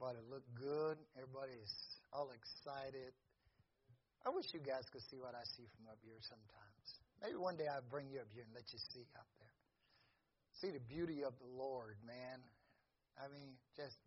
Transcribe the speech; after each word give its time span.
Everybody 0.00 0.24
look 0.32 0.48
good. 0.56 0.96
Everybody's 1.12 1.76
all 2.08 2.32
excited. 2.32 3.12
I 4.24 4.32
wish 4.32 4.48
you 4.56 4.64
guys 4.64 4.88
could 4.88 5.04
see 5.12 5.20
what 5.20 5.36
I 5.36 5.44
see 5.44 5.68
from 5.76 5.92
up 5.92 6.00
here 6.00 6.16
sometimes. 6.24 6.84
Maybe 7.20 7.36
one 7.36 7.60
day 7.60 7.68
I'll 7.68 7.84
bring 7.84 8.08
you 8.08 8.24
up 8.24 8.32
here 8.32 8.48
and 8.48 8.52
let 8.56 8.64
you 8.72 8.80
see 8.80 9.04
out 9.12 9.28
there. 9.36 9.52
See 10.56 10.72
the 10.72 10.80
beauty 10.88 11.20
of 11.20 11.36
the 11.36 11.52
Lord, 11.52 12.00
man. 12.08 12.40
I 13.20 13.28
mean, 13.28 13.52
just 13.76 14.00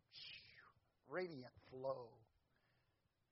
radiant 1.06 1.54
flow. 1.70 2.10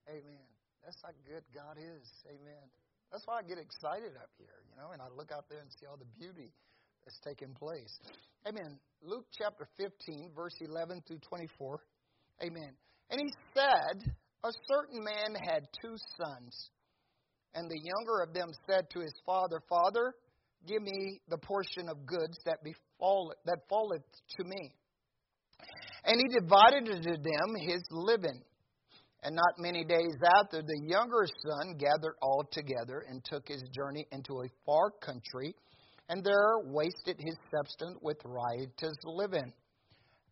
Amen. 0.05 0.45
That's 0.85 1.01
how 1.01 1.17
good 1.25 1.41
God 1.57 1.81
is. 1.81 2.05
Amen. 2.29 2.65
That's 3.09 3.25
why 3.25 3.41
I 3.41 3.43
get 3.49 3.57
excited 3.57 4.13
up 4.21 4.29
here, 4.37 4.61
you 4.69 4.77
know, 4.77 4.93
and 4.93 5.01
I 5.01 5.09
look 5.09 5.33
out 5.33 5.49
there 5.49 5.65
and 5.65 5.69
see 5.81 5.89
all 5.89 5.97
the 5.97 6.09
beauty 6.13 6.53
that's 7.01 7.17
taking 7.25 7.57
place. 7.57 7.97
Amen. 8.45 8.77
Luke 9.01 9.25
chapter 9.33 9.65
15, 9.81 10.29
verse 10.37 10.53
11 10.61 11.01
through 11.09 11.25
24. 11.25 11.81
Amen. 12.43 12.73
And 13.09 13.19
he 13.19 13.31
said, 13.53 14.13
A 14.43 14.51
certain 14.67 15.03
man 15.03 15.35
had 15.35 15.67
two 15.81 15.95
sons. 16.17 16.69
And 17.53 17.69
the 17.69 17.79
younger 17.83 18.23
of 18.23 18.33
them 18.33 18.49
said 18.69 18.89
to 18.91 19.01
his 19.01 19.13
father, 19.25 19.61
Father, 19.67 20.15
give 20.67 20.81
me 20.81 21.19
the 21.29 21.37
portion 21.37 21.89
of 21.89 22.05
goods 22.05 22.37
that 22.45 22.63
befall 22.63 23.33
that 23.45 23.59
falleth 23.69 24.03
to 24.37 24.43
me. 24.45 24.73
And 26.05 26.19
he 26.19 26.39
divided 26.39 26.85
to 26.85 27.17
them 27.17 27.55
his 27.59 27.83
living. 27.91 28.41
And 29.23 29.35
not 29.35 29.59
many 29.59 29.83
days 29.83 30.17
after, 30.39 30.63
the 30.63 30.81
younger 30.87 31.27
son 31.27 31.77
gathered 31.77 32.15
all 32.23 32.43
together 32.51 33.05
and 33.07 33.23
took 33.23 33.47
his 33.47 33.61
journey 33.75 34.07
into 34.11 34.41
a 34.41 34.49
far 34.65 34.89
country, 34.89 35.53
and 36.09 36.23
there 36.23 36.57
wasted 36.65 37.17
his 37.19 37.35
substance 37.55 37.99
with 38.01 38.17
riotous 38.25 38.97
living. 39.05 39.53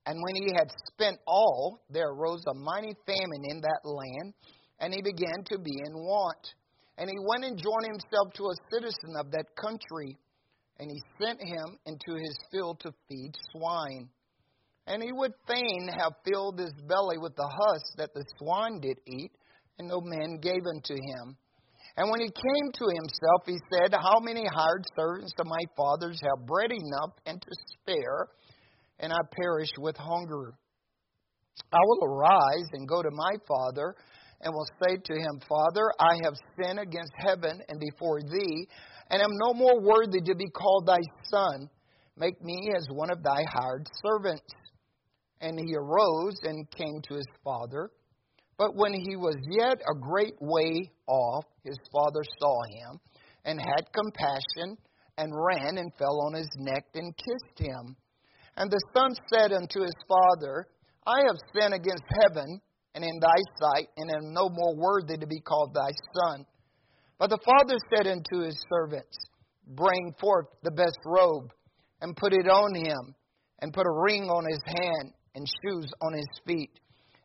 And 0.09 0.23
when 0.23 0.41
he 0.41 0.51
had 0.57 0.71
spent 0.91 1.19
all, 1.27 1.81
there 1.91 2.09
arose 2.09 2.41
a 2.49 2.55
mighty 2.55 2.95
famine 3.05 3.45
in 3.45 3.61
that 3.61 3.81
land, 3.85 4.33
and 4.79 4.91
he 4.91 5.03
began 5.03 5.43
to 5.45 5.59
be 5.59 5.77
in 5.85 5.93
want. 5.93 6.55
And 6.97 7.07
he 7.07 7.15
went 7.29 7.45
and 7.45 7.55
joined 7.55 7.85
himself 7.85 8.33
to 8.33 8.45
a 8.45 8.61
citizen 8.73 9.13
of 9.19 9.29
that 9.29 9.45
country, 9.55 10.17
and 10.79 10.89
he 10.89 10.99
sent 11.21 11.37
him 11.43 11.77
into 11.85 12.17
his 12.19 12.35
field 12.49 12.79
to 12.79 12.91
feed 13.07 13.33
swine. 13.51 14.09
And 14.87 15.03
he 15.03 15.11
would 15.13 15.33
fain 15.47 15.87
have 15.99 16.13
filled 16.25 16.57
his 16.57 16.73
belly 16.87 17.19
with 17.19 17.35
the 17.35 17.47
husk 17.47 17.97
that 17.97 18.15
the 18.15 18.25
swine 18.39 18.79
did 18.79 18.97
eat, 19.05 19.31
and 19.77 19.87
no 19.87 20.01
man 20.01 20.39
gave 20.41 20.65
unto 20.65 20.95
him. 20.95 21.37
And 21.97 22.09
when 22.09 22.19
he 22.19 22.31
came 22.33 22.71
to 22.73 22.85
himself, 22.97 23.45
he 23.45 23.59
said, 23.71 23.93
How 23.93 24.19
many 24.19 24.47
hired 24.47 24.85
servants 24.95 25.33
of 25.37 25.45
my 25.45 25.61
father's 25.77 26.19
have 26.23 26.47
bread 26.47 26.71
enough 26.71 27.13
and 27.27 27.39
to 27.39 27.51
spare? 27.77 28.25
And 28.99 29.13
I 29.13 29.17
perish 29.41 29.69
with 29.77 29.97
hunger. 29.97 30.53
I 31.71 31.79
will 31.83 32.05
arise 32.05 32.67
and 32.73 32.87
go 32.87 33.01
to 33.01 33.09
my 33.11 33.33
father 33.47 33.95
and 34.41 34.53
will 34.53 34.67
say 34.81 34.95
to 34.95 35.13
him, 35.13 35.39
Father, 35.47 35.91
I 35.99 36.15
have 36.23 36.33
sinned 36.55 36.79
against 36.79 37.11
heaven 37.17 37.61
and 37.67 37.79
before 37.79 38.21
thee, 38.21 38.67
and 39.09 39.21
am 39.21 39.31
no 39.31 39.53
more 39.53 39.81
worthy 39.81 40.21
to 40.21 40.35
be 40.35 40.49
called 40.49 40.87
thy 40.87 40.99
son. 41.23 41.69
Make 42.15 42.41
me 42.41 42.71
as 42.75 42.85
one 42.91 43.11
of 43.11 43.23
thy 43.23 43.43
hired 43.51 43.87
servants. 44.05 44.53
And 45.41 45.57
he 45.59 45.75
arose 45.75 46.37
and 46.43 46.69
came 46.71 47.01
to 47.07 47.15
his 47.15 47.27
father. 47.43 47.91
But 48.57 48.75
when 48.75 48.93
he 48.93 49.15
was 49.15 49.37
yet 49.49 49.81
a 49.89 49.97
great 49.97 50.35
way 50.41 50.91
off, 51.07 51.45
his 51.63 51.77
father 51.93 52.21
saw 52.39 52.61
him 52.63 52.99
and 53.45 53.59
had 53.59 53.93
compassion 53.93 54.77
and 55.17 55.33
ran 55.33 55.77
and 55.77 55.91
fell 55.97 56.21
on 56.25 56.33
his 56.33 56.49
neck 56.57 56.85
and 56.93 57.15
kissed 57.15 57.59
him. 57.59 57.95
And 58.59 58.69
the 58.69 58.79
son 58.93 59.15
said 59.31 59.53
unto 59.53 59.79
his 59.81 59.95
father, 60.05 60.67
I 61.07 61.21
have 61.25 61.39
sinned 61.55 61.73
against 61.73 62.03
heaven 62.21 62.59
and 62.93 63.05
in 63.05 63.19
thy 63.21 63.39
sight, 63.57 63.87
and 63.95 64.11
am 64.11 64.33
no 64.33 64.49
more 64.49 64.75
worthy 64.75 65.17
to 65.17 65.25
be 65.25 65.39
called 65.39 65.73
thy 65.73 65.91
son. 66.13 66.45
But 67.17 67.29
the 67.29 67.39
father 67.45 67.77
said 67.95 68.07
unto 68.07 68.45
his 68.45 68.61
servants, 68.69 69.17
Bring 69.65 70.13
forth 70.19 70.47
the 70.63 70.71
best 70.71 70.99
robe, 71.05 71.53
and 72.01 72.17
put 72.17 72.33
it 72.33 72.49
on 72.49 72.75
him, 72.75 73.15
and 73.59 73.73
put 73.73 73.87
a 73.87 74.01
ring 74.03 74.23
on 74.23 74.43
his 74.49 74.61
hand, 74.65 75.13
and 75.35 75.47
shoes 75.63 75.89
on 76.01 76.13
his 76.13 76.27
feet. 76.45 76.71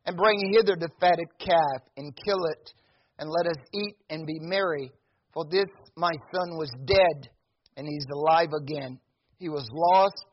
And 0.07 0.17
bring 0.17 0.39
hither 0.53 0.77
the 0.79 0.91
fatted 1.01 1.29
calf, 1.41 1.83
and 1.97 2.17
kill 2.25 2.45
it, 2.45 2.73
and 3.19 3.29
let 3.29 3.47
us 3.47 3.63
eat 3.73 3.97
and 4.09 4.27
be 4.27 4.39
merry. 4.39 4.93
For 5.33 5.45
this 5.51 5.67
my 5.97 6.13
son 6.33 6.57
was 6.57 6.71
dead, 6.85 7.29
and 7.77 7.89
he's 7.89 8.07
alive 8.13 8.51
again. 8.53 9.01
He 9.39 9.49
was 9.49 9.69
lost, 9.73 10.25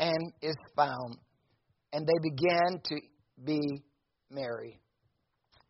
and 0.00 0.32
is 0.42 0.56
found. 0.74 1.18
And 1.92 2.06
they 2.06 2.30
began 2.30 2.80
to 2.84 2.96
be 3.44 3.60
merry. 4.30 4.80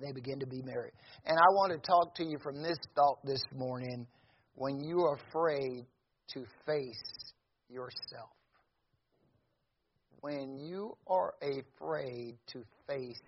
They 0.00 0.12
begin 0.12 0.38
to 0.40 0.46
be 0.46 0.62
merry. 0.64 0.92
And 1.26 1.36
I 1.36 1.48
want 1.52 1.72
to 1.72 1.78
talk 1.78 2.14
to 2.14 2.24
you 2.24 2.38
from 2.42 2.62
this 2.62 2.78
thought 2.94 3.18
this 3.24 3.42
morning 3.54 4.06
when 4.54 4.80
you 4.80 5.00
are 5.00 5.18
afraid 5.28 5.84
to 6.34 6.44
face 6.64 7.32
yourself. 7.68 8.30
When 10.20 10.58
you 10.58 10.96
are 11.06 11.34
afraid 11.42 12.38
to 12.52 12.62
face 12.86 13.20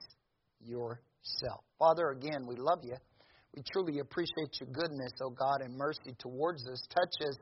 yourself. 0.61 1.65
Father, 1.79 2.11
again, 2.11 2.47
we 2.47 2.57
love 2.57 2.81
you. 2.83 2.97
We 3.57 3.63
truly 3.73 3.99
appreciate 3.99 4.61
your 4.61 4.71
goodness, 4.73 5.13
O 5.23 5.27
oh 5.27 5.31
God, 5.31 5.61
and 5.61 5.77
mercy 5.77 6.15
towards 6.19 6.67
us. 6.69 6.87
Touch 6.89 7.29
us 7.29 7.37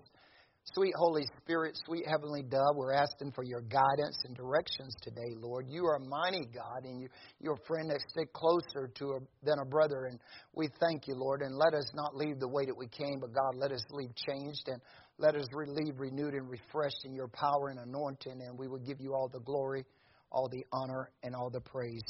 Sweet 0.75 0.95
Holy 0.97 1.25
Spirit, 1.43 1.77
sweet 1.85 2.05
Heavenly 2.07 2.43
Dove, 2.43 2.77
we're 2.77 2.93
asking 2.93 3.33
for 3.33 3.43
your 3.43 3.61
guidance 3.63 4.17
and 4.25 4.37
directions 4.37 4.95
today, 5.03 5.35
Lord. 5.37 5.67
You 5.69 5.85
are 5.87 5.97
a 5.97 6.09
mighty 6.09 6.47
God, 6.55 6.85
and 6.85 7.01
you, 7.01 7.09
you're 7.41 7.55
a 7.55 7.67
friend 7.67 7.91
that 7.91 8.01
stick 8.09 8.33
closer 8.33 8.87
to 8.87 9.05
a, 9.05 9.19
than 9.43 9.59
a 9.61 9.65
brother. 9.65 10.07
And 10.09 10.21
we 10.55 10.69
thank 10.79 11.09
you, 11.09 11.15
Lord. 11.17 11.43
And 11.43 11.57
let 11.57 11.75
us 11.75 11.91
not 11.95 12.15
leave 12.15 12.39
the 12.39 12.49
way 12.49 12.67
that 12.67 12.77
we 12.77 12.87
came, 12.87 13.19
but 13.21 13.35
God, 13.35 13.57
let 13.57 13.73
us 13.73 13.83
leave 13.91 14.11
changed 14.15 14.69
and 14.69 14.81
let 15.19 15.35
us 15.35 15.47
leave 15.53 15.99
renewed 15.99 16.35
and 16.35 16.49
refreshed 16.49 17.05
in 17.05 17.15
your 17.15 17.29
power 17.29 17.71
and 17.71 17.81
anointing. 17.81 18.41
And 18.41 18.57
we 18.57 18.69
will 18.69 18.79
give 18.79 19.01
you 19.01 19.13
all 19.13 19.29
the 19.29 19.41
glory, 19.41 19.85
all 20.31 20.49
the 20.49 20.65
honor, 20.73 21.11
and 21.25 21.35
all 21.35 21.51
the 21.51 21.61
praise 21.61 22.05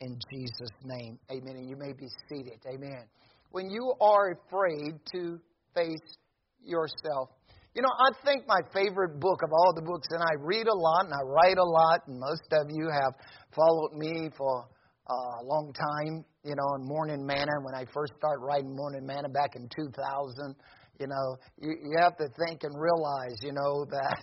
in 0.00 0.18
Jesus' 0.32 0.74
name. 0.84 1.16
Amen. 1.30 1.54
And 1.54 1.70
you 1.70 1.76
may 1.76 1.92
be 1.92 2.08
seated. 2.28 2.58
Amen. 2.66 3.04
When 3.52 3.70
you 3.70 3.94
are 4.00 4.32
afraid 4.32 4.98
to 5.12 5.38
face 5.76 6.16
yourself, 6.64 7.30
you 7.74 7.82
know, 7.82 7.88
I 7.88 8.10
think 8.26 8.46
my 8.48 8.60
favorite 8.74 9.20
book 9.20 9.42
of 9.44 9.50
all 9.52 9.72
the 9.74 9.82
books, 9.82 10.08
and 10.10 10.22
I 10.22 10.34
read 10.42 10.66
a 10.66 10.74
lot 10.74 11.04
and 11.06 11.14
I 11.14 11.22
write 11.22 11.58
a 11.58 11.64
lot, 11.64 12.00
and 12.08 12.18
most 12.18 12.50
of 12.52 12.66
you 12.70 12.90
have 12.90 13.14
followed 13.54 13.94
me 13.94 14.28
for 14.36 14.66
uh, 15.06 15.42
a 15.42 15.44
long 15.44 15.72
time, 15.72 16.24
you 16.42 16.54
know, 16.54 16.68
in 16.78 16.86
Morning 16.86 17.24
Manna. 17.24 17.62
When 17.62 17.74
I 17.74 17.86
first 17.94 18.14
started 18.18 18.42
writing 18.42 18.74
Morning 18.74 19.06
Manna 19.06 19.28
back 19.28 19.54
in 19.54 19.68
2000, 19.70 20.54
you 20.98 21.06
know, 21.06 21.26
you, 21.62 21.70
you 21.78 21.94
have 21.98 22.16
to 22.18 22.26
think 22.44 22.64
and 22.66 22.74
realize, 22.74 23.38
you 23.42 23.52
know, 23.52 23.86
that, 23.90 24.18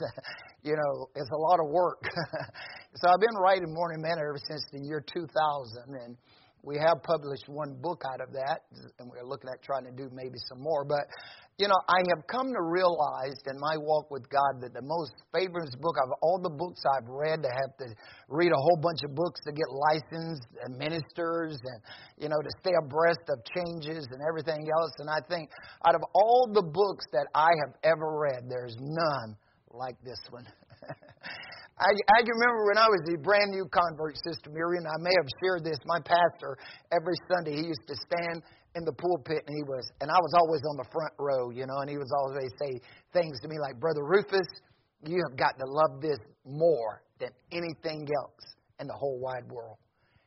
you 0.63 0.75
know, 0.75 1.07
it's 1.16 1.31
a 1.31 1.40
lot 1.40 1.59
of 1.63 1.72
work. 1.72 2.03
so 3.00 3.07
I've 3.07 3.22
been 3.24 3.40
writing 3.40 3.72
Morning 3.74 4.02
Manna 4.02 4.28
ever 4.28 4.40
since 4.44 4.68
the 4.74 4.84
year 4.84 5.00
2000, 5.00 5.31
and 6.03 6.18
we 6.63 6.75
have 6.78 7.02
published 7.03 7.47
one 7.47 7.80
book 7.80 8.03
out 8.12 8.19
of 8.19 8.34
that, 8.34 8.68
and 9.00 9.09
we're 9.09 9.24
looking 9.24 9.50
at 9.50 9.63
trying 9.63 9.86
to 9.86 9.91
do 9.91 10.09
maybe 10.12 10.36
some 10.50 10.59
more. 10.59 10.84
But 10.84 11.07
you 11.57 11.68
know, 11.68 11.81
I 11.90 12.06
have 12.13 12.22
come 12.29 12.53
to 12.53 12.62
realize 12.62 13.41
in 13.50 13.57
my 13.57 13.81
walk 13.81 14.12
with 14.12 14.29
God 14.29 14.62
that 14.62 14.78
the 14.78 14.85
most 14.85 15.18
favorite 15.34 15.73
book 15.81 15.97
of 16.06 16.13
all 16.22 16.38
the 16.38 16.53
books 16.53 16.85
I've 16.85 17.09
read, 17.09 17.41
to 17.41 17.50
have 17.50 17.73
to 17.81 17.88
read 18.29 18.53
a 18.53 18.62
whole 18.62 18.78
bunch 18.78 19.01
of 19.01 19.16
books 19.18 19.41
to 19.41 19.51
get 19.51 19.66
licensed 19.73 20.45
and 20.62 20.78
ministers 20.78 21.57
and, 21.57 21.79
you 22.22 22.29
know, 22.29 22.38
to 22.38 22.51
stay 22.62 22.78
abreast 22.78 23.25
of 23.34 23.41
changes 23.50 24.06
and 24.13 24.22
everything 24.22 24.69
else. 24.69 24.94
And 25.01 25.09
I 25.09 25.18
think 25.25 25.50
out 25.81 25.95
of 25.95 26.06
all 26.13 26.45
the 26.53 26.62
books 26.62 27.09
that 27.13 27.25
I 27.34 27.50
have 27.66 27.74
ever 27.81 28.06
read, 28.06 28.45
there's 28.45 28.78
none 28.78 29.34
like 29.74 29.97
this 30.06 30.22
one. 30.29 30.45
I, 31.77 31.89
I 31.89 32.19
remember 32.21 32.69
when 32.69 32.77
I 32.77 32.89
was 32.89 33.01
a 33.10 33.18
brand 33.18 33.50
new 33.50 33.65
convert, 33.69 34.18
Sister 34.21 34.53
Miriam. 34.53 34.86
I 34.86 34.98
may 35.01 35.13
have 35.13 35.30
shared 35.42 35.65
this. 35.65 35.77
My 35.86 36.01
pastor, 36.01 36.57
every 36.94 37.18
Sunday, 37.30 37.62
he 37.62 37.69
used 37.69 37.86
to 37.89 37.98
stand 37.98 38.42
in 38.77 38.85
the 38.85 38.94
pulpit 38.94 39.41
and 39.47 39.56
he 39.57 39.65
was 39.65 39.89
and 40.00 40.09
I 40.13 40.19
was 40.21 40.33
always 40.38 40.62
on 40.69 40.77
the 40.77 40.88
front 40.94 41.13
row, 41.18 41.50
you 41.50 41.65
know, 41.65 41.81
and 41.81 41.89
he 41.89 41.97
was 41.97 42.13
always 42.13 42.53
say 42.62 42.79
things 43.12 43.41
to 43.41 43.47
me 43.50 43.57
like, 43.59 43.79
Brother 43.81 44.06
Rufus, 44.06 44.47
you 45.01 45.18
have 45.27 45.38
got 45.38 45.57
to 45.57 45.65
love 45.65 46.00
this 46.01 46.21
more 46.45 47.01
than 47.19 47.29
anything 47.51 48.06
else 48.06 48.45
in 48.79 48.85
the 48.88 48.94
whole 48.94 49.19
wide 49.19 49.50
world. 49.50 49.77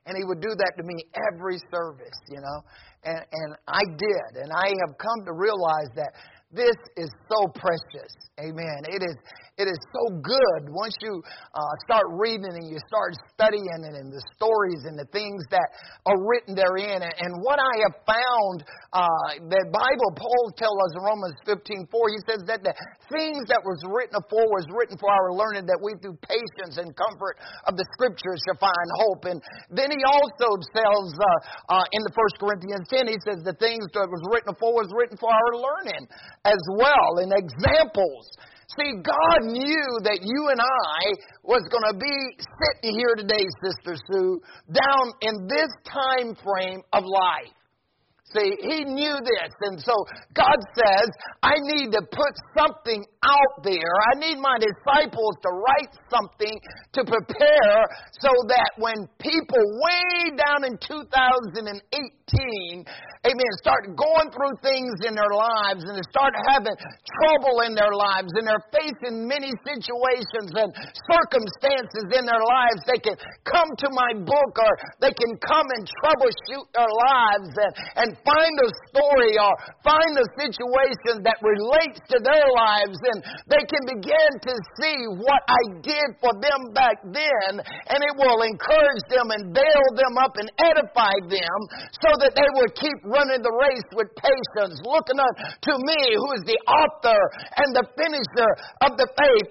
And 0.07 0.19
he 0.19 0.25
would 0.25 0.41
do 0.41 0.51
that 0.51 0.73
to 0.79 0.83
me 0.83 1.07
every 1.31 1.63
service, 1.71 2.19
you 2.29 2.41
know. 2.43 2.59
And 3.05 3.23
and 3.23 3.51
I 3.69 3.85
did. 3.97 4.43
And 4.43 4.51
I 4.51 4.75
have 4.83 4.99
come 4.99 5.25
to 5.27 5.33
realize 5.33 5.95
that 5.95 6.11
this 6.51 6.75
is 6.97 7.09
so 7.31 7.47
precious. 7.55 8.11
Amen. 8.41 8.81
It 8.91 9.07
is 9.07 9.17
it 9.61 9.69
is 9.69 9.81
so 9.93 10.17
good 10.25 10.73
once 10.73 10.97
you 11.05 11.21
uh, 11.53 11.75
start 11.85 12.09
reading 12.17 12.49
and 12.49 12.65
you 12.65 12.81
start 12.89 13.13
studying 13.37 13.69
and, 13.77 13.93
and 13.93 14.09
the 14.09 14.25
stories 14.33 14.89
and 14.89 14.97
the 14.97 15.05
things 15.13 15.45
that 15.53 15.69
are 16.09 16.17
written 16.17 16.57
therein. 16.57 17.05
And, 17.05 17.33
what 17.41 17.57
I 17.57 17.75
have 17.89 17.97
found, 18.05 18.59
uh, 18.93 19.29
the 19.49 19.63
Bible, 19.73 20.11
Paul 20.13 20.45
tells 20.61 20.77
us 20.77 20.93
in 20.93 21.03
Romans 21.09 21.37
15 21.49 21.89
4, 21.89 22.13
he 22.13 22.21
says 22.29 22.41
that 22.53 22.61
the 22.61 22.75
things 23.09 23.49
that 23.49 23.65
was 23.65 23.81
written 23.89 24.17
afore 24.21 24.45
was 24.53 24.69
written 24.77 25.01
for 25.01 25.09
our 25.09 25.33
learning, 25.33 25.65
that 25.69 25.81
we 25.81 25.97
through 26.05 26.21
patience 26.21 26.77
and 26.77 26.93
comfort 26.93 27.41
of 27.65 27.81
the 27.81 27.87
scriptures 27.97 28.41
shall 28.45 28.61
find 28.61 28.89
hope. 29.01 29.25
And 29.25 29.41
then 29.73 29.89
he 29.89 30.01
also 30.05 30.57
tells 30.77 31.17
uh, 31.17 31.81
uh, 31.81 31.85
in 31.97 32.05
the 32.05 32.13
First 32.13 32.37
Corinthians 32.41 32.89
10, 32.93 33.09
he 33.09 33.19
says 33.25 33.41
the 33.41 33.57
things 33.57 33.89
that 33.97 34.09
was 34.09 34.23
written 34.29 34.53
afore 34.53 34.85
was 34.85 34.93
written 34.93 35.17
for 35.17 35.33
our 35.33 35.53
learning 35.57 36.05
as 36.45 36.61
well, 36.77 37.25
and 37.25 37.33
examples 37.33 38.29
See, 38.79 39.03
God 39.03 39.51
knew 39.51 39.89
that 40.07 40.21
you 40.23 40.49
and 40.51 40.61
I 40.61 40.99
was 41.43 41.67
going 41.75 41.91
to 41.91 41.99
be 41.99 42.17
sitting 42.39 42.95
here 42.95 43.17
today, 43.17 43.43
Sister 43.67 43.99
Sue, 44.07 44.41
down 44.71 45.13
in 45.23 45.49
this 45.49 45.71
time 45.83 46.37
frame 46.39 46.83
of 46.93 47.03
life. 47.03 47.51
See, 48.31 48.55
he 48.63 48.85
knew 48.85 49.19
this. 49.19 49.53
And 49.63 49.81
so 49.83 49.93
God 50.35 50.55
says, 50.79 51.09
I 51.43 51.55
need 51.59 51.91
to 51.91 52.03
put 52.03 52.33
something 52.57 53.05
out 53.25 53.61
there. 53.61 53.93
I 54.13 54.17
need 54.17 54.41
my 54.41 54.57
disciples 54.57 55.37
to 55.45 55.51
write 55.53 55.93
something 56.09 56.57
to 56.97 57.05
prepare 57.05 57.77
so 58.17 58.33
that 58.49 58.73
when 58.81 59.05
people 59.21 59.61
way 59.61 60.33
down 60.41 60.65
in 60.65 60.81
2018, 60.81 61.77
amen, 63.29 63.53
start 63.61 63.93
going 63.93 64.33
through 64.33 64.57
things 64.65 65.05
in 65.05 65.13
their 65.13 65.35
lives 65.37 65.85
and 65.85 66.01
they 66.01 66.07
start 66.09 66.33
having 66.49 66.73
trouble 67.21 67.61
in 67.69 67.77
their 67.77 67.93
lives 67.93 68.33
and 68.41 68.49
they're 68.49 68.69
facing 68.73 69.29
many 69.29 69.53
situations 69.69 70.57
and 70.57 70.73
circumstances 71.05 72.09
in 72.17 72.25
their 72.25 72.41
lives, 72.41 72.81
they 72.89 73.05
can 73.05 73.21
come 73.45 73.69
to 73.85 73.89
my 73.93 74.17
book 74.25 74.53
or 74.57 74.73
they 75.05 75.13
can 75.13 75.37
come 75.45 75.69
and 75.77 75.85
troubleshoot 76.01 76.67
their 76.73 76.89
lives 76.89 77.53
and, 77.53 77.73
and 78.01 78.09
find 78.25 78.55
a 78.65 78.71
story 78.89 79.37
or 79.37 79.53
find 79.85 80.13
a 80.17 80.27
situation 80.41 81.21
that 81.21 81.37
relates 81.45 82.01
to 82.09 82.17
their 82.25 82.49
lives 82.57 82.97
and 83.11 83.19
they 83.51 83.63
can 83.67 83.83
begin 83.99 84.31
to 84.47 84.55
see 84.79 84.99
what 85.19 85.43
I 85.51 85.63
did 85.83 86.09
for 86.23 86.33
them 86.39 86.71
back 86.73 87.03
then 87.05 87.61
and 87.61 87.99
it 88.01 88.15
will 88.15 88.41
encourage 88.47 89.05
them 89.11 89.31
and 89.35 89.53
bail 89.55 89.87
them 89.99 90.15
up 90.23 90.39
and 90.39 90.49
edify 90.63 91.15
them 91.27 91.59
so 92.01 92.11
that 92.23 92.33
they 92.39 92.51
will 92.55 92.71
keep 92.79 92.99
running 93.07 93.43
the 93.43 93.55
race 93.67 93.89
with 93.95 94.09
patience, 94.15 94.79
looking 94.87 95.19
up 95.19 95.35
to 95.39 95.73
me 95.83 96.01
who 96.15 96.29
is 96.39 96.45
the 96.47 96.61
author 96.69 97.21
and 97.59 97.69
the 97.75 97.87
finisher 97.99 98.51
of 98.87 98.95
the 98.97 99.09
faith. 99.19 99.49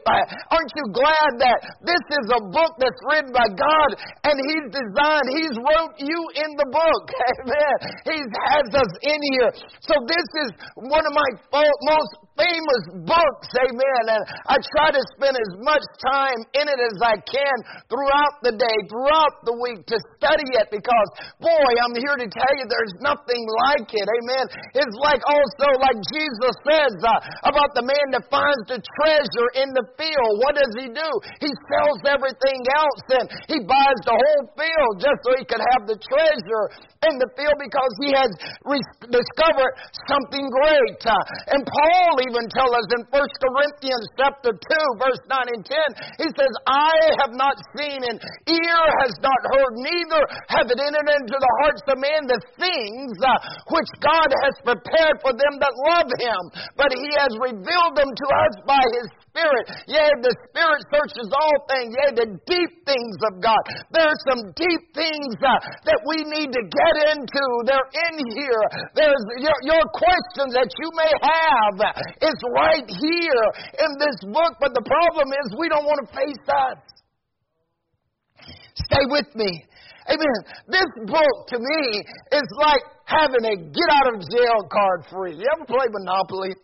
Aren't 0.50 0.73
you 0.73 0.85
glad 0.95 1.31
that 1.44 1.59
this 1.83 2.03
is 2.23 2.25
a 2.33 2.41
book 2.50 2.73
that's 2.79 3.01
written 3.11 3.31
by 3.35 3.45
God 3.53 3.89
and 4.25 4.35
He's 4.39 4.67
designed, 4.73 5.27
He's 5.35 5.56
wrote 5.59 5.95
you 6.00 6.19
in 6.39 6.50
the 6.57 6.67
book. 6.71 7.03
Amen. 7.44 7.75
He 8.07 8.17
has 8.23 8.67
us 8.73 8.94
in 9.03 9.19
here. 9.35 9.51
So 9.85 9.94
this 10.07 10.27
is 10.45 10.50
one 10.89 11.03
of 11.06 11.13
my 11.13 11.29
most 11.51 12.11
famous 12.39 12.83
books. 13.03 13.50
Amen. 13.59 14.03
And 14.15 14.24
I 14.47 14.56
try 14.80 14.95
to 14.95 15.01
spend 15.19 15.36
as 15.36 15.51
much 15.59 15.83
time 16.00 16.39
in 16.56 16.65
it 16.71 16.80
as 16.80 16.97
I 17.03 17.19
can 17.19 17.57
throughout 17.91 18.36
the 18.47 18.56
day, 18.56 18.77
throughout 18.88 19.44
the 19.44 19.56
week 19.59 19.83
to 19.91 19.97
study 20.15 20.47
it 20.56 20.71
because, 20.71 21.09
boy, 21.44 21.71
I'm 21.83 21.95
here 22.00 22.15
to 22.15 22.27
tell 22.31 22.53
you 22.56 22.63
there's 22.65 22.95
nothing 23.03 23.44
like 23.68 23.91
it. 23.91 24.07
Amen. 24.07 24.45
It's 24.80 24.95
like 25.03 25.21
also, 25.27 25.68
like 25.83 26.00
Jesus 26.15 26.56
says 26.63 26.95
uh, 27.03 27.51
about 27.51 27.75
the 27.75 27.83
man 27.83 28.15
that 28.15 28.24
finds 28.31 28.63
the 28.71 28.80
treasure 28.80 29.50
in 29.59 29.75
the 29.75 29.85
field. 30.00 30.33
What 30.39 30.56
does 30.56 30.74
he 30.80 30.88
do? 30.89 31.09
He 31.44 31.51
sells 31.68 32.00
everything 32.07 32.59
else 32.71 33.03
and 33.19 33.25
he 33.51 33.57
buys 33.68 34.00
the 34.07 34.15
whole 34.15 34.45
field 34.56 34.94
just 35.03 35.19
so 35.27 35.35
he 35.35 35.44
could 35.44 35.63
have 35.75 35.83
the 35.89 36.00
treasure 36.00 36.65
in 37.07 37.15
the 37.15 37.31
field 37.39 37.55
because 37.55 37.93
he 38.03 38.11
has 38.11 38.31
re- 38.67 38.91
discovered 39.07 39.73
something 40.11 40.43
great. 40.51 40.99
Uh, 41.07 41.15
and 41.55 41.63
Paul 41.63 42.13
even 42.27 42.43
tells 42.51 42.75
us 42.75 42.87
in 42.99 43.01
1 43.07 43.15
Corinthians 43.15 44.05
chapter 44.19 44.51
2, 44.51 44.99
verse 44.99 45.23
9 45.31 45.55
and 45.55 45.63
10, 45.63 46.19
he 46.19 46.27
says, 46.35 46.51
I 46.67 46.91
have 47.23 47.31
not 47.39 47.55
seen 47.79 48.03
and 48.03 48.19
ear 48.51 48.83
has 49.07 49.15
not 49.23 49.41
heard, 49.47 49.73
neither 49.79 50.21
have 50.51 50.67
it 50.67 50.75
entered 50.75 51.09
into 51.23 51.37
the 51.39 51.53
hearts 51.63 51.83
of 51.87 51.97
men 52.03 52.21
the 52.27 52.41
things 52.59 53.15
uh, 53.23 53.31
which 53.71 53.91
God 54.03 54.29
has 54.43 54.55
prepared 54.67 55.23
for 55.23 55.31
them 55.31 55.55
that 55.55 55.73
love 55.95 56.11
him. 56.19 56.41
But 56.75 56.91
he 56.91 57.09
has 57.15 57.31
revealed 57.39 57.95
them 57.95 58.11
to 58.11 58.27
us 58.43 58.53
by 58.67 58.83
his 58.99 59.07
Spirit. 59.39 59.65
Yea, 59.88 60.12
the 60.19 60.36
Spirit 60.51 60.81
searches 60.91 61.31
all 61.31 61.56
things. 61.71 61.95
Yea, 61.95 62.12
the 62.12 62.30
deep 62.44 62.74
things 62.83 63.18
of 63.31 63.39
God. 63.39 63.63
There 63.95 64.03
are 64.03 64.21
some 64.27 64.51
deep 64.51 64.83
things 64.91 65.33
uh, 65.39 65.56
that 65.88 66.00
we 66.03 66.27
need 66.27 66.51
to 66.51 66.63
get 66.68 66.94
into. 67.15 67.44
They're 67.63 67.91
in 68.12 68.15
here. 68.36 68.63
There's 69.00 69.24
your, 69.39 69.56
your 69.63 69.86
questions 69.95 70.51
that 70.59 70.68
you 70.68 70.89
may 71.00 71.12
have 71.24 71.75
It's 72.19 72.44
right 72.51 72.83
here 72.83 73.45
in 73.80 73.91
this 73.95 74.19
book, 74.27 74.59
but 74.59 74.75
the 74.75 74.83
problem 74.83 75.31
is 75.31 75.56
we 75.56 75.71
don't 75.71 75.88
want 75.88 76.03
to 76.03 76.09
face 76.12 76.45
us. 76.51 76.80
Stay 78.75 79.06
with 79.07 79.31
me. 79.35 79.63
Amen. 80.09 80.39
This 80.68 80.89
book 81.06 81.35
to 81.53 81.57
me 81.59 82.03
is 82.33 82.47
like 82.59 82.83
having 83.06 83.45
a 83.45 83.56
get 83.56 83.89
out 83.94 84.15
of 84.15 84.21
jail 84.25 84.59
card 84.68 85.06
free. 85.12 85.35
You 85.38 85.45
ever 85.56 85.65
play 85.65 85.85
Monopoly? 85.92 86.56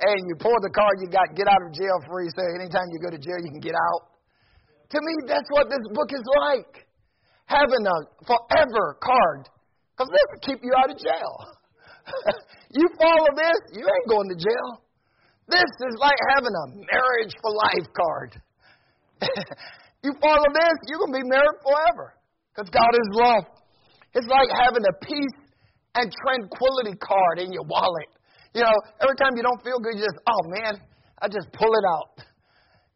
And 0.00 0.18
you 0.28 0.34
pull 0.40 0.56
the 0.62 0.72
card 0.72 0.98
you 1.00 1.08
got, 1.08 1.34
get 1.36 1.46
out 1.46 1.60
of 1.60 1.72
jail 1.76 1.98
free, 2.08 2.28
so 2.32 2.42
anytime 2.56 2.88
you 2.90 2.98
go 3.02 3.10
to 3.10 3.20
jail, 3.20 3.38
you 3.42 3.52
can 3.52 3.60
get 3.60 3.76
out. 3.76 4.12
To 4.92 4.98
me, 5.00 5.12
that's 5.28 5.48
what 5.52 5.68
this 5.68 5.84
book 5.92 6.10
is 6.12 6.24
like. 6.40 6.88
Having 7.46 7.84
a 7.84 7.96
forever 8.24 8.96
card. 9.00 9.48
Because 9.92 10.08
this 10.08 10.26
will 10.32 10.44
keep 10.44 10.60
you 10.64 10.72
out 10.76 10.88
of 10.90 10.96
jail. 10.96 11.34
you 12.76 12.88
follow 12.98 13.30
this, 13.36 13.60
you 13.76 13.84
ain't 13.84 14.08
going 14.08 14.28
to 14.28 14.36
jail. 14.36 14.68
This 15.48 15.70
is 15.88 15.94
like 16.00 16.16
having 16.36 16.52
a 16.52 16.66
marriage 16.92 17.34
for 17.40 17.50
life 17.52 17.88
card. 17.92 18.30
you 20.04 20.12
follow 20.20 20.48
this, 20.48 20.76
you're 20.88 20.98
going 20.98 21.12
to 21.12 21.20
be 21.20 21.28
married 21.28 21.58
forever. 21.62 22.16
Because 22.52 22.68
God 22.70 22.92
is 22.92 23.08
love. 23.12 23.44
It's 24.14 24.28
like 24.28 24.48
having 24.52 24.84
a 24.84 24.94
peace 25.04 25.36
and 25.94 26.12
tranquility 26.24 26.96
card 27.00 27.38
in 27.38 27.52
your 27.52 27.64
wallet. 27.64 28.08
You 28.54 28.62
know, 28.62 28.76
every 29.00 29.16
time 29.16 29.32
you 29.36 29.42
don't 29.42 29.62
feel 29.64 29.80
good, 29.80 29.96
you 29.96 30.04
just, 30.04 30.20
oh 30.28 30.42
man, 30.48 30.76
I 31.20 31.28
just 31.28 31.48
pull 31.52 31.72
it 31.72 31.86
out. 31.88 32.20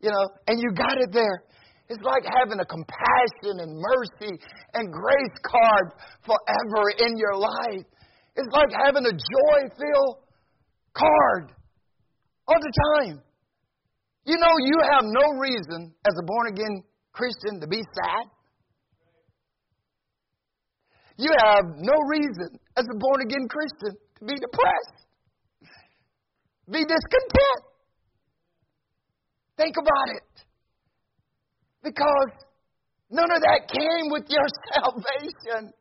You 0.01 0.11
know, 0.13 0.25
and 0.47 0.61
you 0.61 0.69
got 0.77 1.01
it 1.01 1.11
there. 1.13 1.45
It's 1.89 2.03
like 2.03 2.25
having 2.27 2.61
a 2.61 2.67
compassion 2.67 3.63
and 3.63 3.81
mercy 3.81 4.37
and 4.75 4.93
grace 4.93 5.37
card 5.47 5.95
forever 6.27 6.91
in 6.99 7.17
your 7.17 7.37
life. 7.37 7.87
It's 8.35 8.53
like 8.53 8.69
having 8.85 9.07
a 9.07 9.13
joy 9.13 9.59
filled 9.79 10.17
card 10.93 11.53
all 12.49 12.61
the 12.61 12.75
time. 12.99 13.23
You 14.25 14.37
know, 14.37 14.53
you 14.61 14.77
have 14.93 15.05
no 15.05 15.39
reason 15.39 15.95
as 16.05 16.15
a 16.21 16.25
born 16.27 16.49
again 16.53 16.83
Christian 17.13 17.61
to 17.61 17.67
be 17.67 17.81
sad. 17.81 18.25
You 21.17 21.31
have 21.45 21.65
no 21.79 21.95
reason 22.11 22.59
as 22.77 22.85
a 22.93 22.99
born 22.99 23.23
again 23.23 23.49
Christian 23.49 23.97
to 24.19 24.25
be 24.27 24.35
depressed 24.35 25.06
be 26.71 26.81
discontent. 26.83 27.63
Think 29.57 29.77
about 29.77 30.09
it. 30.17 30.45
Because 31.83 32.33
none 33.11 33.31
of 33.31 33.41
that 33.41 33.71
came 33.71 34.11
with 34.11 34.27
your 34.29 34.47
salvation. 34.75 35.73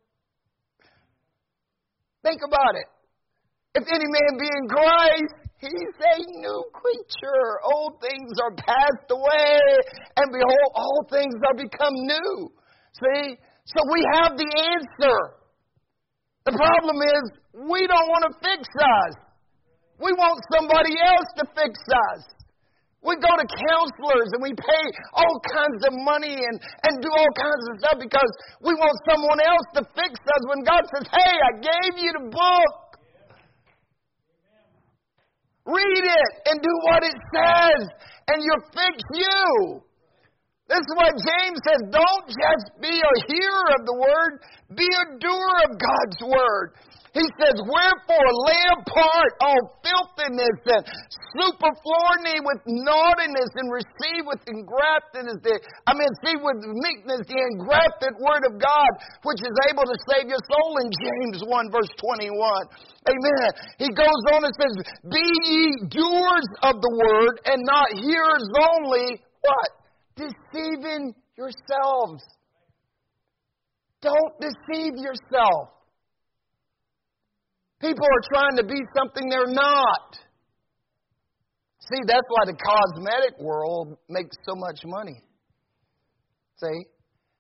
Think 2.24 2.42
about 2.46 2.76
it. 2.76 2.90
If 3.76 3.84
any 3.92 4.08
man 4.08 4.40
be 4.40 4.48
in 4.48 4.68
Christ, 4.70 5.36
he's 5.60 5.96
a 6.00 6.18
new 6.40 6.64
creature. 6.72 7.46
Old 7.74 8.00
things 8.00 8.32
are 8.42 8.56
passed 8.56 9.10
away, 9.12 9.60
and 10.18 10.32
behold, 10.32 10.70
all 10.76 11.06
things 11.12 11.36
are 11.46 11.56
become 11.56 11.94
new. 11.94 12.52
See? 12.94 13.36
So 13.66 13.82
we 13.92 14.06
have 14.14 14.38
the 14.38 14.48
answer. 14.48 15.18
The 16.46 16.54
problem 16.54 16.98
is, 17.02 17.24
we 17.70 17.86
don't 17.88 18.08
want 18.08 18.26
to 18.30 18.34
fix 18.40 18.62
us. 18.62 19.25
We 20.00 20.12
want 20.12 20.40
somebody 20.52 20.96
else 21.00 21.30
to 21.40 21.46
fix 21.56 21.80
us. 22.12 22.36
We 23.06 23.14
go 23.22 23.30
to 23.30 23.48
counselors 23.70 24.30
and 24.34 24.42
we 24.42 24.58
pay 24.58 24.86
all 25.14 25.38
kinds 25.46 25.82
of 25.86 25.94
money 25.94 26.34
and, 26.34 26.56
and 26.58 26.94
do 27.06 27.10
all 27.14 27.32
kinds 27.38 27.64
of 27.70 27.74
stuff 27.86 27.98
because 28.02 28.32
we 28.66 28.74
want 28.74 28.98
someone 29.06 29.40
else 29.46 29.68
to 29.78 29.82
fix 29.94 30.18
us 30.18 30.42
when 30.50 30.66
God 30.66 30.82
says, 30.90 31.06
Hey, 31.14 31.36
I 31.38 31.52
gave 31.62 31.94
you 32.02 32.12
the 32.18 32.26
book. 32.34 32.74
Read 35.70 36.04
it 36.06 36.32
and 36.50 36.62
do 36.62 36.74
what 36.90 37.02
it 37.06 37.18
says, 37.34 37.82
and 38.30 38.38
you'll 38.42 38.70
fix 38.74 38.98
you. 39.14 39.82
This 40.68 40.82
is 40.82 40.94
what 40.98 41.14
James 41.14 41.60
says. 41.62 41.82
Don't 41.94 42.26
just 42.26 42.68
be 42.82 42.90
a 42.90 43.16
hearer 43.30 43.68
of 43.78 43.86
the 43.86 43.98
word, 44.02 44.32
be 44.74 44.86
a 44.86 45.06
doer 45.22 45.54
of 45.70 45.72
God's 45.78 46.20
word. 46.26 46.74
He 47.16 47.24
says, 47.40 47.56
Wherefore 47.64 48.30
lay 48.44 48.64
apart 48.76 49.32
all 49.40 49.80
filthiness 49.80 50.60
and 50.68 50.84
superfluity 51.32 52.44
with 52.44 52.60
naughtiness 52.68 53.52
and 53.56 53.72
receive 53.72 54.28
with 54.28 54.44
engraftedness 54.44 55.40
the, 55.40 55.56
I 55.88 55.96
mean, 55.96 56.12
see 56.28 56.36
with 56.36 56.60
meekness 56.68 57.24
the 57.24 57.40
engrafted 57.40 58.20
word 58.20 58.44
of 58.52 58.60
God, 58.60 58.92
which 59.24 59.40
is 59.40 59.56
able 59.72 59.88
to 59.88 59.98
save 60.12 60.28
your 60.28 60.44
soul 60.44 60.76
in 60.84 60.92
James 60.92 61.40
1 61.48 61.72
verse 61.72 61.88
21. 62.04 62.36
Amen. 63.08 63.50
He 63.80 63.88
goes 63.96 64.22
on 64.36 64.44
and 64.44 64.56
says, 64.60 64.76
Be 65.08 65.24
ye 65.48 65.88
doers 65.88 66.50
of 66.68 66.84
the 66.84 66.94
word 67.00 67.40
and 67.48 67.64
not 67.64 67.96
hearers 67.96 68.48
only. 68.60 69.24
What? 69.40 69.70
Deceiving 70.20 71.16
yourselves. 71.40 72.28
Don't 74.04 74.36
deceive 74.44 75.00
yourself. 75.00 75.75
People 77.82 78.06
are 78.06 78.24
trying 78.34 78.58
to 78.58 78.64
be 78.64 78.82
something 78.96 79.30
they're 79.30 79.54
not. 79.54 80.18
See, 81.80 82.02
that's 82.08 82.28
why 82.30 82.46
the 82.46 82.58
cosmetic 82.58 83.40
world 83.40 83.98
makes 84.10 84.36
so 84.48 84.56
much 84.56 84.80
money. 84.86 85.22
See? 86.58 86.86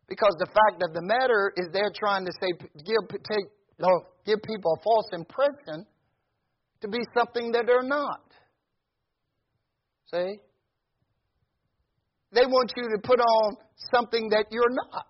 Because 0.08 0.36
the 0.38 0.46
fact 0.46 0.84
of 0.88 0.94
the 0.94 1.02
matter 1.02 1.52
is 1.58 1.68
they're 1.74 1.94
trying 1.98 2.26
to 2.26 2.32
say, 2.34 2.48
give, 2.86 3.10
take, 3.10 3.46
give 4.26 4.40
people 4.44 4.78
a 4.80 4.84
false 4.84 5.10
impression 5.14 5.86
to 6.82 6.88
be 6.88 7.00
something 7.18 7.52
that 7.54 7.64
they're 7.66 7.82
not. 7.82 8.22
See? 10.14 10.38
They 12.34 12.46
want 12.46 12.72
you 12.76 12.84
to 12.84 13.02
put 13.02 13.20
on 13.20 13.58
something 13.92 14.30
that 14.30 14.46
you're 14.52 14.70
not. 14.70 15.08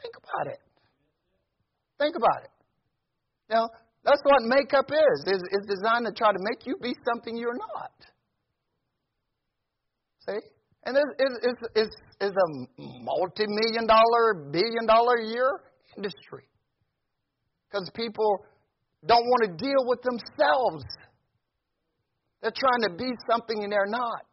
Think 0.00 0.14
about 0.16 0.52
it. 0.52 0.60
Think 1.98 2.16
about 2.16 2.44
it. 2.44 2.50
Know, 3.52 3.68
that's 4.04 4.20
what 4.24 4.42
makeup 4.42 4.86
is. 4.90 5.24
is. 5.26 5.42
It's 5.52 5.66
designed 5.66 6.06
to 6.06 6.12
try 6.12 6.32
to 6.32 6.38
make 6.40 6.66
you 6.66 6.76
be 6.80 6.94
something 7.12 7.36
you're 7.36 7.56
not. 7.56 7.92
See? 10.26 10.40
And 10.84 10.96
it's, 10.96 11.36
it's, 11.44 11.62
it's, 11.76 11.96
it's 12.20 12.36
a 12.36 12.48
multi-million 12.78 13.86
dollar, 13.86 14.48
billion 14.50 14.86
dollar 14.86 15.16
a 15.16 15.26
year 15.26 15.60
industry. 15.96 16.44
Because 17.68 17.90
people 17.94 18.44
don't 19.06 19.24
want 19.24 19.44
to 19.44 19.64
deal 19.64 19.86
with 19.86 20.00
themselves. 20.02 20.84
They're 22.40 22.56
trying 22.56 22.90
to 22.90 22.96
be 22.96 23.12
something 23.30 23.62
and 23.62 23.72
they're 23.72 23.86
not. 23.86 24.24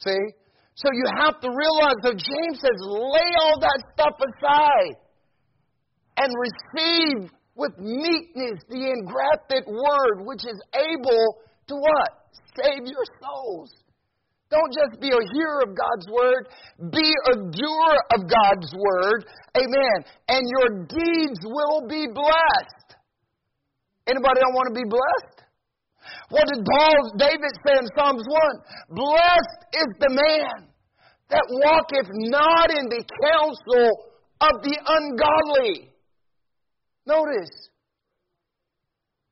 See? 0.00 0.34
So 0.74 0.88
you 0.92 1.04
have 1.18 1.40
to 1.40 1.48
realize 1.48 1.96
that 2.02 2.16
James 2.18 2.60
says, 2.60 2.78
lay 2.82 3.30
all 3.40 3.60
that 3.60 3.80
stuff 3.94 4.14
aside 4.20 4.96
and 6.18 6.32
receive 6.36 7.30
with 7.56 7.72
meekness 7.78 8.60
the 8.68 8.92
engrafted 8.92 9.64
word, 9.66 10.26
which 10.28 10.44
is 10.44 10.60
able 10.76 11.40
to 11.68 11.74
what? 11.74 12.12
Save 12.54 12.86
your 12.86 13.04
souls. 13.20 13.72
Don't 14.48 14.70
just 14.70 15.00
be 15.00 15.08
a 15.08 15.24
hearer 15.34 15.66
of 15.66 15.74
God's 15.74 16.06
word, 16.06 16.48
be 16.92 17.10
a 17.32 17.34
doer 17.34 17.94
of 18.14 18.30
God's 18.30 18.70
word. 18.78 19.26
Amen. 19.56 19.98
And 20.28 20.46
your 20.46 20.86
deeds 20.86 21.40
will 21.42 21.88
be 21.88 22.06
blessed. 22.06 22.88
Anybody 24.06 24.38
don't 24.38 24.54
want 24.54 24.70
to 24.70 24.78
be 24.78 24.86
blessed? 24.86 25.42
What 26.30 26.46
did 26.46 26.62
Paul, 26.62 26.94
David 27.18 27.52
say 27.66 27.74
in 27.74 27.86
Psalms 27.98 28.22
1? 28.22 28.38
Blessed 28.94 29.62
is 29.74 29.90
the 29.98 30.14
man 30.14 30.70
that 31.30 31.42
walketh 31.50 32.08
not 32.30 32.70
in 32.70 32.86
the 32.86 33.02
counsel 33.02 34.14
of 34.40 34.62
the 34.62 34.78
ungodly. 34.86 35.90
Notice. 37.06 37.70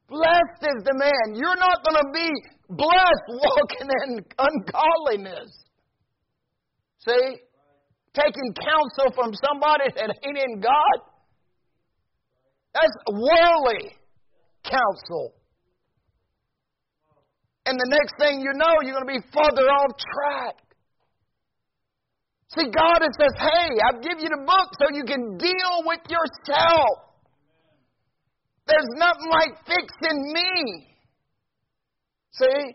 Blessed 0.09 0.63
is 0.63 0.85
the 0.85 0.95
man. 0.95 1.35
You're 1.35 1.57
not 1.57 1.83
going 1.83 1.99
to 2.05 2.11
be 2.13 2.31
blessed 2.71 3.27
walking 3.29 3.89
in 4.07 4.25
ungodliness. 4.39 5.51
See? 7.01 7.41
Taking 8.15 8.55
counsel 8.55 9.13
from 9.15 9.33
somebody 9.35 9.91
that 9.97 10.15
ain't 10.25 10.39
in 10.39 10.61
God. 10.61 10.99
That's 12.75 12.95
worldly 13.09 13.97
counsel. 14.63 15.35
And 17.67 17.79
the 17.79 17.89
next 17.89 18.15
thing 18.19 18.41
you 18.41 18.53
know, 18.55 18.75
you're 18.83 18.95
going 18.95 19.09
to 19.09 19.15
be 19.21 19.27
further 19.33 19.67
off 19.67 19.97
track. 19.97 20.57
See, 22.55 22.71
God 22.71 23.03
says, 23.19 23.35
hey, 23.39 23.71
I've 23.89 24.03
given 24.03 24.21
you 24.21 24.29
the 24.29 24.45
book 24.47 24.69
so 24.79 24.95
you 24.95 25.03
can 25.05 25.39
deal 25.39 25.75
with 25.87 26.01
yourself. 26.09 27.14
There's 28.67 28.89
nothing 28.97 29.31
like 29.31 29.53
fixing 29.67 30.33
me. 30.33 30.87
See? 32.33 32.75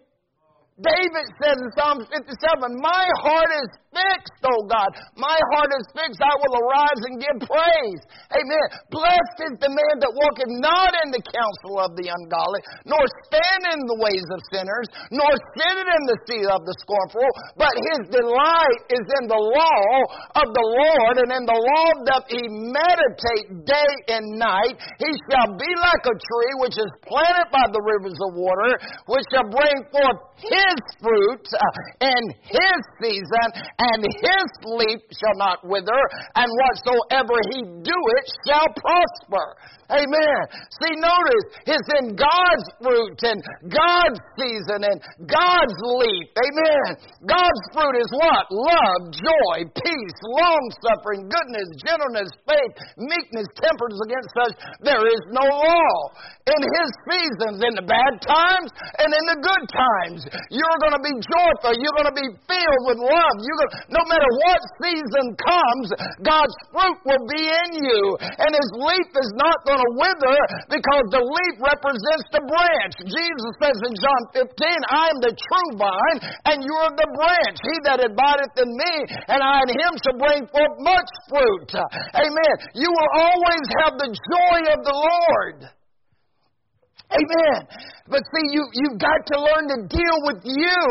David 0.80 1.28
says 1.44 1.58
in 1.60 1.72
Psalm 1.76 2.00
57, 2.00 2.82
My 2.82 3.06
heart 3.20 3.52
is 3.64 3.70
fixed, 3.92 4.42
O 4.48 4.56
God. 4.66 4.90
My 5.20 5.38
heart 5.54 5.72
is 5.76 5.86
fixed. 5.92 6.22
I 6.24 6.34
will 6.40 6.56
arise 6.64 7.02
and 7.12 7.16
give 7.20 7.38
praise. 7.44 8.02
Amen. 8.32 8.66
Blessed 8.90 9.38
is 9.52 9.56
the 9.60 9.70
man 9.70 9.96
that 10.00 10.14
walketh 10.16 10.54
not 10.64 10.92
in 11.06 11.12
the 11.12 11.24
counsel 11.26 11.84
of 11.84 11.92
the 12.00 12.08
ungodly, 12.08 12.62
nor 12.88 13.04
stand 13.28 13.64
in 13.76 13.82
the 13.86 14.00
ways 14.00 14.28
of 14.32 14.40
sinners, 14.50 14.88
nor 15.12 15.30
sitteth 15.58 15.90
in 15.90 16.04
the 16.08 16.20
seat 16.26 16.48
of 16.48 16.64
the 16.64 16.76
scornful, 16.82 17.30
but 17.60 17.74
his 17.94 18.10
delight 18.14 18.82
is 18.90 19.06
in 19.22 19.26
the 19.28 19.42
law 19.42 19.84
of 20.40 20.48
the 20.48 20.66
Lord, 20.80 21.16
and 21.26 21.32
in 21.36 21.46
the 21.46 21.60
law 21.60 21.88
doth 22.08 22.28
he 22.32 22.42
meditate 22.48 23.68
day 23.68 23.94
and 24.16 24.40
night. 24.40 24.80
He 25.02 25.12
shall 25.28 25.50
be 25.54 25.72
like 25.84 26.06
a 26.08 26.16
tree 26.16 26.54
which 26.64 26.78
is 26.80 26.92
planted 27.04 27.50
by 27.52 27.66
the 27.74 27.82
rivers 27.84 28.18
of 28.18 28.38
water, 28.38 28.72
which 29.10 29.26
shall 29.34 29.50
bring 29.50 29.78
forth 29.92 30.20
his 30.40 30.70
his 30.70 30.80
fruit 31.02 31.46
uh, 31.54 32.06
in 32.06 32.24
his 32.46 32.80
season, 33.02 33.48
and 33.80 34.04
his 34.04 34.48
leaf 34.66 35.02
shall 35.16 35.38
not 35.40 35.64
wither, 35.64 36.02
and 36.36 36.48
whatsoever 36.52 37.36
he 37.56 37.64
doeth 37.64 38.30
shall 38.46 38.68
prosper. 38.76 39.79
Amen. 39.90 40.42
See, 40.78 40.94
notice 41.02 41.46
it's 41.66 41.90
in 41.98 42.14
God's 42.14 42.68
fruit 42.78 43.18
and 43.26 43.40
God's 43.74 44.22
season 44.38 44.86
and 44.86 44.98
God's 45.26 45.78
leaf. 45.98 46.28
Amen. 46.38 46.90
God's 47.26 47.64
fruit 47.74 47.98
is 47.98 48.10
what? 48.14 48.46
Love, 48.54 49.02
joy, 49.18 49.58
peace, 49.74 50.18
long 50.30 50.64
suffering, 50.86 51.26
goodness, 51.26 51.68
gentleness, 51.82 52.30
faith, 52.46 52.74
meekness, 53.02 53.50
temperance. 53.58 53.98
Against 54.06 54.32
such 54.38 54.56
there 54.86 55.04
is 55.10 55.24
no 55.34 55.42
law. 55.42 55.96
In 56.54 56.62
His 56.62 56.90
seasons, 57.10 57.58
in 57.66 57.74
the 57.74 57.86
bad 57.86 58.14
times 58.22 58.70
and 59.02 59.10
in 59.10 59.26
the 59.26 59.40
good 59.42 59.66
times, 59.74 60.22
you're 60.54 60.80
going 60.86 60.94
to 60.94 61.04
be 61.04 61.16
joyful. 61.18 61.74
You're 61.82 61.98
going 61.98 62.12
to 62.14 62.18
be 62.18 62.30
filled 62.46 62.84
with 62.86 63.00
love. 63.02 63.36
You're 63.42 63.60
going 63.66 63.74
no 63.90 64.04
matter 64.06 64.30
what 64.46 64.62
season 64.86 65.26
comes, 65.42 65.88
God's 66.22 66.56
fruit 66.70 67.00
will 67.10 67.26
be 67.26 67.42
in 67.42 67.70
you, 67.82 68.02
and 68.22 68.52
His 68.54 68.70
leaf 68.78 69.10
is 69.18 69.32
not 69.34 69.58
going 69.66 69.79
to 69.80 69.88
wither 69.96 70.38
because 70.68 71.06
the 71.16 71.24
leaf 71.24 71.56
represents 71.64 72.28
the 72.36 72.44
branch. 72.44 72.96
Jesus 73.00 73.54
says 73.64 73.78
in 73.88 73.94
John 73.96 74.22
15, 74.44 74.52
I 74.92 75.04
am 75.16 75.20
the 75.24 75.34
true 75.34 75.72
vine 75.80 76.20
and 76.52 76.58
you 76.60 76.76
are 76.84 76.94
the 76.94 77.10
branch. 77.16 77.58
He 77.64 77.76
that 77.88 78.04
abideth 78.04 78.56
in 78.60 78.70
me 78.76 78.94
and 79.32 79.40
I 79.40 79.64
in 79.64 79.72
him 79.72 79.94
shall 80.04 80.20
bring 80.20 80.44
forth 80.52 80.76
much 80.84 81.10
fruit. 81.32 81.72
Amen. 82.14 82.56
You 82.76 82.92
will 82.92 83.12
always 83.16 83.66
have 83.84 83.94
the 83.96 84.12
joy 84.12 84.60
of 84.76 84.80
the 84.84 84.96
Lord. 84.96 85.79
Amen. 87.10 87.66
But 88.06 88.22
see, 88.22 88.54
you, 88.54 88.62
you've 88.78 89.02
got 89.02 89.18
to 89.34 89.36
learn 89.42 89.66
to 89.66 89.78
deal 89.90 90.18
with 90.30 90.46
you. 90.46 90.82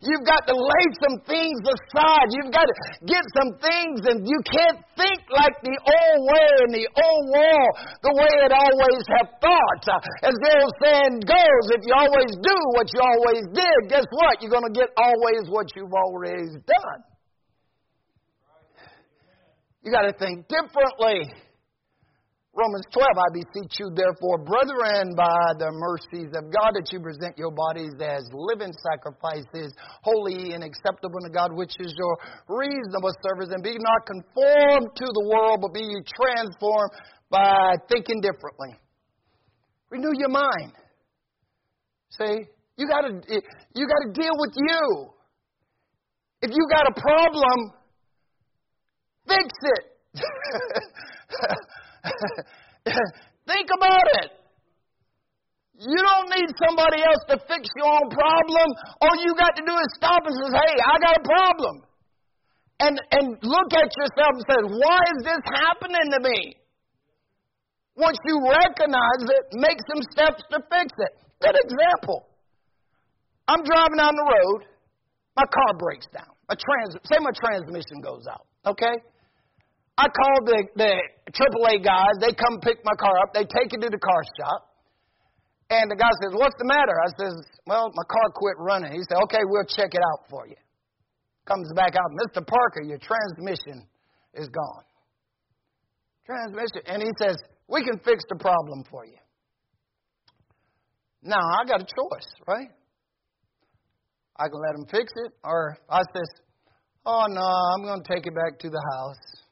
You've 0.00 0.24
got 0.24 0.48
to 0.48 0.56
lay 0.56 0.86
some 1.04 1.20
things 1.28 1.60
aside. 1.68 2.32
You've 2.32 2.52
got 2.52 2.64
to 2.64 2.76
get 3.04 3.20
some 3.36 3.52
things, 3.60 4.00
and 4.08 4.24
you 4.24 4.40
can't 4.48 4.80
think 4.96 5.20
like 5.28 5.52
the 5.60 5.76
old 5.76 6.20
way 6.32 6.48
and 6.64 6.72
the 6.72 6.88
old 6.88 7.24
wall, 7.28 7.68
the 8.08 8.14
way 8.16 8.32
it 8.48 8.52
always 8.56 9.04
have 9.20 9.28
thought. 9.36 9.84
As 10.24 10.32
the 10.32 10.50
old 10.56 10.74
saying 10.80 11.20
goes, 11.28 11.64
if 11.76 11.84
you 11.84 11.92
always 11.92 12.32
do 12.40 12.56
what 12.72 12.88
you 12.96 13.00
always 13.04 13.44
did, 13.52 13.78
guess 13.92 14.08
what? 14.16 14.40
You're 14.40 14.56
going 14.56 14.72
to 14.72 14.76
get 14.76 14.88
always 14.96 15.44
what 15.52 15.68
you've 15.76 15.92
always 15.92 16.56
done. 16.64 17.00
You 19.84 19.92
got 19.92 20.08
to 20.08 20.16
think 20.16 20.48
differently. 20.48 21.36
Romans 22.56 22.88
12, 22.88 23.04
I 23.04 23.28
beseech 23.36 23.76
you, 23.76 23.92
therefore, 23.92 24.40
brethren, 24.40 25.12
by 25.12 25.52
the 25.60 25.68
mercies 25.76 26.32
of 26.32 26.48
God, 26.48 26.72
that 26.72 26.88
you 26.88 27.04
present 27.04 27.36
your 27.36 27.52
bodies 27.52 27.92
as 28.00 28.24
living 28.32 28.72
sacrifices, 28.72 29.76
holy 30.00 30.56
and 30.56 30.64
acceptable 30.64 31.20
to 31.20 31.28
God, 31.28 31.52
which 31.52 31.76
is 31.78 31.92
your 31.92 32.16
reasonable 32.48 33.12
service. 33.20 33.52
And 33.52 33.62
be 33.62 33.76
not 33.76 34.08
conformed 34.08 34.88
to 34.88 35.04
the 35.04 35.24
world, 35.28 35.60
but 35.60 35.76
be 35.76 35.84
you 35.84 36.00
transformed 36.16 36.92
by 37.28 37.76
thinking 37.92 38.24
differently. 38.24 38.72
Renew 39.90 40.16
your 40.16 40.32
mind. 40.32 40.72
See, 42.16 42.48
you 42.80 42.88
got 42.88 43.02
to 43.02 43.12
you 43.20 43.84
got 43.84 44.00
to 44.08 44.12
deal 44.16 44.32
with 44.32 44.54
you. 44.56 45.10
If 46.40 46.50
you 46.56 46.66
got 46.72 46.88
a 46.88 46.94
problem, 46.98 47.72
fix 49.28 49.52
it. 49.60 49.84
Think 53.50 53.68
about 53.70 54.06
it. 54.22 54.30
You 55.76 56.00
don't 56.00 56.28
need 56.32 56.48
somebody 56.56 57.04
else 57.04 57.22
to 57.28 57.36
fix 57.44 57.68
your 57.76 57.90
own 57.90 58.08
problem. 58.08 58.68
All 59.04 59.16
you 59.20 59.36
got 59.36 59.52
to 59.60 59.64
do 59.64 59.74
is 59.76 59.88
stop 60.00 60.24
and 60.24 60.32
say, 60.32 60.56
hey, 60.56 60.74
I 60.80 60.94
got 61.04 61.14
a 61.20 61.24
problem. 61.24 61.74
And, 62.80 62.96
and 63.12 63.26
look 63.44 63.70
at 63.76 63.90
yourself 63.92 64.32
and 64.40 64.44
say, 64.48 64.60
why 64.72 65.00
is 65.16 65.20
this 65.24 65.42
happening 65.52 66.08
to 66.16 66.20
me? 66.24 66.38
Once 67.96 68.16
you 68.24 68.36
recognize 68.40 69.24
it, 69.24 69.44
make 69.56 69.80
some 69.88 70.02
steps 70.12 70.42
to 70.52 70.60
fix 70.68 70.92
it. 70.96 71.12
Good 71.40 71.56
example. 71.64 72.28
I'm 73.48 73.62
driving 73.64 73.96
down 74.00 74.16
the 74.16 74.28
road, 74.28 74.68
my 75.36 75.44
car 75.44 75.78
breaks 75.78 76.06
down. 76.12 76.32
A 76.48 76.56
trans, 76.56 76.96
say 77.04 77.16
my 77.20 77.32
transmission 77.32 78.00
goes 78.02 78.24
out, 78.30 78.46
okay? 78.66 78.96
I 79.98 80.06
call 80.08 80.36
the, 80.44 80.58
the 80.76 80.92
AAA 81.32 81.84
guys, 81.84 82.14
they 82.20 82.32
come 82.36 82.60
pick 82.60 82.84
my 82.84 82.92
car 83.00 83.16
up, 83.22 83.32
they 83.32 83.44
take 83.44 83.72
it 83.72 83.80
to 83.80 83.88
the 83.88 83.98
car 83.98 84.22
shop. 84.36 84.76
And 85.70 85.90
the 85.90 85.96
guy 85.96 86.10
says, 86.22 86.32
What's 86.36 86.54
the 86.58 86.68
matter? 86.68 86.94
I 86.94 87.10
says, 87.18 87.34
Well, 87.66 87.90
my 87.94 88.04
car 88.04 88.30
quit 88.34 88.54
running. 88.58 88.92
He 88.92 89.02
said, 89.08 89.18
Okay, 89.24 89.42
we'll 89.44 89.66
check 89.66 89.94
it 89.94 90.02
out 90.12 90.30
for 90.30 90.46
you. 90.46 90.54
Comes 91.46 91.70
back 91.74 91.94
out, 91.96 92.10
Mr. 92.22 92.46
Parker, 92.46 92.82
your 92.82 92.98
transmission 92.98 93.86
is 94.34 94.48
gone. 94.48 94.84
Transmission. 96.24 96.82
And 96.86 97.02
he 97.02 97.10
says, 97.20 97.36
We 97.68 97.82
can 97.82 97.98
fix 98.04 98.22
the 98.28 98.36
problem 98.36 98.84
for 98.90 99.04
you. 99.06 99.18
Now, 101.22 101.40
I 101.40 101.64
got 101.66 101.80
a 101.80 101.84
choice, 101.86 102.30
right? 102.46 102.70
I 104.38 104.44
can 104.48 104.60
let 104.60 104.78
him 104.78 104.86
fix 104.90 105.12
it, 105.24 105.32
or 105.42 105.78
I 105.88 106.02
says, 106.14 106.28
Oh 107.04 107.26
no, 107.28 107.40
I'm 107.40 107.82
going 107.82 108.02
to 108.02 108.14
take 108.14 108.26
it 108.26 108.34
back 108.34 108.58
to 108.60 108.68
the 108.70 108.82
house. 108.94 109.45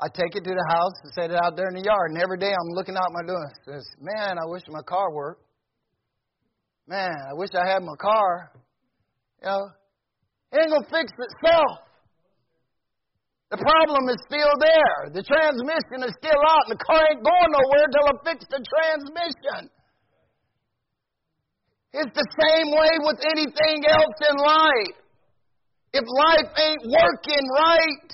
I 0.00 0.08
take 0.08 0.32
it 0.32 0.44
to 0.48 0.54
the 0.56 0.66
house 0.72 0.96
and 1.04 1.12
set 1.12 1.30
it 1.30 1.36
out 1.36 1.56
there 1.56 1.68
in 1.68 1.76
the 1.76 1.84
yard. 1.84 2.16
And 2.16 2.22
every 2.22 2.38
day 2.38 2.48
I'm 2.48 2.72
looking 2.72 2.96
out 2.96 3.12
my 3.12 3.20
door 3.20 3.36
and 3.36 3.52
says, 3.68 3.84
Man, 4.00 4.40
I 4.40 4.48
wish 4.48 4.62
my 4.68 4.80
car 4.80 5.12
worked. 5.12 5.44
Man, 6.88 7.12
I 7.12 7.34
wish 7.36 7.50
I 7.52 7.68
had 7.68 7.84
my 7.84 7.94
car. 8.00 8.50
You 9.44 9.48
know, 9.48 9.62
it 10.52 10.56
ain't 10.56 10.72
gonna 10.72 10.88
fix 10.88 11.12
itself. 11.12 11.84
The 13.50 13.58
problem 13.58 14.08
is 14.08 14.18
still 14.24 14.54
there. 14.62 15.10
The 15.12 15.26
transmission 15.26 16.06
is 16.06 16.14
still 16.16 16.40
out, 16.48 16.70
and 16.70 16.78
the 16.78 16.82
car 16.82 17.02
ain't 17.02 17.20
going 17.20 17.50
nowhere 17.50 17.84
until 17.84 18.06
I 18.08 18.14
fix 18.24 18.46
the 18.48 18.62
transmission. 18.62 19.68
It's 21.92 22.14
the 22.14 22.28
same 22.40 22.70
way 22.70 22.94
with 23.02 23.18
anything 23.26 23.84
else 23.90 24.18
in 24.22 24.36
life. 24.38 24.96
If 25.92 26.06
life 26.06 26.50
ain't 26.56 26.84
working 26.86 27.44
right, 27.58 28.06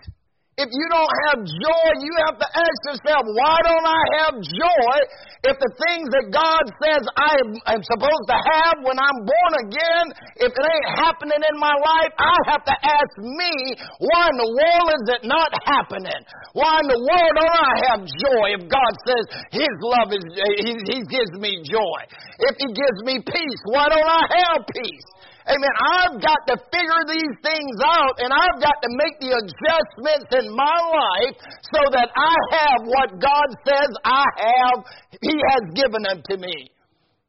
if 0.57 0.73
you 0.73 0.87
don't 0.89 1.15
have 1.29 1.39
joy, 1.45 1.87
you 2.01 2.13
have 2.25 2.41
to 2.41 2.49
ask 2.49 2.79
yourself, 2.89 3.23
why 3.29 3.57
don't 3.61 3.85
I 3.85 4.03
have 4.25 4.35
joy 4.41 4.97
if 5.45 5.57
the 5.61 5.69
things 5.69 6.09
that 6.17 6.27
God 6.33 6.65
says 6.81 7.03
I 7.13 7.77
am 7.77 7.83
supposed 7.85 8.27
to 8.33 8.39
have 8.41 8.81
when 8.81 8.97
I'm 8.97 9.21
born 9.21 9.53
again, 9.69 10.07
if 10.41 10.51
it 10.51 10.65
ain't 10.65 10.91
happening 10.97 11.39
in 11.39 11.57
my 11.61 11.77
life, 11.77 12.13
I 12.17 12.37
have 12.57 12.65
to 12.65 12.77
ask 12.89 13.13
me, 13.21 13.77
why 14.01 14.33
in 14.33 14.37
the 14.41 14.51
world 14.57 14.89
is 14.97 15.07
it 15.21 15.23
not 15.29 15.53
happening? 15.69 16.21
Why 16.57 16.81
in 16.81 16.89
the 16.89 17.05
world 17.05 17.33
don't 17.37 17.59
I 17.61 17.75
have 17.93 18.01
joy 18.09 18.47
if 18.57 18.63
God 18.65 18.93
says 19.05 19.25
His 19.53 19.75
love 19.85 20.09
is, 20.17 20.25
He, 20.65 20.73
he 20.89 20.99
gives 21.05 21.37
me 21.37 21.61
joy? 21.69 22.01
If 22.49 22.57
He 22.57 22.73
gives 22.73 22.99
me 23.05 23.21
peace, 23.21 23.61
why 23.69 23.93
don't 23.93 24.09
I 24.09 24.25
have 24.41 24.65
peace? 24.73 25.07
Amen. 25.47 25.75
I've 25.95 26.19
got 26.19 26.43
to 26.50 26.59
figure 26.75 27.03
these 27.07 27.35
things 27.38 27.76
out 27.79 28.19
and 28.19 28.35
I've 28.35 28.59
got 28.59 28.83
to 28.83 28.91
make 28.99 29.15
the 29.23 29.31
adjustments 29.31 30.26
in 30.43 30.50
my 30.50 30.79
life 30.91 31.38
so 31.71 31.87
that 31.95 32.11
I 32.11 32.35
have 32.59 32.81
what 32.83 33.15
God 33.23 33.49
says 33.62 33.91
I 34.03 34.26
have, 34.43 34.79
He 35.23 35.38
has 35.55 35.62
given 35.79 36.03
unto 36.03 36.35
me. 36.43 36.75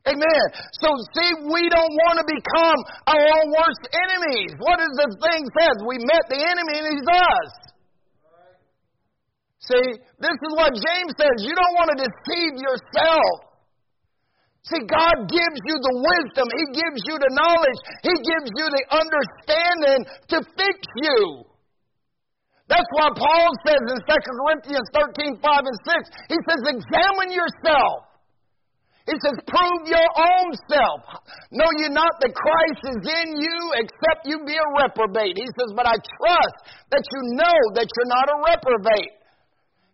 Amen. 0.09 0.45
So 0.81 0.89
see, 1.13 1.31
we 1.45 1.69
don't 1.69 1.93
want 2.09 2.17
to 2.17 2.25
become 2.25 2.79
our 3.05 3.21
own 3.21 3.47
worst 3.53 3.83
enemies. 3.91 4.55
What 4.65 4.81
does 4.81 4.95
the 4.97 5.09
thing 5.21 5.41
says? 5.53 5.77
We 5.85 6.01
met 6.01 6.25
the 6.31 6.41
enemy 6.41 6.73
and 6.79 6.87
he's 6.97 7.09
us. 7.11 7.51
See, 9.67 9.87
this 10.17 10.37
is 10.41 10.51
what 10.55 10.73
James 10.73 11.13
says. 11.19 11.43
You 11.43 11.53
don't 11.53 11.75
want 11.75 11.91
to 11.93 11.99
deceive 12.01 12.55
yourself. 12.55 13.46
See, 14.67 14.83
God 14.83 15.31
gives 15.31 15.59
you 15.63 15.75
the 15.79 15.95
wisdom. 15.95 16.45
He 16.51 16.65
gives 16.75 17.01
you 17.07 17.15
the 17.15 17.31
knowledge. 17.31 17.79
He 18.03 18.15
gives 18.19 18.49
you 18.51 18.65
the 18.67 18.83
understanding 18.99 19.99
to 20.35 20.37
fix 20.59 20.77
you. 21.07 21.47
That's 22.67 22.87
why 22.99 23.07
Paul 23.15 23.49
says 23.63 23.79
in 23.79 23.99
2 24.03 24.11
Corinthians 24.11 24.87
13, 24.91 25.39
5 25.39 25.71
and 25.71 25.79
6, 25.87 26.35
he 26.35 26.37
says, 26.43 26.61
examine 26.67 27.31
yourself. 27.31 28.11
He 29.07 29.15
says, 29.23 29.39
prove 29.47 29.87
your 29.87 30.09
own 30.19 30.51
self. 30.67 30.99
Know 31.55 31.71
you 31.79 31.87
not 31.95 32.19
that 32.19 32.35
Christ 32.35 32.83
is 32.91 33.01
in 33.07 33.39
you 33.39 33.59
except 33.79 34.27
you 34.27 34.43
be 34.43 34.59
a 34.59 34.67
reprobate. 34.83 35.39
He 35.39 35.47
says, 35.47 35.71
but 35.79 35.87
I 35.87 35.95
trust 35.95 36.57
that 36.91 37.07
you 37.07 37.39
know 37.39 37.57
that 37.79 37.87
you're 37.87 38.11
not 38.11 38.27
a 38.27 38.37
reprobate. 38.51 39.16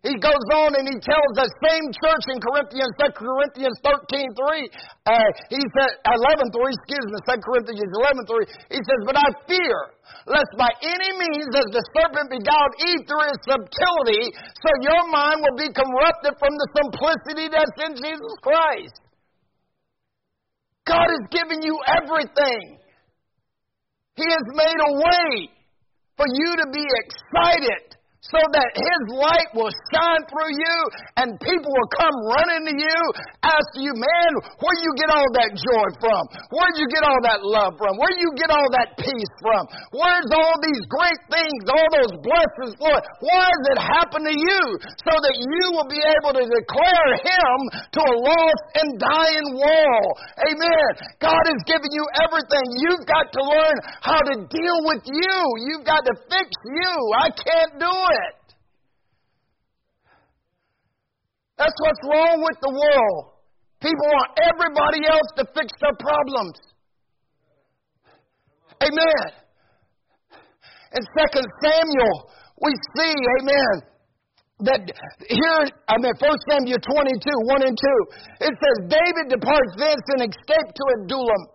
He 0.03 0.19
goes 0.19 0.47
on 0.51 0.75
and 0.75 0.83
he 0.83 0.99
tells 0.99 1.31
the 1.31 1.47
same 1.63 1.87
church 1.95 2.25
in 2.27 2.43
Corinthians, 2.43 2.91
2 2.99 3.15
Corinthians 3.15 3.77
13, 3.87 4.35
3, 4.35 4.67
uh, 5.07 5.15
he 5.47 5.63
said, 5.63 5.91
11, 6.03 6.51
3, 6.51 6.59
excuse 6.59 7.07
me, 7.07 7.19
2 7.23 7.39
Corinthians 7.39 7.87
11, 7.87 8.27
3, 8.27 8.75
he 8.75 8.79
says, 8.83 8.99
But 9.07 9.15
I 9.15 9.27
fear, 9.47 9.79
lest 10.27 10.51
by 10.59 10.67
any 10.83 11.11
means 11.15 11.47
as 11.55 11.71
the 11.71 11.83
serpent 11.95 12.35
beguiled 12.35 12.75
Eve 12.83 13.07
through 13.07 13.31
his 13.31 13.39
subtlety, 13.47 14.23
so 14.59 14.69
your 14.83 15.07
mind 15.07 15.39
will 15.39 15.55
be 15.55 15.71
corrupted 15.71 16.35
from 16.35 16.51
the 16.51 16.67
simplicity 16.83 17.47
that's 17.47 17.77
in 17.87 17.95
Jesus 17.95 18.35
Christ. 18.43 18.99
God 20.83 21.07
has 21.07 21.23
given 21.31 21.63
you 21.63 21.79
everything. 21.87 22.75
He 24.19 24.27
has 24.27 24.45
made 24.51 24.79
a 24.83 24.93
way 24.99 25.47
for 26.19 26.27
you 26.27 26.49
to 26.59 26.67
be 26.75 26.83
excited 27.07 28.02
so 28.31 28.39
that 28.39 28.69
His 28.71 29.01
light 29.19 29.51
will 29.51 29.73
shine 29.91 30.23
through 30.31 30.53
you 30.55 30.77
and 31.19 31.35
people 31.43 31.67
will 31.67 31.91
come 31.91 32.15
running 32.31 32.63
to 32.71 32.75
you, 32.79 32.99
ask 33.43 33.67
you, 33.75 33.91
man, 33.91 34.31
where 34.63 34.77
you 34.79 34.91
get 34.95 35.11
all 35.11 35.27
that 35.35 35.51
joy 35.51 35.87
from? 35.99 36.23
Where'd 36.55 36.79
you 36.79 36.87
get 36.87 37.03
all 37.03 37.19
that 37.27 37.43
love 37.43 37.75
from? 37.75 37.99
Where 37.99 38.15
you 38.15 38.31
get 38.39 38.47
all 38.47 38.69
that 38.79 38.95
peace 38.95 39.33
from? 39.43 39.67
Where's 39.91 40.31
all 40.39 40.55
these 40.63 40.83
great 40.87 41.19
things, 41.27 41.61
all 41.67 41.89
those 41.99 42.15
blessings, 42.23 42.79
Lord? 42.79 43.03
Why 43.19 43.51
it 43.75 43.79
happen 43.79 44.23
to 44.23 44.35
you? 44.35 44.61
So 45.03 45.13
that 45.19 45.35
you 45.35 45.65
will 45.75 45.89
be 45.91 45.99
able 45.99 46.31
to 46.39 46.45
declare 46.47 47.09
Him 47.19 47.57
to 47.91 48.01
a 48.07 48.15
lost 48.23 48.65
and 48.79 48.89
dying 49.03 49.49
world. 49.59 50.13
Amen. 50.47 50.89
God 51.19 51.43
has 51.43 51.59
given 51.67 51.91
you 51.91 52.05
everything. 52.23 52.65
You've 52.87 53.03
got 53.03 53.27
to 53.35 53.41
learn 53.43 53.77
how 53.99 54.19
to 54.19 54.35
deal 54.47 54.77
with 54.87 55.03
you. 55.11 55.35
You've 55.67 55.87
got 55.87 56.07
to 56.07 56.13
fix 56.31 56.47
you. 56.71 56.93
I 57.19 57.27
can't 57.35 57.73
do 57.83 57.91
it 57.91 58.12
it. 58.13 58.55
That's 61.57 61.77
what's 61.79 62.03
wrong 62.05 62.41
with 62.41 62.57
the 62.61 62.73
world. 62.73 63.33
People 63.79 64.07
want 64.15 64.31
everybody 64.39 65.01
else 65.07 65.29
to 65.37 65.43
fix 65.53 65.71
their 65.81 65.95
problems. 65.99 66.57
Amen. 68.81 69.27
In 70.93 71.01
2 71.01 71.41
Samuel, 71.63 72.15
we 72.61 72.71
see, 72.95 73.15
amen, 73.41 73.75
that 74.61 74.81
here, 75.27 75.61
I 75.89 75.95
mean, 75.99 76.13
1 76.15 76.47
Samuel 76.49 76.79
22, 76.79 76.87
1 76.87 77.67
and 77.67 77.77
2, 77.77 78.47
it 78.47 78.53
says, 78.55 78.77
David 78.87 79.25
departs 79.33 79.73
thence 79.77 80.05
and 80.15 80.21
escaped 80.29 80.73
to 80.75 80.83
Adullam. 81.03 81.52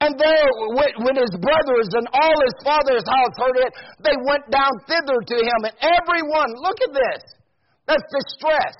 And 0.00 0.12
there, 0.20 0.48
when 0.76 1.16
his 1.16 1.34
brothers 1.40 1.88
and 1.96 2.06
all 2.12 2.36
his 2.44 2.56
father's 2.62 3.06
house 3.08 3.34
heard 3.40 3.56
it, 3.64 3.72
they 4.04 4.16
went 4.28 4.44
down 4.50 4.70
thither 4.86 5.18
to 5.24 5.36
him. 5.40 5.60
And 5.64 5.76
everyone, 5.80 6.52
look 6.60 6.76
at 6.84 6.92
this, 6.92 7.22
that's 7.86 8.04
distress. 8.12 8.76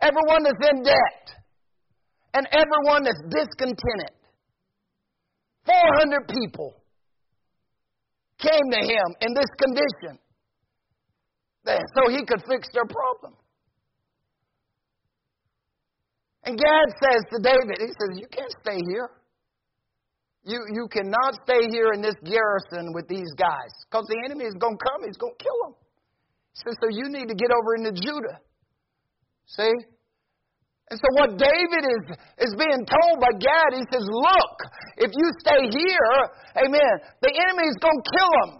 Everyone 0.00 0.44
that's 0.44 0.64
in 0.72 0.82
debt. 0.82 1.24
And 2.32 2.46
everyone 2.52 3.04
that's 3.04 3.20
discontented. 3.28 4.16
400 5.66 6.28
people 6.28 6.74
came 8.38 8.70
to 8.70 8.78
him 8.78 9.08
in 9.20 9.34
this 9.34 9.50
condition 9.58 10.18
so 11.94 12.08
he 12.08 12.24
could 12.24 12.40
fix 12.48 12.68
their 12.72 12.86
problem. 12.86 13.34
And 16.44 16.56
Gad 16.56 16.88
says 17.02 17.22
to 17.30 17.42
David, 17.42 17.76
he 17.78 17.88
says, 17.88 18.16
You 18.16 18.26
can't 18.32 18.52
stay 18.62 18.80
here. 18.88 19.10
You, 20.48 20.64
you 20.72 20.88
cannot 20.88 21.36
stay 21.44 21.68
here 21.68 21.92
in 21.92 22.00
this 22.00 22.16
garrison 22.24 22.96
with 22.96 23.04
these 23.04 23.28
guys 23.36 23.68
because 23.84 24.08
the 24.08 24.16
enemy 24.24 24.48
is 24.48 24.56
going 24.56 24.80
to 24.80 24.82
come. 24.82 25.04
He's 25.04 25.20
going 25.20 25.36
to 25.36 25.44
kill 25.44 25.58
them. 25.68 25.74
He 26.56 26.58
says, 26.64 26.76
So 26.80 26.88
you 26.88 27.12
need 27.12 27.28
to 27.28 27.36
get 27.36 27.52
over 27.52 27.76
into 27.76 27.92
Judah. 27.92 28.40
See? 29.44 29.76
And 30.88 30.96
so 30.96 31.08
what 31.20 31.36
David 31.36 31.84
is, 31.84 32.04
is 32.48 32.52
being 32.56 32.80
told 32.80 33.20
by 33.20 33.36
Gad, 33.36 33.76
he 33.76 33.84
says, 33.92 34.00
Look, 34.08 34.56
if 35.04 35.12
you 35.12 35.26
stay 35.44 35.68
here, 35.68 36.16
amen, 36.64 36.94
the 37.20 37.28
enemy 37.28 37.68
is 37.68 37.76
going 37.84 38.00
to 38.00 38.08
kill 38.08 38.32
them. 38.40 38.50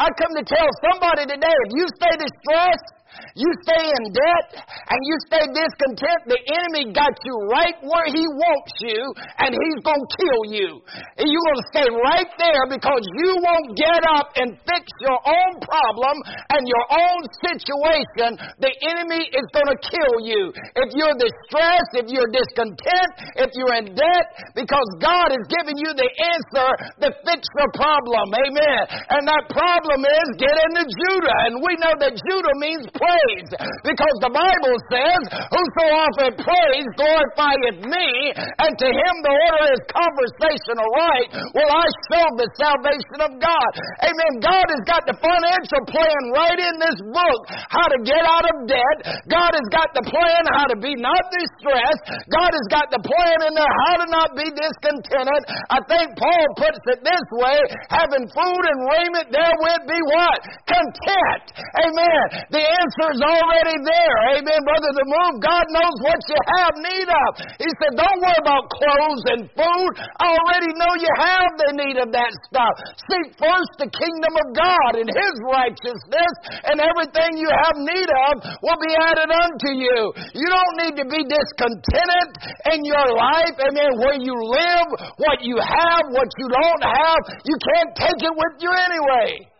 I 0.00 0.08
come 0.16 0.32
to 0.32 0.46
tell 0.48 0.68
somebody 0.88 1.28
today, 1.28 1.56
if 1.68 1.70
you 1.76 1.84
stay 1.92 2.14
distressed, 2.16 2.88
you 3.34 3.50
stay 3.64 3.84
in 3.86 4.02
debt, 4.12 4.48
and 4.64 4.98
you 5.02 5.16
stay 5.30 5.44
discontent, 5.50 6.20
the 6.26 6.40
enemy 6.40 6.92
got 6.92 7.14
you 7.24 7.34
right 7.50 7.76
where 7.82 8.08
he 8.08 8.24
wants 8.24 8.74
you, 8.80 9.00
and 9.42 9.54
he's 9.54 9.80
going 9.84 10.00
to 10.00 10.10
kill 10.18 10.42
you. 10.52 10.70
And 11.18 11.26
you're 11.26 11.46
going 11.48 11.62
to 11.62 11.70
stay 11.72 11.88
right 11.88 12.30
there 12.38 12.64
because 12.70 13.04
you 13.22 13.30
won't 13.40 13.68
get 13.78 14.02
up 14.12 14.32
and 14.36 14.58
fix 14.66 14.84
your 15.02 15.18
own 15.18 15.52
problem 15.62 16.16
and 16.52 16.62
your 16.66 16.86
own 16.92 17.20
situation. 17.42 18.38
The 18.60 18.72
enemy 18.90 19.28
is 19.30 19.46
going 19.54 19.70
to 19.70 19.78
kill 19.82 20.14
you. 20.24 20.52
If 20.76 20.88
you're 20.94 21.16
distressed, 21.16 21.92
if 21.98 22.06
you're 22.10 22.30
discontent, 22.30 23.10
if 23.38 23.50
you're 23.54 23.76
in 23.78 23.94
debt, 23.94 24.26
because 24.54 24.88
God 24.98 25.32
is 25.34 25.44
giving 25.48 25.78
you 25.78 25.90
the 25.94 26.10
answer 26.36 26.68
to 27.02 27.08
fix 27.24 27.42
the 27.54 27.68
problem. 27.74 28.26
Amen. 28.34 28.82
And 29.14 29.22
that 29.26 29.44
problem 29.50 30.00
is 30.04 30.26
get 30.42 30.54
into 30.54 30.84
Judah. 30.84 31.38
And 31.48 31.54
we 31.62 31.72
know 31.80 31.94
that 32.02 32.14
Judah 32.14 32.56
means 32.58 32.84
praise 32.98 33.50
because 33.86 34.16
the 34.20 34.34
Bible 34.34 34.76
says, 34.90 35.22
Whoso 35.54 35.84
often 35.94 36.32
praise 36.42 36.88
glorifieth 36.98 37.78
me, 37.86 38.08
and 38.34 38.72
to 38.74 38.88
him 38.90 39.14
the 39.22 39.34
order 39.34 39.64
is 39.72 39.82
conversation 39.88 40.76
aright, 40.82 41.28
will 41.54 41.70
I 41.70 41.86
show 42.10 42.26
the 42.34 42.48
salvation 42.58 43.18
of 43.22 43.32
God. 43.38 43.70
Amen. 44.02 44.32
God 44.42 44.66
has 44.66 44.82
got 44.84 45.02
the 45.06 45.16
financial 45.22 45.82
plan 45.86 46.22
right 46.34 46.58
in 46.58 46.74
this 46.82 46.98
book 47.14 47.40
how 47.70 47.86
to 47.86 47.98
get 48.02 48.22
out 48.26 48.46
of 48.46 48.56
debt. 48.66 48.98
God 49.30 49.52
has 49.54 49.68
got 49.70 49.88
the 49.94 50.04
plan 50.06 50.42
how 50.54 50.66
to 50.70 50.78
be 50.78 50.98
not 50.98 51.22
distressed. 51.30 52.02
God 52.28 52.50
has 52.50 52.66
got 52.68 52.90
the 52.90 53.02
plan 53.02 53.38
in 53.46 53.52
there 53.54 53.74
how 53.86 53.94
to 54.02 54.06
not 54.10 54.30
be 54.34 54.48
discontented. 54.50 55.42
I 55.70 55.80
think 55.86 56.18
Paul 56.18 56.46
puts 56.58 56.82
it 56.90 57.00
this 57.06 57.26
way 57.38 57.58
having 57.90 58.26
food 58.30 58.62
and 58.66 58.78
raiment 58.90 59.28
therewith 59.30 59.82
be 59.86 60.00
what? 60.10 60.38
Content. 60.66 61.44
Amen. 61.84 62.24
The 62.50 62.64
answer 62.88 63.08
is 63.12 63.20
already 63.20 63.76
there. 63.84 64.16
Amen, 64.40 64.60
brother. 64.64 64.90
The 64.96 65.04
move, 65.04 65.34
God 65.44 65.66
knows 65.68 65.96
what 66.08 66.20
you 66.24 66.38
have 66.56 66.74
need 66.80 67.08
of. 67.08 67.30
He 67.60 67.68
said, 67.76 67.92
Don't 68.00 68.20
worry 68.24 68.40
about 68.40 68.64
clothes 68.72 69.24
and 69.36 69.42
food. 69.52 69.92
I 70.00 70.26
already 70.32 70.72
know 70.72 70.92
you 70.96 71.12
have 71.20 71.50
the 71.60 71.70
need 71.76 71.96
of 72.00 72.08
that 72.16 72.32
stuff. 72.48 72.74
Seek 73.12 73.36
first 73.36 73.72
the 73.76 73.90
kingdom 73.92 74.32
of 74.40 74.46
God 74.56 74.92
and 75.04 75.08
His 75.08 75.34
righteousness, 75.52 76.32
and 76.64 76.80
everything 76.80 77.36
you 77.36 77.52
have 77.52 77.76
need 77.76 78.08
of 78.08 78.34
will 78.64 78.80
be 78.80 78.92
added 79.04 79.28
unto 79.28 79.70
you. 79.76 79.98
You 80.32 80.48
don't 80.48 80.76
need 80.88 80.94
to 81.04 81.06
be 81.06 81.20
discontented 81.28 82.28
in 82.72 82.88
your 82.88 83.08
life. 83.12 83.56
Amen. 83.68 84.00
Where 84.00 84.16
you 84.16 84.32
live, 84.32 84.88
what 85.20 85.44
you 85.44 85.60
have, 85.60 86.04
what 86.16 86.30
you 86.40 86.46
don't 86.48 86.84
have, 86.84 87.20
you 87.44 87.56
can't 87.76 87.92
take 88.00 88.20
it 88.24 88.32
with 88.32 88.54
you 88.64 88.72
anyway. 88.72 89.57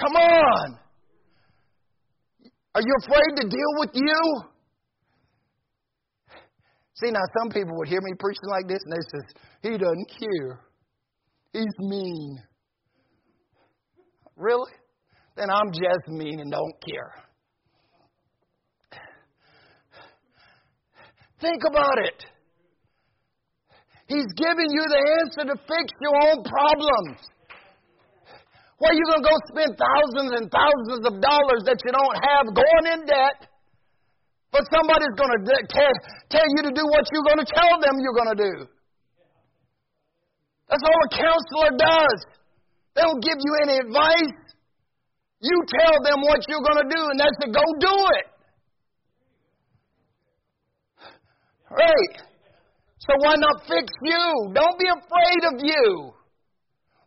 Come 0.00 0.14
on. 0.14 0.78
Are 2.74 2.82
you 2.82 2.94
afraid 3.02 3.40
to 3.40 3.48
deal 3.48 3.72
with 3.78 3.90
you? 3.94 4.42
See, 6.94 7.10
now 7.10 7.20
some 7.40 7.50
people 7.50 7.76
would 7.76 7.88
hear 7.88 8.00
me 8.00 8.12
preaching 8.18 8.48
like 8.48 8.68
this 8.68 8.80
and 8.84 8.92
they 8.92 9.04
says, 9.10 9.34
he 9.62 9.78
doesn't 9.78 10.10
care. 10.18 10.60
He's 11.52 11.78
mean. 11.78 12.38
Really? 14.36 14.72
Then 15.36 15.50
I'm 15.50 15.72
just 15.72 16.08
mean 16.08 16.40
and 16.40 16.50
don't 16.50 16.74
care. 16.86 17.14
Think 21.40 21.62
about 21.68 21.98
it. 21.98 22.24
He's 24.08 24.26
giving 24.36 24.70
you 24.70 24.84
the 24.88 25.20
answer 25.20 25.54
to 25.54 25.56
fix 25.68 25.92
your 26.00 26.14
own 26.30 26.42
problems. 26.42 27.20
Why 28.78 28.94
are 28.94 28.98
you 28.98 29.06
going 29.10 29.22
to 29.22 29.28
go 29.28 29.36
spend 29.50 29.72
thousands 29.74 30.30
and 30.38 30.46
thousands 30.54 31.02
of 31.02 31.14
dollars 31.18 31.62
that 31.66 31.82
you 31.82 31.90
don't 31.90 32.18
have 32.22 32.44
going 32.54 32.86
in 32.94 33.00
debt? 33.10 33.50
But 34.54 34.64
somebody's 34.70 35.18
going 35.18 35.34
to 35.34 35.40
tell, 35.66 35.94
tell 36.30 36.48
you 36.56 36.62
to 36.70 36.72
do 36.72 36.86
what 36.86 37.04
you're 37.10 37.26
going 37.26 37.42
to 37.42 37.50
tell 37.50 37.74
them 37.82 37.98
you're 37.98 38.14
going 38.14 38.32
to 38.32 38.40
do. 38.40 38.54
That's 40.70 40.84
all 40.86 41.00
a 41.04 41.10
counselor 41.10 41.70
does. 41.74 42.18
They 42.94 43.02
don't 43.02 43.22
give 43.22 43.38
you 43.38 43.52
any 43.66 43.76
advice. 43.82 44.38
You 45.40 45.56
tell 45.68 45.98
them 46.06 46.22
what 46.22 46.40
you're 46.46 46.62
going 46.62 46.86
to 46.86 46.88
do, 46.88 47.02
and 47.10 47.18
that's 47.18 47.38
to 47.42 47.48
go 47.50 47.64
do 47.82 47.94
it. 48.14 48.26
Right. 51.70 52.14
So 52.98 53.12
why 53.26 53.34
not 53.36 53.62
fix 53.66 53.86
you? 54.02 54.52
Don't 54.54 54.78
be 54.78 54.86
afraid 54.86 55.42
of 55.50 55.64
you. 55.66 56.17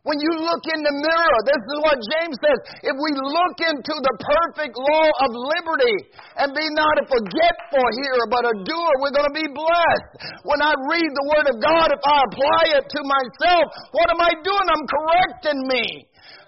When 0.02 0.18
you 0.18 0.34
look 0.34 0.64
in 0.66 0.82
the 0.82 0.96
mirror, 0.98 1.38
this 1.46 1.62
is 1.62 1.78
what 1.78 1.94
James 2.10 2.34
says. 2.42 2.60
If 2.90 2.96
we 2.98 3.10
look 3.14 3.56
into 3.62 3.94
the 4.02 4.14
perfect 4.18 4.74
law 4.74 5.06
of 5.22 5.30
liberty 5.30 5.96
and 6.42 6.50
be 6.50 6.66
not 6.74 6.94
a 6.98 7.04
forgetful 7.06 7.86
hearer, 8.02 8.26
but 8.26 8.42
a 8.42 8.54
doer, 8.66 8.92
we're 8.98 9.14
going 9.14 9.30
to 9.30 9.38
be 9.38 9.46
blessed. 9.54 10.42
When 10.42 10.58
I 10.58 10.74
read 10.90 11.06
the 11.06 11.26
Word 11.30 11.46
of 11.54 11.56
God, 11.62 11.86
if 11.94 12.02
I 12.02 12.18
apply 12.18 12.62
it 12.82 12.84
to 12.90 13.00
myself, 13.06 13.64
what 13.94 14.10
am 14.10 14.18
I 14.18 14.34
doing? 14.42 14.66
I'm 14.74 14.86
correcting 14.90 15.60
me. 15.70 15.84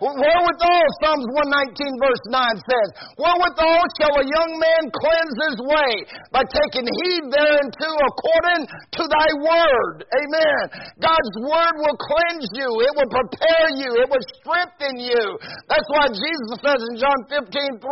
Wherewithal, 0.03 0.85
Psalms 1.01 1.27
119 1.33 2.03
verse 2.03 2.25
9 2.29 2.69
says, 2.69 2.89
Wherewithal 3.17 3.83
shall 3.97 4.15
a 4.19 4.27
young 4.27 4.53
man 4.59 4.83
cleanse 4.91 5.37
his 5.49 5.59
way? 5.65 5.93
By 6.35 6.43
taking 6.45 6.85
heed 6.85 7.25
thereunto 7.31 7.91
according 8.11 8.63
to 8.69 9.03
thy 9.07 9.29
word. 9.39 9.97
Amen. 10.11 10.63
God's 10.99 11.35
word 11.47 11.75
will 11.79 11.99
cleanse 11.99 12.49
you. 12.53 12.69
It 12.85 12.93
will 12.99 13.13
prepare 13.13 13.69
you. 13.79 13.91
It 14.03 14.09
will 14.11 14.27
strengthen 14.43 14.99
you. 14.99 15.25
That's 15.71 15.89
why 15.95 16.11
Jesus 16.11 16.59
says 16.59 16.81
in 16.91 16.95
John 16.99 17.19
15, 17.31 17.81
3, 17.81 17.89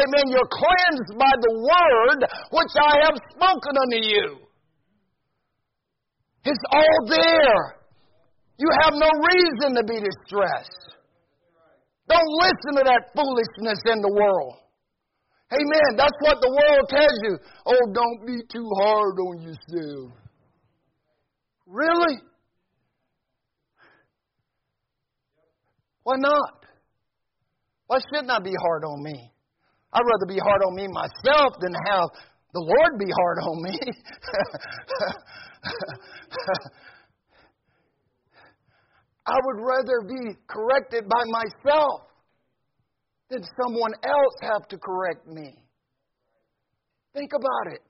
Amen, 0.00 0.26
you're 0.32 0.50
cleansed 0.50 1.12
by 1.20 1.32
the 1.38 1.52
word 1.60 2.20
which 2.56 2.74
I 2.80 2.94
have 3.04 3.16
spoken 3.36 3.74
unto 3.78 4.00
you. 4.00 4.26
It's 6.44 6.64
all 6.72 6.98
there. 7.08 7.84
You 8.58 8.68
have 8.82 8.94
no 8.94 9.10
reason 9.10 9.74
to 9.76 9.84
be 9.84 9.98
distressed. 10.00 10.93
Don't 12.08 12.30
listen 12.42 12.76
to 12.76 12.84
that 12.84 13.10
foolishness 13.16 13.80
in 13.86 14.00
the 14.02 14.12
world. 14.12 14.56
Amen. 15.52 15.96
That's 15.96 16.18
what 16.20 16.40
the 16.40 16.50
world 16.50 16.88
tells 16.88 17.18
you. 17.22 17.38
Oh, 17.66 17.92
don't 17.92 18.26
be 18.26 18.42
too 18.52 18.68
hard 18.80 19.18
on 19.18 19.42
yourself. 19.42 20.12
Really? 21.66 22.18
Why 26.02 26.16
not? 26.18 26.66
Why 27.86 27.98
shouldn't 27.98 28.30
I 28.30 28.40
be 28.40 28.54
hard 28.60 28.84
on 28.84 29.02
me? 29.02 29.30
I'd 29.92 30.02
rather 30.04 30.26
be 30.26 30.38
hard 30.38 30.62
on 30.66 30.74
me 30.74 30.88
myself 30.88 31.54
than 31.60 31.72
have 31.88 32.10
the 32.52 32.60
Lord 32.60 32.98
be 32.98 33.10
hard 33.10 33.38
on 33.38 33.62
me. 33.62 33.78
I 39.26 39.36
would 39.44 39.64
rather 39.64 40.06
be 40.06 40.36
corrected 40.46 41.08
by 41.08 41.24
myself 41.26 42.02
than 43.30 43.42
someone 43.62 43.92
else 44.02 44.34
have 44.42 44.68
to 44.68 44.78
correct 44.78 45.26
me. 45.26 45.56
Think 47.14 47.32
about 47.32 47.72
it. 47.72 47.80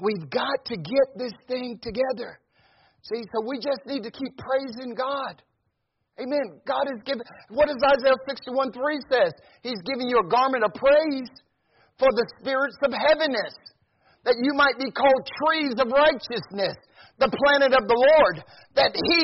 We've 0.00 0.30
got 0.30 0.64
to 0.66 0.76
get 0.76 1.06
this 1.16 1.32
thing 1.46 1.78
together. 1.82 2.40
See, 3.02 3.20
so 3.34 3.44
we 3.46 3.58
just 3.58 3.84
need 3.84 4.02
to 4.04 4.10
keep 4.10 4.32
praising 4.38 4.94
God. 4.94 5.42
Amen. 6.18 6.60
God 6.66 6.84
has 6.88 7.00
given, 7.04 7.22
what 7.50 7.68
does 7.68 7.80
Isaiah 7.80 8.16
61 8.28 8.72
3 8.72 9.00
says? 9.12 9.32
He's 9.62 9.80
giving 9.84 10.08
you 10.08 10.20
a 10.20 10.28
garment 10.28 10.64
of 10.64 10.72
praise 10.72 11.28
for 11.98 12.08
the 12.12 12.26
spirits 12.40 12.76
of 12.84 12.92
heaviness, 12.92 13.56
that 14.24 14.36
you 14.40 14.52
might 14.54 14.76
be 14.80 14.90
called 14.90 15.28
trees 15.44 15.76
of 15.76 15.92
righteousness 15.92 16.76
the 17.20 17.28
planet 17.28 17.76
of 17.76 17.84
the 17.84 17.98
Lord, 17.98 18.36
that 18.74 18.92
He 18.96 19.22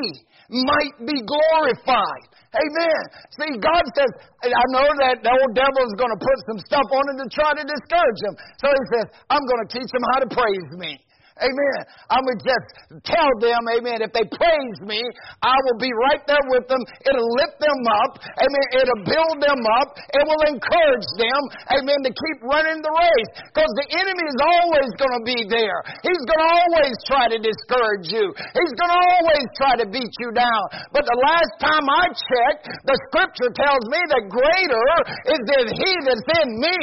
might 0.53 0.95
be 1.03 1.19
glorified. 1.27 2.25
Amen. 2.55 3.03
See, 3.37 3.53
God 3.61 3.85
says, 3.93 4.11
I 4.47 4.67
know 4.73 4.89
that 5.03 5.21
the 5.21 5.33
old 5.33 5.53
devil 5.53 5.83
is 5.85 5.97
going 5.99 6.15
to 6.15 6.21
put 6.21 6.39
some 6.49 6.61
stuff 6.65 6.89
on 6.89 7.05
him 7.13 7.17
to 7.21 7.29
try 7.29 7.53
to 7.53 7.65
discourage 7.65 8.21
him. 8.25 8.35
So 8.63 8.67
he 8.73 8.85
says, 8.97 9.07
I'm 9.29 9.45
going 9.45 9.63
to 9.67 9.71
teach 9.77 9.91
him 9.93 10.05
how 10.15 10.19
to 10.25 10.29
praise 10.31 10.71
me. 10.81 11.03
Amen. 11.37 11.79
I 12.09 12.16
would 12.25 12.40
just 12.40 12.68
tell 13.05 13.29
them, 13.44 13.61
amen, 13.77 14.01
if 14.01 14.09
they 14.16 14.25
praise 14.25 14.79
me, 14.81 15.05
I 15.44 15.53
will 15.68 15.77
be 15.77 15.92
right 16.09 16.25
there 16.25 16.40
with 16.49 16.64
them. 16.64 16.81
It'll 17.05 17.33
lift 17.37 17.61
them 17.61 17.81
up. 18.01 18.16
Amen. 18.40 18.66
It'll 18.72 19.05
build 19.05 19.37
them 19.44 19.61
up. 19.85 20.01
It 20.16 20.25
will 20.25 20.44
encourage 20.49 21.09
them, 21.20 21.40
amen, 21.77 22.01
to 22.09 22.12
keep 22.16 22.38
running 22.40 22.81
the 22.81 22.88
race. 22.88 23.31
Because 23.53 23.68
the 23.85 23.88
enemy 24.01 24.25
is 24.33 24.40
always 24.40 24.90
going 24.96 25.12
to 25.20 25.25
be 25.29 25.38
there. 25.44 25.79
He's 26.01 26.25
going 26.25 26.40
to 26.40 26.51
always 26.57 26.96
try 27.05 27.29
to 27.29 27.37
discourage 27.37 28.09
you. 28.09 28.33
He's 28.33 28.72
going 28.81 28.92
to 28.96 29.01
always 29.20 29.44
try 29.61 29.77
to 29.77 29.87
beat 29.92 30.12
you 30.16 30.33
down. 30.33 30.64
But 30.96 31.05
the 31.05 31.20
last 31.20 31.53
time 31.61 31.85
I 31.85 32.16
checked, 32.16 32.64
the 32.88 32.96
scripture 33.12 33.53
tells 33.53 33.85
me 33.92 34.01
that 34.09 34.25
greater 34.33 34.88
is 35.37 35.44
in 35.53 35.66
he 35.68 35.92
that's 36.01 36.29
in 36.40 36.49
me 36.64 36.79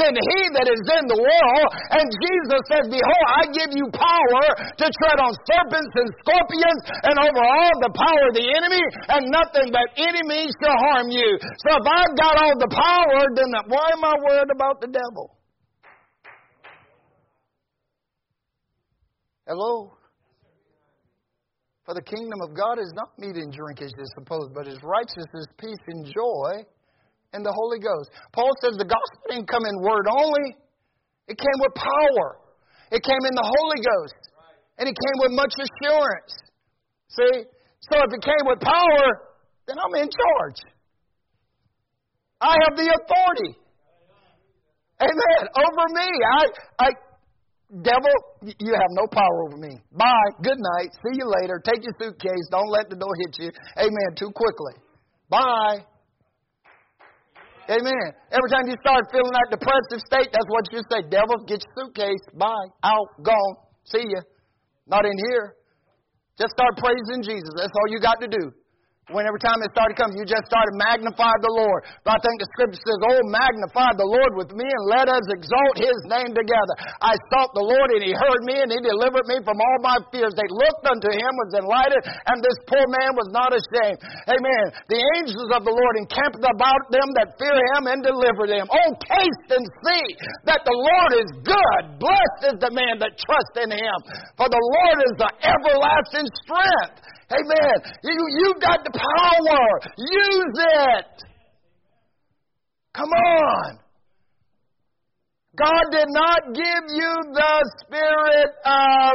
than 0.00 0.16
he 0.16 0.40
that 0.56 0.72
is 0.72 0.84
in 0.88 1.04
the 1.04 1.20
world. 1.20 1.68
And 2.00 2.08
Jesus 2.08 2.60
says, 2.64 2.88
Behold, 2.88 3.26
I 3.28 3.42
give 3.52 3.76
you 3.76 3.89
power 3.92 4.44
to 4.56 4.86
tread 4.86 5.18
on 5.20 5.32
serpents 5.46 5.92
and 5.94 6.08
scorpions 6.22 6.80
and 7.06 7.16
over 7.18 7.42
all 7.42 7.74
the 7.82 7.94
power 7.94 8.22
of 8.30 8.34
the 8.34 8.46
enemy, 8.46 8.84
and 9.10 9.22
nothing 9.30 9.68
but 9.70 9.86
enemies 9.98 10.52
shall 10.62 10.78
harm 10.90 11.10
you. 11.10 11.38
So 11.66 11.68
if 11.78 11.84
I've 11.86 12.16
got 12.16 12.34
all 12.38 12.56
the 12.58 12.72
power, 12.72 13.20
then 13.34 13.50
why 13.68 13.86
am 13.92 14.02
I 14.04 14.14
worried 14.22 14.52
about 14.54 14.80
the 14.80 14.88
devil? 14.88 15.36
Hello? 19.46 19.92
For 21.84 21.94
the 21.94 22.02
kingdom 22.02 22.38
of 22.46 22.54
God 22.54 22.78
is 22.78 22.92
not 22.94 23.18
meat 23.18 23.34
and 23.34 23.52
drink 23.52 23.82
as 23.82 23.90
is 23.90 24.12
supposed, 24.14 24.54
but 24.54 24.68
is 24.68 24.78
righteousness, 24.84 25.46
peace, 25.58 25.82
and 25.88 26.06
joy 26.06 26.62
in 27.34 27.42
the 27.42 27.50
Holy 27.50 27.80
Ghost. 27.80 28.10
Paul 28.32 28.50
says 28.62 28.78
the 28.78 28.84
gospel 28.84 29.20
didn't 29.28 29.48
come 29.48 29.64
in 29.66 29.82
word 29.82 30.06
only, 30.06 30.54
it 31.26 31.38
came 31.38 31.58
with 31.58 31.74
power. 31.74 32.38
It 32.90 33.02
came 33.02 33.22
in 33.26 33.34
the 33.34 33.46
Holy 33.46 33.80
Ghost. 33.82 34.20
And 34.78 34.88
it 34.88 34.96
came 34.96 35.18
with 35.22 35.32
much 35.32 35.54
assurance. 35.60 36.32
See? 37.08 37.44
So 37.90 37.94
if 38.00 38.10
it 38.12 38.22
came 38.22 38.44
with 38.46 38.60
power, 38.60 39.04
then 39.66 39.76
I'm 39.78 39.94
in 39.94 40.08
charge. 40.08 40.60
I 42.40 42.56
have 42.66 42.76
the 42.76 42.88
authority. 42.88 43.58
Amen. 45.00 45.42
Over 45.56 45.86
me. 45.92 46.08
I, 46.32 46.44
I, 46.80 46.88
devil, 47.82 48.14
you 48.58 48.72
have 48.74 48.92
no 48.92 49.06
power 49.12 49.48
over 49.48 49.56
me. 49.56 49.80
Bye. 49.92 50.30
Good 50.42 50.58
night. 50.58 50.92
See 51.04 51.16
you 51.20 51.30
later. 51.40 51.60
Take 51.64 51.84
your 51.84 51.94
suitcase. 52.00 52.48
Don't 52.50 52.70
let 52.70 52.88
the 52.90 52.96
door 52.96 53.12
hit 53.26 53.36
you. 53.38 53.52
Amen. 53.76 54.16
Too 54.16 54.30
quickly. 54.34 54.74
Bye. 55.28 55.84
Amen. 57.70 58.06
Every 58.34 58.50
time 58.50 58.66
you 58.66 58.74
start 58.82 59.06
feeling 59.14 59.30
that 59.30 59.46
depressive 59.54 60.02
state, 60.02 60.28
that's 60.34 60.50
what 60.50 60.66
you 60.74 60.82
say. 60.90 61.06
Devil, 61.06 61.46
get 61.46 61.62
your 61.62 61.86
suitcase. 61.86 62.24
Bye. 62.34 62.66
Out. 62.82 63.08
Gone. 63.22 63.54
See 63.86 64.02
ya. 64.10 64.26
Not 64.90 65.06
in 65.06 65.14
here. 65.30 65.54
Just 66.34 66.50
start 66.50 66.74
praising 66.82 67.22
Jesus. 67.22 67.54
That's 67.54 67.70
all 67.70 67.88
you 67.94 68.00
got 68.00 68.18
to 68.20 68.26
do. 68.26 68.50
When 69.10 69.26
every 69.26 69.42
time 69.42 69.58
it 69.64 69.74
started 69.74 69.98
coming, 69.98 70.22
you 70.22 70.26
just 70.28 70.46
started 70.46 70.70
magnify 70.78 71.34
the 71.42 71.50
Lord. 71.50 71.82
But 72.06 72.14
I 72.14 72.18
think 72.22 72.36
the 72.38 72.48
scripture 72.54 72.78
says, 72.78 73.00
Oh, 73.10 73.18
magnify 73.26 73.98
the 73.98 74.06
Lord 74.06 74.38
with 74.38 74.54
me 74.54 74.62
and 74.62 74.84
let 74.86 75.10
us 75.10 75.26
exalt 75.34 75.82
his 75.82 75.98
name 76.06 76.30
together. 76.30 76.74
I 77.02 77.18
sought 77.34 77.50
the 77.58 77.66
Lord 77.66 77.90
and 77.98 78.06
he 78.06 78.14
heard 78.14 78.42
me 78.46 78.62
and 78.62 78.70
he 78.70 78.78
delivered 78.78 79.26
me 79.26 79.42
from 79.42 79.58
all 79.58 79.78
my 79.82 79.98
fears. 80.14 80.30
They 80.38 80.46
looked 80.46 80.86
unto 80.86 81.10
him, 81.10 81.32
was 81.42 81.58
enlightened, 81.58 82.06
and 82.06 82.38
this 82.38 82.58
poor 82.70 82.86
man 82.86 83.18
was 83.18 83.26
not 83.34 83.50
ashamed. 83.50 83.98
Amen. 84.30 84.64
The 84.86 85.02
angels 85.18 85.50
of 85.58 85.66
the 85.66 85.74
Lord 85.74 85.94
encamped 85.98 86.46
about 86.46 86.82
them 86.94 87.10
that 87.18 87.34
fear 87.34 87.58
him 87.74 87.90
and 87.90 88.06
deliver 88.06 88.46
them. 88.46 88.70
Oh, 88.70 88.90
taste 89.10 89.48
and 89.50 89.66
see 89.82 90.06
that 90.46 90.62
the 90.62 90.76
Lord 90.76 91.12
is 91.18 91.30
good. 91.42 91.82
Blessed 91.98 92.54
is 92.54 92.56
the 92.62 92.70
man 92.70 93.02
that 93.02 93.18
trusts 93.18 93.58
in 93.58 93.74
him. 93.74 93.98
For 94.38 94.46
the 94.46 94.62
Lord 94.62 94.98
is 95.02 95.14
the 95.18 95.30
everlasting 95.42 96.30
strength. 96.46 97.10
Amen. 97.30 97.76
You, 98.02 98.18
you 98.42 98.54
got 98.60 98.82
the 98.82 98.90
power. 98.90 99.92
Use 99.96 100.54
it. 100.58 101.24
Come 102.92 103.08
on. 103.08 103.78
God 105.56 105.84
did 105.92 106.08
not 106.08 106.40
give 106.54 106.84
you 106.88 107.14
the 107.32 107.70
spirit 107.84 108.50
of 108.64 109.12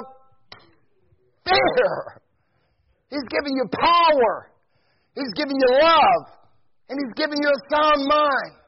fear. 1.46 2.22
He's 3.10 3.24
giving 3.30 3.56
you 3.56 3.66
power. 3.72 4.52
He's 5.16 5.34
giving 5.36 5.56
you 5.56 5.80
love. 5.82 6.36
And 6.90 7.00
He's 7.00 7.14
giving 7.16 7.38
you 7.42 7.50
a 7.50 7.70
sound 7.70 8.06
mind. 8.08 8.65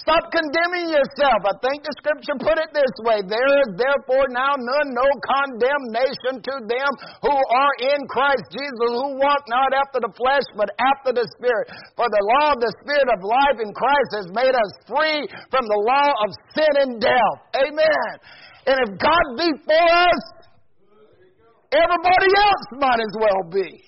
Stop 0.00 0.32
condemning 0.32 0.88
yourself. 0.88 1.44
I 1.44 1.52
think 1.60 1.84
the 1.84 1.92
scripture 2.00 2.34
put 2.40 2.56
it 2.56 2.72
this 2.72 2.96
way 3.04 3.20
There 3.20 3.52
is 3.60 3.76
therefore 3.76 4.24
now 4.32 4.56
none, 4.56 4.88
no 4.96 5.04
condemnation 5.20 6.40
to 6.40 6.54
them 6.64 6.90
who 7.20 7.36
are 7.36 7.74
in 7.92 8.00
Christ 8.08 8.40
Jesus, 8.48 8.88
who 8.88 9.20
walk 9.20 9.44
not 9.52 9.68
after 9.76 10.00
the 10.00 10.12
flesh, 10.16 10.48
but 10.56 10.72
after 10.80 11.12
the 11.12 11.28
Spirit. 11.36 11.68
For 11.92 12.08
the 12.08 12.24
law 12.24 12.56
of 12.56 12.64
the 12.64 12.72
Spirit 12.80 13.04
of 13.04 13.20
life 13.20 13.58
in 13.60 13.70
Christ 13.76 14.10
has 14.16 14.28
made 14.32 14.56
us 14.56 14.72
free 14.88 15.28
from 15.52 15.68
the 15.68 15.80
law 15.84 16.08
of 16.24 16.28
sin 16.56 16.72
and 16.88 16.92
death. 16.96 17.38
Amen. 17.60 18.12
And 18.64 18.76
if 18.88 18.90
God 18.96 19.24
be 19.36 19.48
for 19.60 19.86
us, 20.08 20.22
everybody 21.68 22.30
else 22.32 22.64
might 22.80 23.00
as 23.04 23.14
well 23.20 23.44
be. 23.52 23.84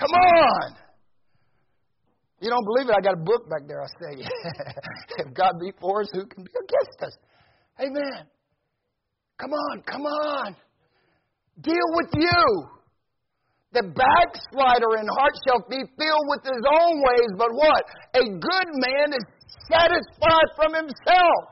Come 0.00 0.16
on. 0.16 0.79
You 2.40 2.48
don't 2.48 2.64
believe 2.64 2.88
it? 2.88 2.96
I 2.96 3.02
got 3.04 3.14
a 3.14 3.24
book 3.24 3.48
back 3.50 3.68
there. 3.68 3.82
I 3.82 3.86
say, 3.86 4.24
if 5.18 5.34
God 5.34 5.52
be 5.60 5.72
for 5.80 6.00
us, 6.00 6.08
who 6.12 6.24
can 6.24 6.42
be 6.42 6.50
against 6.50 7.02
us? 7.02 7.16
Amen. 7.78 8.26
Come 9.38 9.52
on, 9.52 9.82
come 9.82 10.02
on. 10.02 10.56
Deal 11.60 11.88
with 11.96 12.10
you. 12.14 12.68
The 13.72 13.82
backslider 13.82 14.98
in 14.98 15.06
heart 15.06 15.36
shall 15.46 15.64
be 15.68 15.78
filled 15.78 16.26
with 16.26 16.42
his 16.42 16.64
own 16.64 16.94
ways, 17.00 17.30
but 17.38 17.52
what? 17.52 17.84
A 18.14 18.24
good 18.24 18.68
man 18.72 19.12
is 19.12 19.24
satisfied 19.70 20.50
from 20.56 20.74
himself. 20.74 21.42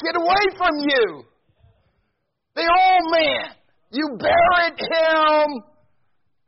Get 0.00 0.16
away 0.16 0.44
from 0.56 0.78
you. 0.78 1.24
The 2.54 2.62
old 2.62 3.12
man. 3.12 3.50
You 3.90 4.18
buried 4.18 4.78
him 4.80 5.62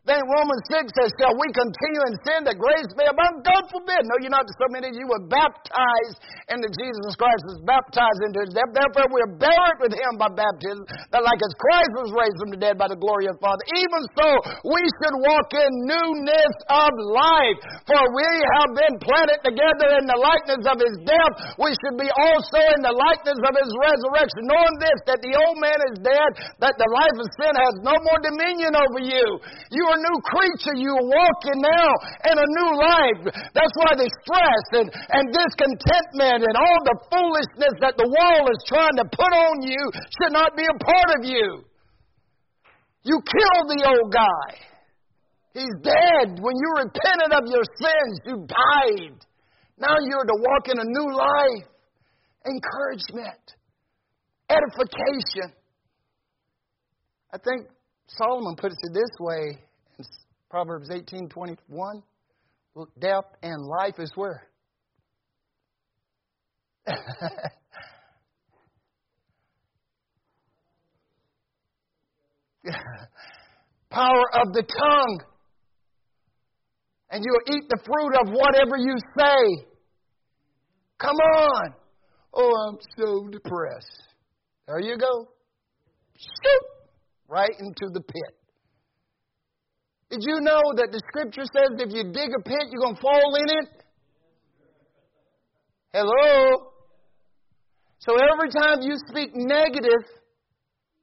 then 0.06 0.22
Romans 0.22 0.62
6 0.70 0.94
says, 0.94 1.10
Shall 1.18 1.34
we 1.34 1.50
continue 1.50 2.02
in 2.06 2.14
sin 2.22 2.40
that 2.46 2.54
grace 2.54 2.86
may 2.94 3.10
abound? 3.10 3.42
God 3.42 3.66
forbid. 3.74 4.06
No, 4.06 4.14
you're 4.22 4.30
not. 4.30 4.46
So 4.54 4.70
many 4.70 4.94
of 4.94 4.96
you 4.96 5.02
were 5.10 5.26
baptized 5.26 6.22
into 6.46 6.70
Jesus 6.70 7.18
Christ, 7.18 7.42
was 7.50 7.58
baptized 7.66 8.22
into 8.22 8.46
his 8.46 8.54
death. 8.54 8.70
Therefore, 8.70 9.10
we 9.10 9.18
are 9.26 9.34
buried 9.34 9.78
with 9.82 9.94
him 9.98 10.14
by 10.14 10.30
baptism, 10.30 10.86
that 11.10 11.26
like 11.26 11.42
as 11.42 11.54
Christ 11.58 11.92
was 11.98 12.10
raised 12.14 12.38
from 12.38 12.54
the 12.54 12.60
dead 12.62 12.78
by 12.78 12.86
the 12.86 12.94
glory 12.94 13.26
of 13.26 13.34
the 13.34 13.42
Father, 13.42 13.66
even 13.82 14.02
so 14.14 14.28
we 14.70 14.82
should 15.02 15.16
walk 15.26 15.50
in 15.58 15.70
newness 15.90 16.54
of 16.70 16.92
life. 17.10 17.58
For 17.90 17.98
we 17.98 18.30
have 18.62 18.70
been 18.78 18.96
planted 19.02 19.42
together 19.42 19.88
in 19.98 20.06
the 20.06 20.18
likeness 20.22 20.62
of 20.70 20.78
his 20.78 20.96
death. 21.02 21.34
We 21.58 21.74
should 21.82 21.98
be 21.98 22.06
also 22.14 22.62
in 22.62 22.80
the 22.86 22.94
likeness 22.94 23.42
of 23.42 23.54
his 23.58 23.70
resurrection, 23.74 24.42
knowing 24.46 24.76
this, 24.78 24.98
that 25.10 25.18
the 25.18 25.34
old 25.34 25.58
man 25.58 25.78
is 25.90 25.98
dead, 25.98 26.30
that 26.62 26.78
the 26.78 26.90
life 26.94 27.16
of 27.18 27.26
sin 27.42 27.54
has 27.58 27.74
no 27.82 27.98
more 28.06 28.22
dominion 28.22 28.78
over 28.78 29.02
you. 29.02 29.26
You 29.74 29.82
are 29.90 29.95
a 29.96 30.04
new 30.04 30.18
creature. 30.20 30.76
You 30.76 30.92
are 30.92 31.08
walking 31.08 31.58
now 31.64 31.90
in 32.28 32.36
a 32.36 32.48
new 32.60 32.70
life. 32.76 33.20
That's 33.56 33.74
why 33.80 33.96
the 33.96 34.08
stress 34.20 34.64
and, 34.76 34.88
and 34.92 35.24
discontentment 35.32 36.44
and 36.44 36.56
all 36.60 36.80
the 36.84 36.96
foolishness 37.08 37.74
that 37.80 37.96
the 37.96 38.04
world 38.04 38.46
is 38.52 38.60
trying 38.68 38.96
to 39.00 39.06
put 39.08 39.32
on 39.32 39.64
you 39.64 39.80
should 40.20 40.36
not 40.36 40.52
be 40.52 40.68
a 40.68 40.76
part 40.76 41.10
of 41.16 41.22
you. 41.24 41.64
You 43.08 43.16
killed 43.24 43.66
the 43.72 43.80
old 43.88 44.12
guy. 44.12 44.48
He's 45.56 45.76
dead. 45.80 46.36
When 46.36 46.52
you 46.52 46.68
repented 46.84 47.32
of 47.32 47.44
your 47.48 47.64
sins, 47.80 48.14
you 48.28 48.44
died. 48.44 49.16
Now 49.78 49.96
you're 50.04 50.28
to 50.28 50.36
walk 50.36 50.68
in 50.68 50.78
a 50.78 50.84
new 50.84 51.08
life. 51.16 51.68
Encouragement, 52.44 53.42
edification. 54.50 55.56
I 57.32 57.38
think 57.38 57.66
Solomon 58.06 58.54
puts 58.56 58.76
it 58.82 58.92
this 58.94 59.10
way 59.18 59.65
Proverbs 60.50 60.90
18 60.90 61.28
21. 61.28 62.02
Death 63.00 63.24
and 63.42 63.64
life 63.64 63.98
is 63.98 64.12
where? 64.14 64.46
Power 73.90 74.24
of 74.34 74.52
the 74.52 74.62
tongue. 74.62 75.20
And 77.10 77.24
you'll 77.24 77.56
eat 77.56 77.64
the 77.68 77.78
fruit 77.84 78.14
of 78.20 78.28
whatever 78.32 78.76
you 78.76 78.94
say. 79.18 79.64
Come 80.98 81.16
on. 81.16 81.74
Oh, 82.34 82.52
I'm 82.68 82.78
so 82.98 83.28
depressed. 83.28 84.02
There 84.66 84.80
you 84.80 84.98
go. 84.98 85.28
Shoot! 86.16 86.64
Right 87.28 87.52
into 87.58 87.88
the 87.92 88.00
pit. 88.00 88.35
Did 90.10 90.20
you 90.22 90.40
know 90.40 90.62
that 90.76 90.88
the 90.92 91.00
scripture 91.08 91.44
says 91.44 91.74
if 91.78 91.92
you 91.92 92.12
dig 92.12 92.30
a 92.30 92.42
pit, 92.42 92.70
you're 92.70 92.82
going 92.82 92.94
to 92.94 93.00
fall 93.00 93.34
in 93.34 93.58
it? 93.58 93.82
Hello? 95.92 96.72
So 97.98 98.12
every 98.14 98.50
time 98.50 98.82
you 98.82 98.96
speak 99.08 99.30
negative, 99.34 100.04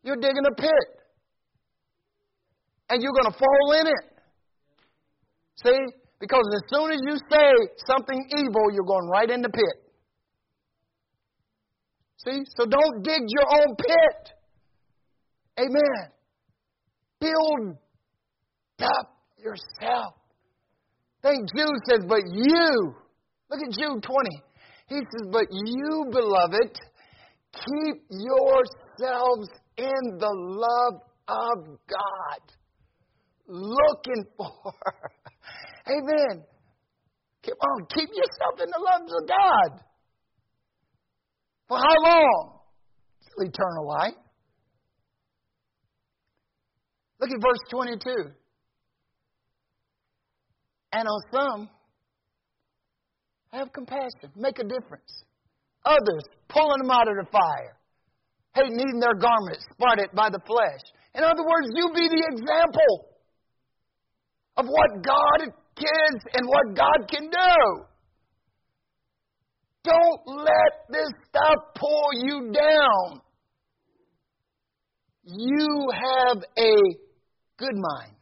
you're 0.03 0.15
digging 0.15 0.45
a 0.49 0.55
pit. 0.55 0.87
And 2.89 3.01
you're 3.01 3.11
going 3.11 3.31
to 3.31 3.37
fall 3.37 3.81
in 3.81 3.87
it. 3.87 4.05
See? 5.63 5.79
Because 6.19 6.43
as 6.55 6.61
soon 6.73 6.91
as 6.91 6.99
you 7.05 7.17
say 7.29 7.51
something 7.87 8.25
evil, 8.37 8.71
you're 8.71 8.85
going 8.85 9.09
right 9.09 9.29
in 9.29 9.41
the 9.41 9.49
pit. 9.49 9.91
See? 12.23 12.43
So 12.57 12.65
don't 12.65 13.03
dig 13.03 13.21
your 13.27 13.47
own 13.51 13.75
pit. 13.75 14.33
Amen. 15.59 16.11
Build 17.19 17.77
up 18.81 19.17
yourself. 19.37 20.13
Think 21.21 21.49
Jude 21.55 21.79
says, 21.89 22.05
but 22.07 22.21
you. 22.31 22.95
Look 23.49 23.61
at 23.61 23.71
Jude 23.71 24.03
20. 24.03 24.29
He 24.87 24.95
says, 24.95 25.29
but 25.31 25.45
you, 25.51 26.05
beloved, 26.11 26.79
Keep 27.53 28.03
yourselves 28.09 29.47
in 29.77 30.17
the 30.17 30.33
love 30.33 31.01
of 31.27 31.77
God. 31.87 32.41
Looking 33.47 34.25
for. 34.37 34.73
Amen. 35.87 36.43
Come 37.45 37.57
on, 37.59 37.85
keep 37.93 38.09
yourself 38.09 38.59
in 38.59 38.69
the 38.69 38.79
love 38.79 39.01
of 39.01 39.27
God. 39.27 39.83
For 41.67 41.77
how 41.77 42.03
long? 42.03 42.59
Eternal 43.37 43.87
life. 43.87 44.13
Look 47.19 47.29
at 47.29 47.41
verse 47.41 47.59
22. 47.69 48.31
And 50.93 51.07
on 51.07 51.21
some, 51.33 51.69
have 53.51 53.73
compassion, 53.73 54.29
make 54.35 54.59
a 54.59 54.63
difference. 54.63 55.23
Others, 55.85 56.23
pulling 56.49 56.81
them 56.81 56.91
out 56.91 57.07
of 57.07 57.15
the 57.17 57.29
fire, 57.31 57.75
hating 58.55 58.79
even 58.79 58.99
their 58.99 59.15
garments, 59.15 59.65
spotted 59.73 60.09
by 60.15 60.29
the 60.29 60.39
flesh. 60.45 60.81
In 61.15 61.23
other 61.23 61.43
words, 61.43 61.67
you 61.73 61.89
be 61.93 62.07
the 62.07 62.23
example 62.31 63.09
of 64.57 64.65
what 64.65 65.03
God 65.03 65.53
can 65.75 66.11
and 66.33 66.47
what 66.47 66.75
God 66.75 67.09
can 67.09 67.29
do. 67.29 67.85
Don't 69.83 70.37
let 70.37 70.73
this 70.89 71.09
stuff 71.27 71.73
pull 71.75 72.09
you 72.13 72.51
down. 72.53 73.21
You 75.25 75.89
have 75.91 76.37
a 76.57 76.75
good 77.57 77.75
mind. 77.75 78.15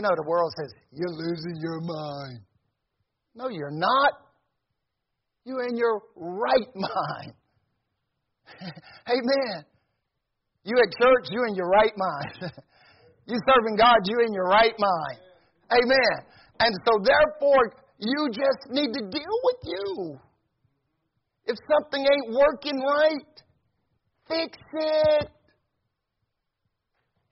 You 0.00 0.08
know, 0.08 0.16
the 0.16 0.26
world 0.26 0.50
says, 0.56 0.72
you're 0.92 1.12
losing 1.12 1.60
your 1.60 1.78
mind. 1.82 2.40
No, 3.34 3.50
you're 3.50 3.70
not. 3.70 4.12
You're 5.44 5.68
in 5.68 5.76
your 5.76 6.00
right 6.16 6.72
mind. 6.74 7.34
Amen. 9.06 9.64
You 10.64 10.78
at 10.78 10.88
church, 10.96 11.28
you 11.28 11.44
in 11.46 11.54
your 11.54 11.68
right 11.68 11.92
mind. 11.98 12.50
you 13.26 13.36
serving 13.44 13.76
God, 13.76 13.98
you 14.06 14.24
in 14.24 14.32
your 14.32 14.46
right 14.46 14.72
mind. 14.78 15.18
Amen. 15.70 16.24
And 16.60 16.74
so 16.86 16.92
therefore, 17.04 17.74
you 17.98 18.30
just 18.32 18.70
need 18.70 18.94
to 18.94 19.00
deal 19.00 19.36
with 19.44 19.56
you. 19.64 20.18
If 21.44 21.56
something 21.70 22.00
ain't 22.00 22.34
working 22.34 22.80
right, 22.80 23.42
fix 24.26 24.56
it. 24.72 25.28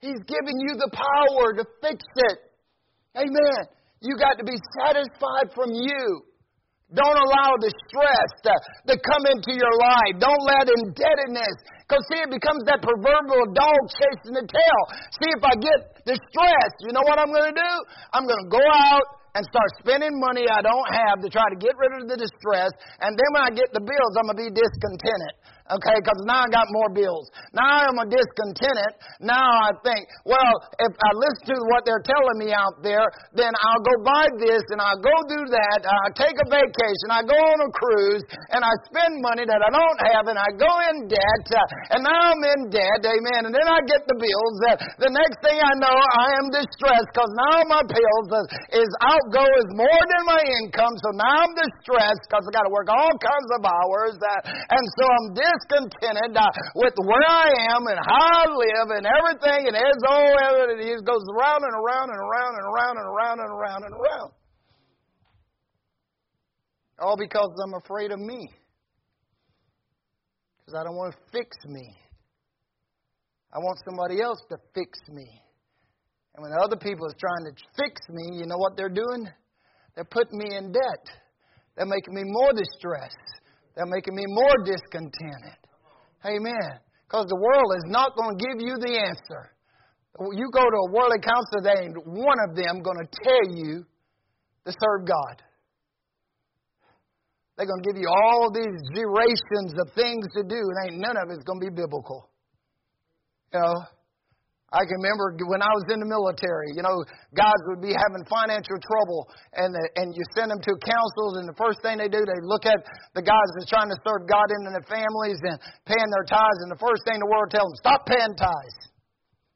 He's 0.01 0.21
giving 0.27 0.59
you 0.59 0.75
the 0.75 0.91
power 0.93 1.53
to 1.53 1.65
fix 1.81 2.05
it. 2.15 2.48
Amen. 3.19 3.61
You 3.99 4.15
got 4.15 4.39
to 4.39 4.45
be 4.47 4.55
satisfied 4.79 5.51
from 5.51 5.75
you. 5.75 6.23
Don't 6.89 7.19
allow 7.21 7.53
the 7.61 7.69
stress 7.85 8.29
to, 8.49 8.53
to 8.89 8.95
come 8.97 9.23
into 9.29 9.53
your 9.53 9.75
life. 9.77 10.17
Don't 10.17 10.41
let 10.41 10.65
indebtedness. 10.73 11.55
Because 11.85 12.01
see, 12.09 12.17
it 12.17 12.33
becomes 12.33 12.65
that 12.65 12.81
proverbial 12.81 13.45
dog 13.53 13.81
chasing 13.93 14.33
the 14.33 14.41
tail. 14.41 14.81
See, 15.13 15.29
if 15.29 15.43
I 15.45 15.53
get 15.61 15.79
distressed, 16.09 16.79
you 16.81 16.89
know 16.89 17.05
what 17.05 17.21
I'm 17.21 17.29
going 17.29 17.53
to 17.53 17.57
do? 17.57 17.73
I'm 18.09 18.25
going 18.25 18.41
to 18.41 18.49
go 18.49 18.63
out 18.89 19.05
and 19.37 19.45
start 19.45 19.69
spending 19.85 20.17
money 20.17 20.49
I 20.49 20.65
don't 20.65 20.89
have 20.89 21.21
to 21.21 21.29
try 21.29 21.45
to 21.53 21.57
get 21.61 21.77
rid 21.77 22.01
of 22.01 22.09
the 22.09 22.17
distress. 22.17 22.73
And 23.05 23.13
then 23.13 23.29
when 23.37 23.43
I 23.45 23.51
get 23.53 23.69
the 23.69 23.83
bills, 23.85 24.13
I'm 24.17 24.25
going 24.25 24.41
to 24.41 24.49
be 24.49 24.53
discontented. 24.53 25.33
Okay, 25.69 25.97
because 26.01 26.25
now 26.25 26.41
I 26.41 26.49
got 26.49 26.65
more 26.73 26.89
bills. 26.89 27.29
Now 27.53 27.85
I'm 27.85 28.01
a 28.01 28.07
discontented. 28.09 28.91
Now 29.21 29.37
I 29.37 29.71
think, 29.85 30.01
well, 30.25 30.53
if 30.81 30.93
I 30.97 31.09
listen 31.13 31.53
to 31.53 31.57
what 31.69 31.85
they're 31.85 32.01
telling 32.01 32.41
me 32.41 32.49
out 32.49 32.81
there, 32.81 33.05
then 33.37 33.53
I'll 33.53 33.83
go 33.85 33.95
buy 34.01 34.25
this 34.41 34.65
and 34.73 34.81
I'll 34.81 34.97
go 34.97 35.13
do 35.29 35.41
that. 35.45 35.85
I'll 35.85 36.17
take 36.17 36.33
a 36.41 36.47
vacation. 36.49 37.13
I 37.13 37.21
go 37.21 37.37
on 37.37 37.59
a 37.61 37.69
cruise 37.69 38.25
and 38.49 38.65
I 38.65 38.73
spend 38.89 39.21
money 39.21 39.45
that 39.45 39.61
I 39.61 39.69
don't 39.69 39.99
have 40.09 40.25
and 40.25 40.41
I 40.41 40.49
go 40.57 40.73
in 40.89 41.05
debt. 41.05 41.45
Uh, 41.53 41.93
and 41.93 42.01
now 42.01 42.17
I'm 42.33 42.41
in 42.41 42.73
debt. 42.73 43.01
Amen. 43.05 43.41
And 43.45 43.53
then 43.53 43.69
I 43.69 43.77
get 43.85 44.01
the 44.09 44.17
bills. 44.17 44.55
Uh, 44.65 44.73
the 45.05 45.13
next 45.13 45.37
thing 45.45 45.53
I 45.53 45.73
know, 45.77 45.93
I 45.93 46.27
am 46.41 46.49
distressed 46.49 47.13
because 47.13 47.29
now 47.45 47.61
my 47.69 47.85
bills 47.85 48.29
is 48.73 48.89
outgo 49.05 49.45
is 49.45 49.69
more 49.77 50.01
than 50.17 50.23
my 50.33 50.41
income. 50.65 50.97
So 50.97 51.13
now 51.13 51.45
I'm 51.45 51.53
distressed 51.53 52.25
because 52.25 52.41
I 52.41 52.57
got 52.57 52.65
to 52.65 52.73
work 52.73 52.89
all 52.89 53.13
kinds 53.21 53.49
of 53.53 53.61
hours. 53.69 54.17
Uh, 54.17 54.73
and 54.73 54.83
so 54.97 55.03
I'm 55.05 55.27
dis 55.37 55.58
discontented 55.59 56.37
uh, 56.37 56.47
with 56.75 56.93
where 57.03 57.27
I 57.27 57.75
am 57.75 57.83
and 57.87 57.99
how 57.99 58.27
I 58.31 58.45
live 58.47 58.87
and 58.95 59.05
everything, 59.05 59.67
and 59.67 59.75
his 59.75 59.99
own 60.07 60.33
everything. 60.39 60.87
He 60.87 60.95
goes 61.03 61.23
around 61.35 61.63
and 61.63 61.75
around 61.75 62.09
and 62.09 62.19
around 62.19 62.53
and 62.55 62.65
around 62.65 62.95
and 62.97 63.07
around 63.07 63.37
and 63.39 63.51
around 63.51 63.83
and 63.83 63.93
around. 63.93 64.31
All 66.99 67.17
because 67.17 67.49
I'm 67.63 67.73
afraid 67.75 68.11
of 68.11 68.19
me. 68.19 68.49
Because 70.59 70.79
I 70.79 70.83
don't 70.83 70.95
want 70.95 71.13
to 71.13 71.19
fix 71.31 71.57
me. 71.65 71.95
I 73.53 73.57
want 73.57 73.79
somebody 73.85 74.21
else 74.21 74.41
to 74.49 74.57
fix 74.75 74.99
me. 75.09 75.25
And 76.35 76.43
when 76.43 76.51
other 76.61 76.77
people 76.77 77.07
are 77.07 77.17
trying 77.19 77.51
to 77.51 77.53
fix 77.75 78.01
me, 78.09 78.37
you 78.37 78.45
know 78.45 78.57
what 78.57 78.77
they're 78.77 78.89
doing? 78.89 79.27
They're 79.95 80.05
putting 80.05 80.37
me 80.37 80.55
in 80.55 80.71
debt. 80.71 81.05
They're 81.75 81.87
making 81.87 82.13
me 82.13 82.23
more 82.25 82.51
distressed. 82.53 83.15
They're 83.79 83.87
making 83.87 84.13
me 84.13 84.25
more 84.27 84.59
discontented. 84.65 85.55
Amen. 86.25 86.83
Because 87.07 87.27
the 87.31 87.39
world 87.39 87.71
is 87.79 87.87
not 87.87 88.11
going 88.19 88.35
to 88.35 88.43
give 88.43 88.59
you 88.59 88.75
the 88.75 88.91
answer. 88.99 89.55
You 90.35 90.51
go 90.51 90.59
to 90.59 90.79
a 90.83 90.91
worldly 90.91 91.23
counselor, 91.23 91.63
there 91.63 91.83
ain't 91.87 91.95
one 91.95 92.35
of 92.43 92.57
them 92.59 92.83
going 92.83 92.99
to 92.99 93.07
tell 93.23 93.55
you 93.55 93.85
to 94.67 94.71
serve 94.75 95.07
God. 95.07 95.41
They're 97.55 97.67
going 97.67 97.79
to 97.81 97.87
give 97.87 98.01
you 98.01 98.09
all 98.11 98.51
these 98.51 98.75
durations 98.91 99.71
of 99.79 99.95
things 99.95 100.27
to 100.35 100.43
do, 100.43 100.59
and 100.59 100.75
ain't 100.83 100.99
none 100.99 101.15
of 101.15 101.31
it's 101.31 101.45
going 101.45 101.61
to 101.61 101.71
be 101.71 101.73
biblical. 101.73 102.27
You 103.53 103.61
know, 103.61 103.75
I 104.69 104.85
can 104.85 105.01
remember 105.01 105.33
when 105.49 105.65
I 105.65 105.71
was 105.73 105.89
in 105.89 105.97
the 105.97 106.05
military, 106.05 106.77
you 106.77 106.85
know, 106.85 107.01
guys 107.33 107.57
would 107.73 107.81
be 107.81 107.89
having 107.89 108.21
financial 108.29 108.77
trouble, 108.77 109.25
and 109.57 109.73
the, 109.73 109.81
and 109.97 110.13
you 110.13 110.21
send 110.37 110.53
them 110.53 110.61
to 110.61 110.73
councils, 110.85 111.41
and 111.41 111.49
the 111.49 111.57
first 111.57 111.81
thing 111.81 111.97
they 111.97 112.11
do, 112.11 112.21
they 112.21 112.41
look 112.45 112.69
at 112.69 112.77
the 113.17 113.25
guys 113.25 113.49
that's 113.57 113.65
trying 113.65 113.89
to 113.89 113.97
serve 114.05 114.29
God 114.29 114.45
into 114.53 114.69
their 114.69 114.85
families 114.85 115.41
and 115.41 115.57
paying 115.89 116.09
their 116.13 116.27
tithes, 116.29 116.61
and 116.61 116.69
the 116.69 116.77
first 116.77 117.01
thing 117.09 117.17
the 117.17 117.25
world 117.25 117.49
tells 117.49 117.65
them, 117.73 117.81
stop 117.81 118.05
paying 118.05 118.37
tithes. 118.37 118.79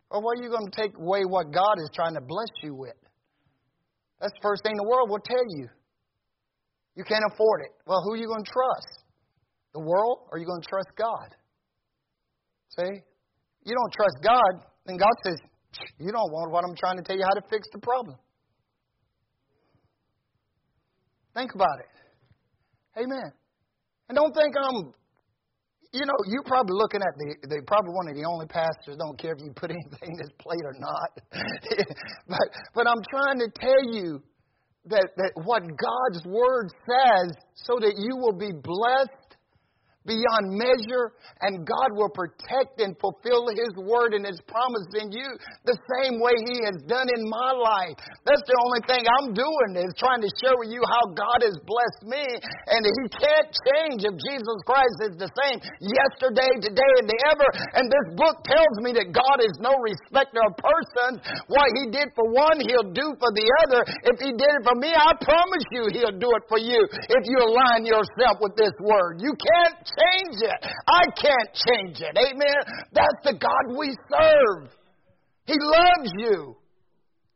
Well, 0.10 0.26
what 0.26 0.42
are 0.42 0.44
you 0.46 0.50
going 0.50 0.66
to 0.66 0.78
take 0.78 0.98
away 0.98 1.30
what 1.30 1.54
God 1.54 1.78
is 1.78 1.94
trying 1.94 2.18
to 2.18 2.24
bless 2.26 2.50
you 2.66 2.74
with? 2.74 2.98
That's 4.18 4.34
the 4.34 4.46
first 4.46 4.66
thing 4.66 4.74
the 4.78 4.90
world 4.90 5.14
will 5.14 5.22
tell 5.22 5.46
you. 5.62 5.70
You 6.98 7.04
can't 7.06 7.26
afford 7.30 7.62
it. 7.66 7.74
Well, 7.86 8.02
who 8.02 8.14
are 8.14 8.22
you 8.22 8.30
going 8.30 8.46
to 8.46 8.50
trust? 8.50 9.06
The 9.74 9.82
world, 9.82 10.30
or 10.30 10.38
are 10.38 10.40
you 10.42 10.46
going 10.46 10.62
to 10.62 10.70
trust 10.70 10.90
God? 10.98 11.30
See? 12.78 13.02
You 13.66 13.74
don't 13.74 13.94
trust 13.94 14.18
God, 14.22 14.73
then 14.86 14.98
God 14.98 15.16
says, 15.26 15.40
You 15.98 16.12
don't 16.12 16.32
want 16.32 16.52
what 16.52 16.64
I'm 16.64 16.76
trying 16.76 16.98
to 16.98 17.04
tell 17.04 17.16
you 17.16 17.24
how 17.24 17.40
to 17.40 17.46
fix 17.50 17.68
the 17.72 17.80
problem. 17.80 18.18
Think 21.34 21.56
about 21.56 21.80
it. 21.80 23.02
Amen. 23.02 23.32
And 24.10 24.16
don't 24.16 24.34
think 24.36 24.54
I'm, 24.54 24.94
you 25.94 26.06
know, 26.06 26.20
you're 26.28 26.44
probably 26.44 26.76
looking 26.76 27.02
at 27.02 27.14
the, 27.18 27.48
the 27.48 27.62
probably 27.66 27.94
one 27.94 28.08
of 28.10 28.16
the 28.16 28.26
only 28.26 28.46
pastors 28.46 28.98
don't 28.98 29.18
care 29.18 29.34
if 29.34 29.42
you 29.42 29.52
put 29.56 29.72
anything 29.76 30.14
in 30.14 30.18
this 30.18 30.30
plate 30.38 30.62
or 30.64 30.76
not. 30.78 31.10
but, 32.28 32.48
but 32.76 32.88
I'm 32.88 33.02
trying 33.10 33.40
to 33.40 33.50
tell 33.60 33.84
you 33.94 34.22
that, 34.86 35.08
that 35.16 35.32
what 35.46 35.64
God's 35.64 36.26
Word 36.28 36.70
says 36.86 37.34
so 37.56 37.80
that 37.80 37.96
you 37.98 38.18
will 38.18 38.38
be 38.38 38.52
blessed 38.52 39.23
beyond 40.04 40.52
measure, 40.56 41.16
and 41.42 41.64
God 41.64 41.96
will 41.96 42.12
protect 42.12 42.80
and 42.84 42.96
fulfill 43.00 43.48
His 43.52 43.72
word 43.80 44.14
and 44.14 44.28
His 44.28 44.40
promise 44.48 44.88
in 45.00 45.12
you 45.12 45.28
the 45.64 45.80
same 46.00 46.20
way 46.20 46.36
He 46.44 46.60
has 46.68 46.84
done 46.88 47.08
in 47.08 47.24
my 47.28 47.52
life. 47.56 47.96
That's 48.28 48.44
the 48.44 48.60
only 48.68 48.84
thing 48.88 49.04
I'm 49.08 49.32
doing 49.32 49.72
is 49.80 49.96
trying 49.96 50.20
to 50.20 50.32
share 50.44 50.60
with 50.60 50.72
you 50.72 50.84
how 50.84 51.16
God 51.16 51.40
has 51.48 51.56
blessed 51.64 52.04
me, 52.04 52.24
and 52.68 52.82
He 52.84 53.04
can't 53.16 53.50
change 53.72 54.04
if 54.04 54.16
Jesus 54.20 54.60
Christ 54.68 54.98
is 55.08 55.16
the 55.20 55.32
same 55.40 55.58
yesterday, 55.80 56.52
today, 56.60 56.94
and 57.00 57.10
ever. 57.32 57.48
And 57.80 57.88
this 57.88 58.08
book 58.20 58.44
tells 58.44 58.76
me 58.84 58.92
that 59.00 59.16
God 59.16 59.40
is 59.40 59.56
no 59.64 59.72
respecter 59.80 60.44
of 60.44 60.60
persons. 60.60 61.24
What 61.48 61.68
He 61.80 61.96
did 61.96 62.12
for 62.12 62.28
one, 62.28 62.60
He'll 62.60 62.92
do 62.92 63.16
for 63.20 63.32
the 63.32 63.48
other. 63.68 63.82
If 64.12 64.20
He 64.20 64.36
did 64.36 64.52
it 64.52 64.64
for 64.68 64.76
me, 64.76 64.92
I 64.92 65.16
promise 65.24 65.66
you 65.72 65.88
He'll 65.96 66.20
do 66.20 66.30
it 66.36 66.44
for 66.52 66.60
you 66.60 66.84
if 66.92 67.24
you 67.24 67.40
align 67.40 67.88
yourself 67.88 68.44
with 68.44 68.60
this 68.60 68.76
word. 68.84 69.24
You 69.24 69.32
can't 69.32 69.93
change 69.98 70.38
it. 70.42 70.60
I 70.88 71.04
can't 71.16 71.50
change 71.54 72.02
it. 72.02 72.18
Amen. 72.18 72.60
That's 72.92 73.20
the 73.24 73.34
God 73.34 73.78
we 73.78 73.96
serve. 74.10 74.70
He 75.46 75.56
loves 75.60 76.12
you. 76.18 76.56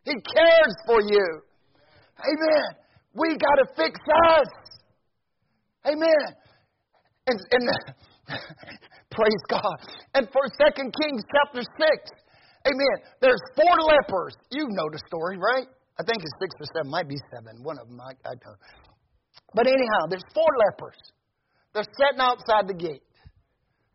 He 0.03 0.13
cares 0.13 0.75
for 0.85 1.01
you. 1.01 1.41
Amen. 2.19 2.67
We 3.13 3.29
got 3.37 3.63
to 3.63 3.67
fix 3.75 3.99
us. 4.29 4.47
Amen. 5.85 6.35
And, 7.27 7.39
and 7.51 7.69
praise 9.11 9.43
God. 9.49 9.77
And 10.13 10.27
for 10.31 10.41
Second 10.57 10.93
Kings 11.01 11.23
chapter 11.31 11.61
six, 11.77 12.11
Amen. 12.67 12.97
There's 13.21 13.39
four 13.55 13.75
lepers. 13.87 14.35
You 14.51 14.67
know 14.67 14.89
the 14.91 14.99
story, 15.07 15.37
right? 15.37 15.67
I 15.99 16.03
think 16.03 16.19
it's 16.19 16.35
six 16.41 16.51
or 16.59 16.67
seven. 16.75 16.91
Might 16.91 17.07
be 17.07 17.17
seven. 17.31 17.63
One 17.63 17.79
of 17.79 17.87
them. 17.87 17.99
I, 18.01 18.11
I 18.27 18.35
don't. 18.35 18.59
But 19.55 19.67
anyhow, 19.67 20.09
there's 20.09 20.25
four 20.33 20.51
lepers. 20.67 20.99
They're 21.73 21.87
sitting 21.97 22.21
outside 22.21 22.67
the 22.67 22.77
gate. 22.77 23.03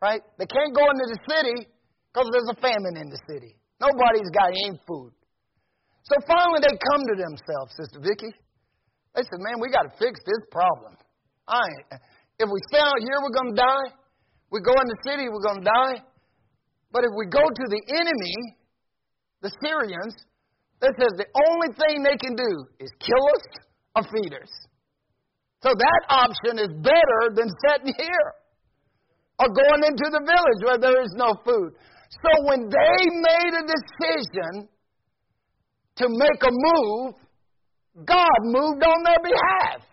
Right? 0.01 0.23
They 0.39 0.47
can't 0.47 0.75
go 0.75 0.83
into 0.91 1.07
the 1.15 1.21
city 1.31 1.69
because 2.11 2.29
there's 2.33 2.51
a 2.51 2.59
famine 2.61 2.99
in 2.99 3.09
the 3.09 3.21
city. 3.31 3.55
Nobody's 3.81 4.31
got 4.35 4.51
any 4.51 4.79
food. 4.87 5.15
So 6.05 6.19
finally 6.27 6.59
they 6.59 6.75
come 6.91 7.03
to 7.07 7.15
themselves, 7.15 7.71
Sister 7.79 8.03
Vicky. 8.03 8.35
They 9.15 9.23
said, 9.23 9.39
Man, 9.39 9.63
we 9.63 9.71
got 9.71 9.87
to 9.87 9.95
fix 9.99 10.19
this 10.27 10.43
problem. 10.51 10.99
I 11.47 11.63
ain't, 11.63 12.03
if 12.43 12.49
we 12.51 12.59
stay 12.71 12.83
out 12.83 12.99
here, 12.99 13.19
we're 13.23 13.35
going 13.35 13.55
to 13.55 13.61
die. 13.61 13.87
We 14.51 14.61
go 14.61 14.75
in 14.75 14.87
the 14.91 15.01
city, 15.07 15.31
we're 15.31 15.45
going 15.47 15.63
to 15.63 15.69
die. 15.71 15.97
But 16.91 17.05
if 17.05 17.13
we 17.17 17.27
go 17.27 17.41
to 17.41 17.65
the 17.71 17.83
enemy, 17.95 18.37
the 19.41 19.51
Syrians, 19.63 20.15
that 20.81 20.93
says 20.99 21.13
the 21.17 21.31
only 21.49 21.71
thing 21.79 22.03
they 22.03 22.19
can 22.19 22.35
do 22.35 22.53
is 22.79 22.91
kill 22.99 23.25
us 23.39 23.47
or 23.97 24.03
feed 24.11 24.35
us. 24.35 24.51
So 25.63 25.71
that 25.71 26.03
option 26.09 26.59
is 26.59 26.71
better 26.83 27.21
than 27.35 27.49
sitting 27.69 27.95
here 27.97 28.29
or 29.39 29.49
going 29.49 29.83
into 29.87 30.11
the 30.11 30.23
village 30.27 30.61
where 30.65 30.79
there 30.79 31.03
is 31.03 31.13
no 31.15 31.35
food. 31.45 31.73
So 32.11 32.31
when 32.45 32.69
they 32.69 32.99
made 33.09 33.55
a 33.57 33.65
decision 33.67 34.69
to 35.97 36.09
make 36.09 36.43
a 36.43 36.51
move, 36.51 37.15
God 38.05 38.39
moved 38.43 38.83
on 38.83 39.05
their 39.05 39.23
behalf. 39.23 39.87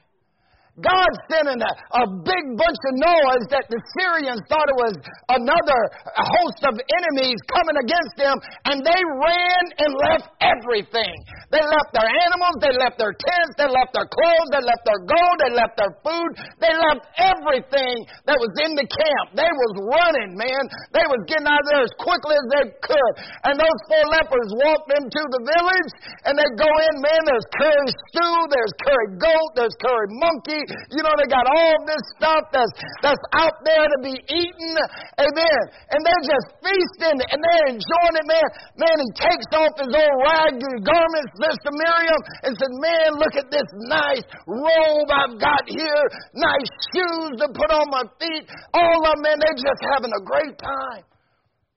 God 0.80 1.12
sent 1.28 1.48
in 1.52 1.60
a, 1.60 1.74
a 2.02 2.06
big 2.24 2.46
bunch 2.56 2.82
of 2.88 2.94
noise 3.00 3.46
that 3.52 3.68
the 3.68 3.80
Syrians 4.00 4.42
thought 4.48 4.68
it 4.68 4.80
was 4.80 4.96
another 5.32 5.82
host 6.16 6.62
of 6.68 6.76
enemies 6.80 7.40
coming 7.52 7.78
against 7.80 8.14
them, 8.16 8.36
and 8.72 8.84
they 8.84 9.02
ran 9.20 9.64
and 9.84 9.92
left 10.12 10.28
everything. 10.40 11.16
They 11.50 11.62
left 11.66 11.92
their 11.92 12.06
animals, 12.06 12.56
they 12.62 12.74
left 12.78 13.02
their 13.02 13.16
tents, 13.16 13.54
they 13.58 13.66
left 13.66 13.92
their 13.98 14.06
clothes, 14.06 14.50
they 14.54 14.62
left 14.62 14.84
their 14.86 15.02
gold, 15.02 15.36
they 15.42 15.52
left 15.58 15.76
their 15.82 15.94
food, 16.06 16.32
they 16.62 16.74
left 16.78 17.04
everything 17.18 17.96
that 18.30 18.38
was 18.38 18.54
in 18.62 18.78
the 18.78 18.86
camp. 18.86 19.26
They 19.34 19.50
was 19.50 19.74
running, 19.90 20.38
man. 20.38 20.64
They 20.94 21.06
was 21.10 21.22
getting 21.26 21.50
out 21.50 21.58
of 21.58 21.68
there 21.74 21.84
as 21.84 21.96
quickly 21.98 22.38
as 22.38 22.48
they 22.54 22.66
could. 22.86 23.14
And 23.50 23.58
those 23.58 23.80
four 23.90 24.06
lepers 24.14 24.50
walked 24.62 24.94
into 24.94 25.22
the 25.34 25.42
village, 25.58 25.92
and 26.30 26.34
they 26.38 26.50
go 26.54 26.70
in, 26.70 26.94
man, 27.02 27.22
there's 27.26 27.48
curry 27.58 27.90
stew, 28.14 28.38
there's 28.54 28.74
curry 28.86 29.10
goat, 29.18 29.50
there's 29.58 29.76
curry 29.82 30.10
monkey, 30.22 30.62
you 30.92 31.02
know, 31.02 31.14
they 31.18 31.30
got 31.30 31.46
all 31.46 31.78
this 31.86 32.04
stuff 32.18 32.44
that's, 32.54 32.74
that's 33.02 33.26
out 33.38 33.58
there 33.66 33.86
to 33.86 33.98
be 34.06 34.16
eaten. 34.16 34.74
Amen. 35.18 35.62
And 35.92 36.00
they're 36.02 36.26
just 36.30 36.48
feasting 36.62 37.18
and 37.20 37.40
they're 37.40 37.70
enjoying 37.76 38.16
it, 38.18 38.28
man. 38.28 38.48
Man, 38.78 38.98
he 39.02 39.10
takes 39.18 39.50
off 39.56 39.74
his 39.78 39.92
old 39.92 40.18
ragged 40.26 40.80
garments, 40.86 41.34
Mr. 41.42 41.70
Miriam, 41.74 42.22
and 42.46 42.52
said, 42.56 42.74
Man, 42.78 43.10
look 43.18 43.36
at 43.36 43.48
this 43.50 43.70
nice 43.90 44.26
robe 44.46 45.10
I've 45.10 45.38
got 45.42 45.64
here, 45.66 46.04
nice 46.38 46.70
shoes 46.94 47.42
to 47.42 47.48
put 47.54 47.70
on 47.74 47.88
my 47.90 48.06
feet. 48.22 48.46
All 48.74 49.00
of 49.02 49.14
them, 49.16 49.20
man, 49.26 49.38
they're 49.42 49.62
just 49.62 49.82
having 49.94 50.14
a 50.14 50.24
great 50.24 50.56
time. 50.58 51.04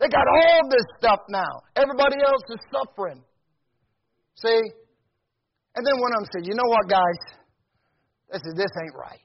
They 0.03 0.09
got 0.09 0.27
all 0.27 0.61
this 0.69 0.87
stuff 0.99 1.21
now. 1.31 1.63
Everybody 1.77 2.19
else 2.19 2.43
is 2.51 2.59
suffering. 2.75 3.23
See? 4.35 4.63
And 5.75 5.87
then 5.87 5.97
one 6.01 6.13
of 6.13 6.21
them 6.21 6.29
said, 6.35 6.45
You 6.47 6.55
know 6.55 6.69
what, 6.69 6.89
guys? 6.89 7.42
They 8.33 8.39
said, 8.39 8.57
This 8.57 8.73
ain't 8.83 8.97
right. 8.97 9.21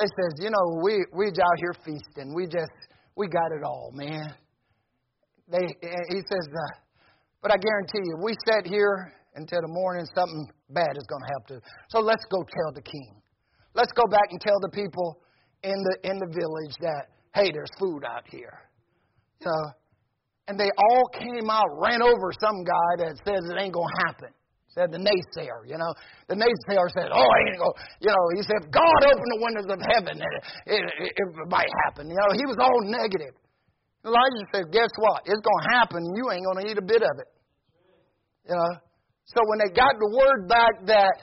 They 0.00 0.06
says, 0.16 0.32
you 0.40 0.48
know, 0.48 0.80
we 0.82 1.04
we 1.12 1.26
out 1.28 1.58
here 1.58 1.74
feasting. 1.84 2.32
We 2.34 2.46
just 2.46 2.72
we 3.16 3.28
got 3.28 3.52
it 3.52 3.62
all, 3.62 3.90
man. 3.92 4.32
They 5.46 5.66
he 6.08 6.20
says, 6.24 6.46
uh, 6.48 6.78
but 7.42 7.52
I 7.52 7.56
guarantee 7.56 8.08
you, 8.08 8.16
we 8.24 8.32
sat 8.48 8.66
here 8.66 9.12
until 9.34 9.60
the 9.60 9.68
morning, 9.68 10.06
something 10.14 10.46
bad 10.70 10.96
is 10.96 11.04
going 11.06 11.20
to 11.20 11.30
happen. 11.36 11.68
So 11.90 12.00
let's 12.00 12.24
go 12.30 12.38
tell 12.42 12.72
the 12.72 12.82
king. 12.82 13.20
Let's 13.74 13.92
go 13.92 14.06
back 14.10 14.28
and 14.30 14.40
tell 14.40 14.58
the 14.60 14.70
people 14.70 15.20
in 15.62 15.76
the 15.76 16.10
in 16.10 16.18
the 16.18 16.32
village 16.32 16.76
that 16.80 17.12
hey, 17.34 17.52
there's 17.52 17.70
food 17.78 18.02
out 18.04 18.24
here. 18.26 18.58
So, 19.42 19.50
and 20.48 20.58
they 20.58 20.70
all 20.78 21.08
came 21.12 21.50
out, 21.50 21.66
ran 21.76 22.00
over 22.00 22.32
some 22.40 22.64
guy 22.64 23.04
that 23.04 23.16
says 23.26 23.44
it 23.50 23.60
ain't 23.60 23.74
going 23.74 23.88
to 23.98 24.06
happen 24.06 24.32
said 24.70 24.94
the 24.94 25.02
naysayer, 25.02 25.66
you 25.66 25.74
know. 25.74 25.90
The 26.30 26.38
naysayer 26.38 26.86
said, 26.94 27.10
oh, 27.10 27.26
I 27.26 27.38
ain't 27.50 27.58
gonna 27.58 27.78
you 27.98 28.10
know, 28.10 28.24
he 28.38 28.42
said, 28.46 28.70
God 28.70 29.00
opened 29.02 29.30
the 29.34 29.42
windows 29.42 29.68
of 29.70 29.80
heaven, 29.82 30.16
and 30.22 30.32
it, 30.66 30.82
it, 30.86 31.12
it, 31.18 31.28
might 31.50 31.70
happen. 31.86 32.06
You 32.06 32.14
know, 32.14 32.30
he 32.38 32.46
was 32.46 32.58
all 32.62 32.80
negative. 32.86 33.34
Elijah 34.06 34.46
said, 34.54 34.70
guess 34.70 34.90
what? 34.96 35.26
It's 35.26 35.42
going 35.42 35.62
to 35.66 35.70
happen, 35.74 36.00
you 36.14 36.30
ain't 36.30 36.46
going 36.46 36.64
to 36.64 36.66
eat 36.70 36.78
a 36.78 36.86
bit 36.86 37.02
of 37.02 37.14
it. 37.18 37.28
You 38.48 38.54
know. 38.54 38.72
So 39.26 39.38
when 39.46 39.58
they 39.58 39.70
got 39.74 39.94
the 39.98 40.10
word 40.10 40.48
back 40.48 40.86
that 40.86 41.14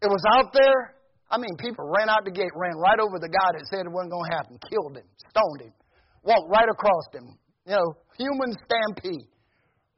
it 0.00 0.08
was 0.08 0.24
out 0.36 0.52
there, 0.52 0.96
I 1.28 1.36
mean, 1.36 1.56
people 1.58 1.84
ran 1.90 2.08
out 2.08 2.24
the 2.24 2.30
gate, 2.30 2.52
ran 2.54 2.76
right 2.76 3.00
over 3.00 3.18
the 3.18 3.28
guy 3.28 3.50
that 3.56 3.64
said 3.72 3.84
it 3.84 3.92
wasn't 3.92 4.12
going 4.12 4.30
to 4.30 4.36
happen, 4.36 4.54
killed 4.70 4.96
him, 4.96 5.08
stoned 5.32 5.60
him, 5.68 5.74
walked 6.22 6.48
right 6.48 6.68
across 6.68 7.08
him. 7.12 7.36
You 7.66 7.76
know, 7.76 7.88
human 8.16 8.54
stampede 8.54 9.26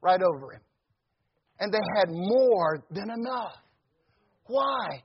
right 0.01 0.19
over 0.19 0.57
him 0.57 0.63
and 1.59 1.73
they 1.73 1.79
had 1.97 2.09
more 2.09 2.83
than 2.89 3.09
enough. 3.09 3.55
Why? 4.47 5.03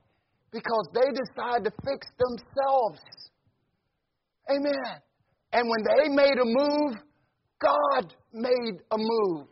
Because 0.52 0.88
they 0.94 1.10
decided 1.10 1.64
to 1.64 1.72
fix 1.84 2.06
themselves. 2.18 3.00
Amen. 4.50 5.00
And 5.52 5.68
when 5.68 5.82
they 5.84 6.08
made 6.08 6.38
a 6.40 6.44
move, 6.44 6.96
God 7.60 8.14
made 8.32 8.78
a 8.90 8.96
move. 8.96 9.46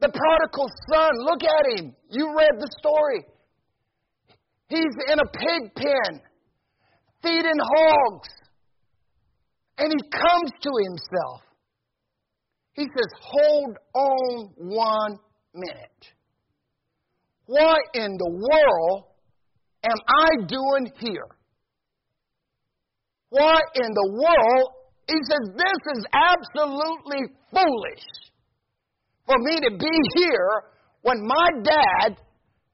The 0.00 0.08
prodigal 0.08 0.68
son, 0.90 1.10
look 1.18 1.42
at 1.44 1.78
him. 1.78 1.94
You 2.10 2.34
read 2.36 2.58
the 2.58 2.70
story. 2.78 3.24
He's 4.68 4.96
in 5.12 5.18
a 5.18 5.26
pig 5.32 5.74
pen, 5.76 6.20
feeding 7.22 7.58
hogs. 7.58 8.28
And 9.78 9.92
he 9.92 10.10
comes 10.10 10.50
to 10.62 10.70
himself. 10.84 11.42
He 12.72 12.82
says, 12.84 13.12
Hold 13.20 13.76
on 13.94 14.50
one 14.56 15.18
minute. 15.54 16.04
What 17.46 17.80
in 17.94 18.16
the 18.16 18.30
world 18.30 19.04
am 19.84 19.98
I 20.08 20.46
doing 20.46 20.92
here? 20.98 21.28
What 23.30 23.64
in 23.74 23.90
the 23.92 24.10
world? 24.12 24.68
He 25.08 25.18
says, 25.28 25.56
This 25.56 25.96
is 25.96 26.06
absolutely 26.12 27.34
foolish 27.50 28.06
for 29.26 29.36
me 29.38 29.60
to 29.60 29.76
be 29.76 29.96
here 30.16 30.62
when 31.02 31.26
my 31.26 31.48
dad 31.62 32.16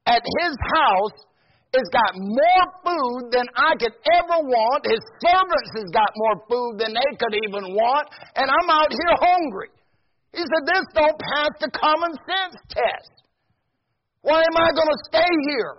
at 0.05 0.21
his 0.41 0.55
house 0.75 1.19
has 1.73 1.85
got 1.93 2.11
more 2.17 2.65
food 2.81 3.31
than 3.31 3.45
I 3.55 3.77
could 3.77 3.93
ever 4.17 4.41
want. 4.41 4.85
His 4.85 5.01
servants 5.21 5.71
has 5.77 5.89
got 5.93 6.09
more 6.15 6.37
food 6.49 6.79
than 6.79 6.93
they 6.93 7.11
could 7.17 7.35
even 7.45 7.75
want, 7.75 8.09
and 8.35 8.49
I'm 8.49 8.69
out 8.69 8.89
here 8.89 9.15
hungry. 9.21 9.69
He 10.33 10.39
said, 10.39 10.63
This 10.65 10.85
don't 10.93 11.19
pass 11.19 11.51
the 11.59 11.71
common 11.71 12.13
sense 12.25 12.61
test. 12.69 13.13
Why 14.21 14.39
am 14.39 14.55
I 14.57 14.69
going 14.75 14.91
to 14.91 15.01
stay 15.09 15.31
here? 15.49 15.77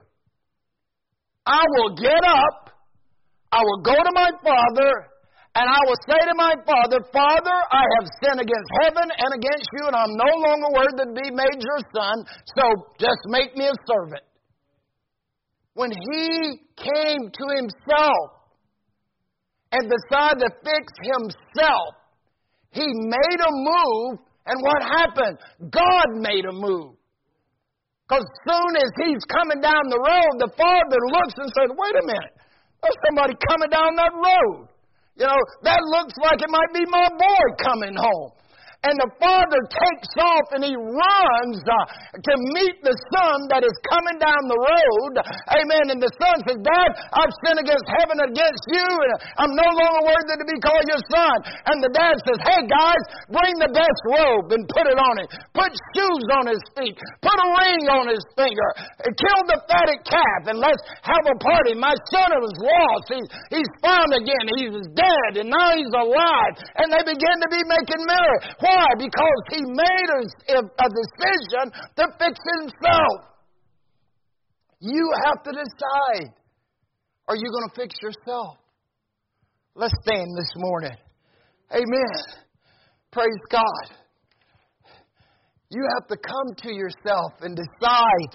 I 1.46 1.62
will 1.76 1.94
get 1.96 2.22
up, 2.24 2.70
I 3.53 3.61
will 3.62 3.82
go 3.82 3.94
to 3.94 4.12
my 4.14 4.30
father, 4.42 4.92
and 5.55 5.66
I 5.66 5.80
will 5.86 5.98
say 6.07 6.20
to 6.30 6.34
my 6.36 6.55
father, 6.64 6.98
Father, 7.12 7.57
I 7.72 7.82
have 7.98 8.07
sinned 8.22 8.40
against 8.40 8.70
heaven 8.82 9.03
and 9.03 9.30
against 9.34 9.68
you, 9.78 9.86
and 9.86 9.96
I'm 9.96 10.14
no 10.14 10.30
longer 10.46 10.68
worthy 10.72 11.11
to 11.11 11.14
be 11.14 11.30
made 11.34 11.59
your 11.59 11.82
son, 11.90 12.16
so 12.55 12.64
just 12.98 13.18
make 13.26 13.57
me 13.57 13.66
a 13.66 13.74
servant. 13.86 14.22
When 15.74 15.90
he 15.90 16.61
came 16.76 17.30
to 17.30 17.44
himself 17.57 18.26
and 19.72 19.90
decided 19.90 20.38
to 20.38 20.51
fix 20.62 20.86
himself, 21.03 21.94
he 22.70 22.86
made 22.86 23.40
a 23.40 23.51
move 23.51 24.18
and 24.47 24.57
what 24.62 24.82
happened? 24.82 25.38
God 25.70 26.09
made 26.16 26.45
a 26.45 26.53
move. 26.53 26.97
Because 28.09 28.26
soon 28.43 28.72
as 28.74 28.91
he's 29.07 29.22
coming 29.30 29.61
down 29.62 29.86
the 29.86 30.03
road, 30.03 30.34
the 30.43 30.51
father 30.59 31.01
looks 31.14 31.34
and 31.38 31.51
says, 31.55 31.70
Wait 31.70 31.95
a 31.95 32.05
minute, 32.07 32.34
there's 32.82 33.01
somebody 33.07 33.34
coming 33.47 33.70
down 33.70 33.95
that 33.95 34.11
road. 34.11 34.66
You 35.14 35.26
know, 35.28 35.41
that 35.62 35.78
looks 35.95 36.14
like 36.18 36.43
it 36.43 36.51
might 36.51 36.72
be 36.74 36.84
my 36.91 37.07
boy 37.14 37.45
coming 37.62 37.95
home. 37.95 38.32
And 38.80 38.96
the 38.96 39.12
father 39.20 39.60
takes 39.68 40.12
off 40.16 40.56
and 40.56 40.64
he 40.64 40.72
runs 40.72 41.60
uh, 41.68 41.84
to 42.16 42.34
meet 42.56 42.80
the 42.80 42.96
son 43.12 43.36
that 43.52 43.60
is 43.60 43.76
coming 43.92 44.16
down 44.16 44.40
the 44.48 44.56
road. 44.56 45.12
Amen. 45.52 45.92
And 45.92 46.00
the 46.00 46.08
son 46.16 46.36
says, 46.48 46.56
Dad, 46.64 46.88
I've 47.12 47.34
sinned 47.44 47.60
against 47.60 47.84
heaven 48.00 48.24
and 48.24 48.32
against 48.32 48.64
you, 48.72 48.88
and 48.88 49.12
I'm 49.36 49.52
no 49.52 49.68
longer 49.68 50.00
worthy 50.08 50.32
to 50.32 50.46
be 50.48 50.56
called 50.64 50.86
your 50.88 51.04
son. 51.12 51.36
And 51.68 51.84
the 51.84 51.92
dad 51.92 52.16
says, 52.24 52.40
Hey, 52.40 52.64
guys, 52.64 53.04
bring 53.28 53.52
the 53.60 53.68
best 53.68 54.00
robe 54.16 54.48
and 54.48 54.64
put 54.72 54.88
it 54.88 54.96
on 54.96 55.14
him. 55.20 55.28
Put 55.52 55.76
shoes 55.92 56.24
on 56.40 56.48
his 56.48 56.64
feet. 56.72 56.96
Put 57.20 57.36
a 57.36 57.48
ring 57.60 57.84
on 57.92 58.08
his 58.08 58.24
finger. 58.32 58.68
Kill 59.04 59.40
the 59.44 59.60
fatted 59.68 60.00
calf 60.08 60.42
and 60.48 60.56
let's 60.56 60.80
have 61.04 61.24
a 61.28 61.36
party. 61.36 61.76
My 61.76 61.92
son 62.08 62.32
was 62.32 62.56
lost. 62.56 63.12
He's, 63.12 63.28
he's 63.52 63.72
found 63.84 64.08
again. 64.16 64.44
He 64.56 64.72
was 64.72 64.88
dead 64.96 65.44
and 65.44 65.52
now 65.52 65.76
he's 65.76 65.92
alive. 65.92 66.54
And 66.80 66.88
they 66.88 67.04
begin 67.04 67.36
to 67.44 67.48
be 67.52 67.60
making 67.68 68.08
merry. 68.08 68.40
Why? 68.70 68.86
Because 68.98 69.42
he 69.50 69.62
made 69.62 70.08
a, 70.14 70.60
a 70.62 70.88
decision 70.94 71.64
to 71.96 72.04
fix 72.18 72.38
himself. 72.58 73.18
You 74.78 75.10
have 75.26 75.42
to 75.42 75.50
decide 75.50 76.34
are 77.28 77.36
you 77.36 77.50
going 77.52 77.68
to 77.68 77.74
fix 77.76 77.94
yourself? 78.02 78.56
Let's 79.76 79.94
stand 80.02 80.26
this 80.36 80.50
morning. 80.56 80.96
Amen. 81.72 82.42
Praise 83.12 83.42
God. 83.50 83.96
You 85.70 85.86
have 85.94 86.08
to 86.08 86.16
come 86.16 86.56
to 86.64 86.74
yourself 86.74 87.32
and 87.42 87.54
decide 87.54 88.32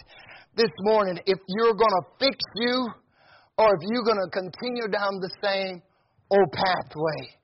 this 0.55 0.71
morning 0.83 1.19
if 1.25 1.37
you're 1.49 1.73
going 1.73 1.91
to 1.91 2.05
fix 2.19 2.37
you 2.55 2.87
or 3.57 3.75
if 3.75 3.81
you're 3.83 4.03
going 4.03 4.23
to 4.23 4.31
continue 4.31 4.87
down 4.87 5.19
the 5.19 5.31
same 5.43 5.81
old 6.31 6.51
pathway. 6.53 7.35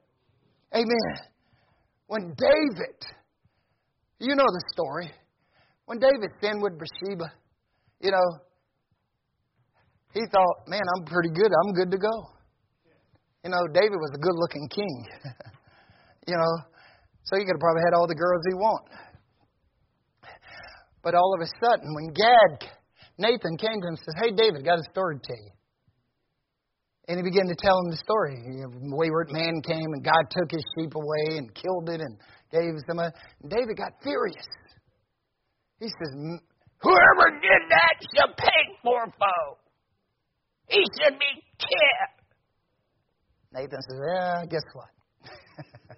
Amen. 0.74 1.31
When 2.12 2.36
David, 2.36 3.00
you 4.20 4.36
know 4.36 4.44
the 4.44 4.64
story, 4.74 5.10
when 5.86 5.98
David 5.98 6.28
sinned 6.42 6.62
with 6.62 6.74
Bathsheba, 6.78 7.32
you 8.02 8.12
know, 8.12 8.28
he 10.14 10.20
thought, 10.30 10.68
man, 10.68 10.82
I'm 10.94 11.06
pretty 11.06 11.30
good. 11.30 11.48
I'm 11.48 11.72
good 11.72 11.90
to 11.90 11.98
go. 11.98 12.12
You 13.46 13.52
know, 13.52 13.64
David 13.72 13.96
was 13.96 14.12
a 14.14 14.20
good 14.20 14.36
looking 14.36 14.68
king. 14.68 15.06
you 16.28 16.36
know, 16.36 16.52
so 17.24 17.40
he 17.40 17.46
could 17.46 17.56
have 17.56 17.64
probably 17.64 17.84
had 17.86 17.96
all 17.96 18.08
the 18.08 18.20
girls 18.20 18.44
he 18.46 18.56
wanted. 18.56 18.92
But 21.04 21.16
all 21.16 21.34
of 21.34 21.40
a 21.40 21.48
sudden, 21.64 21.96
when 21.96 22.12
Gad, 22.12 22.68
Nathan 23.20 23.56
came 23.56 23.80
to 23.80 23.88
him 23.88 23.96
and 23.96 24.00
said, 24.00 24.16
Hey, 24.20 24.32
David, 24.36 24.66
got 24.66 24.80
a 24.80 24.92
story 24.92 25.16
to 25.16 25.22
tell 25.24 25.40
you. 25.40 25.52
And 27.08 27.18
he 27.18 27.24
began 27.24 27.48
to 27.48 27.56
tell 27.56 27.80
him 27.80 27.90
the 27.90 27.98
story. 27.98 28.38
A 28.38 28.68
wayward 28.96 29.32
man 29.32 29.62
came 29.62 29.94
and 29.94 30.04
God 30.04 30.24
took 30.30 30.52
his 30.52 30.64
sheep 30.78 30.94
away 30.96 31.38
and 31.38 31.54
killed 31.56 31.90
it 31.90 32.00
and 32.00 32.18
gave 32.52 32.78
some. 32.88 33.00
And 33.00 33.12
David 33.50 33.76
got 33.78 33.92
furious. 34.04 34.46
He 35.80 35.88
says, 35.88 36.14
Whoever 36.82 37.40
did 37.42 37.62
that 37.70 37.96
shall 38.16 38.34
pay 38.38 38.78
for 38.84 39.06
foe. 39.20 39.58
He 40.68 40.84
should 41.00 41.18
be 41.20 41.44
killed. 41.60 42.22
Nathan 43.54 43.82
says, 43.82 44.00
Yeah, 44.08 44.46
guess 44.46 44.64
what? 44.74 44.90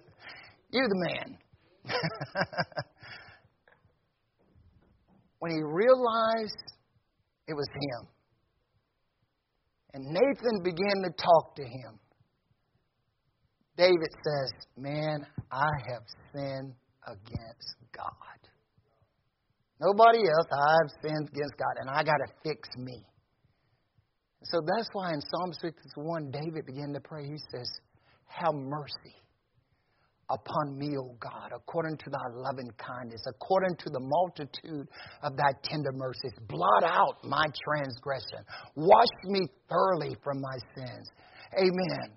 You're 0.70 0.88
the 0.88 1.08
man. 1.08 1.38
when 5.38 5.52
he 5.52 5.62
realized 5.62 6.72
it 7.46 7.54
was 7.54 7.68
him, 7.74 8.08
and 9.94 10.04
Nathan 10.04 10.62
began 10.62 11.02
to 11.04 11.10
talk 11.16 11.54
to 11.56 11.62
him, 11.62 11.98
David 13.76 14.10
says, 14.10 14.52
Man, 14.76 15.24
I 15.50 15.70
have 15.88 16.02
sinned 16.32 16.74
against 17.06 17.76
God. 17.96 18.10
Nobody 19.80 20.18
else, 20.18 20.46
I've 20.52 20.90
sinned 21.02 21.28
against 21.28 21.56
God, 21.56 21.76
and 21.80 21.88
I 21.88 22.02
got 22.02 22.18
to 22.26 22.32
fix 22.42 22.68
me. 22.76 23.06
So 24.42 24.60
that's 24.60 24.88
why 24.92 25.12
in 25.12 25.20
Psalm 25.20 25.52
61, 25.52 26.30
David 26.30 26.66
began 26.66 26.92
to 26.92 27.00
pray. 27.00 27.24
He 27.24 27.38
says, 27.50 27.70
Have 28.26 28.54
mercy 28.54 29.14
upon 30.30 30.78
me, 30.78 30.96
O 30.96 31.16
God, 31.20 31.52
according 31.54 31.96
to 31.98 32.10
thy 32.10 32.26
loving 32.34 32.70
kindness, 32.78 33.22
according 33.28 33.76
to 33.76 33.90
the 33.90 34.00
multitude 34.00 34.88
of 35.22 35.36
thy 35.36 35.52
tender 35.62 35.92
mercies. 35.92 36.32
Blot 36.48 36.84
out 36.84 37.16
my 37.24 37.46
transgression. 37.64 38.44
Wash 38.76 39.14
me 39.24 39.46
thoroughly 39.68 40.16
from 40.22 40.40
my 40.40 40.56
sins. 40.76 41.08
Amen. 41.58 42.16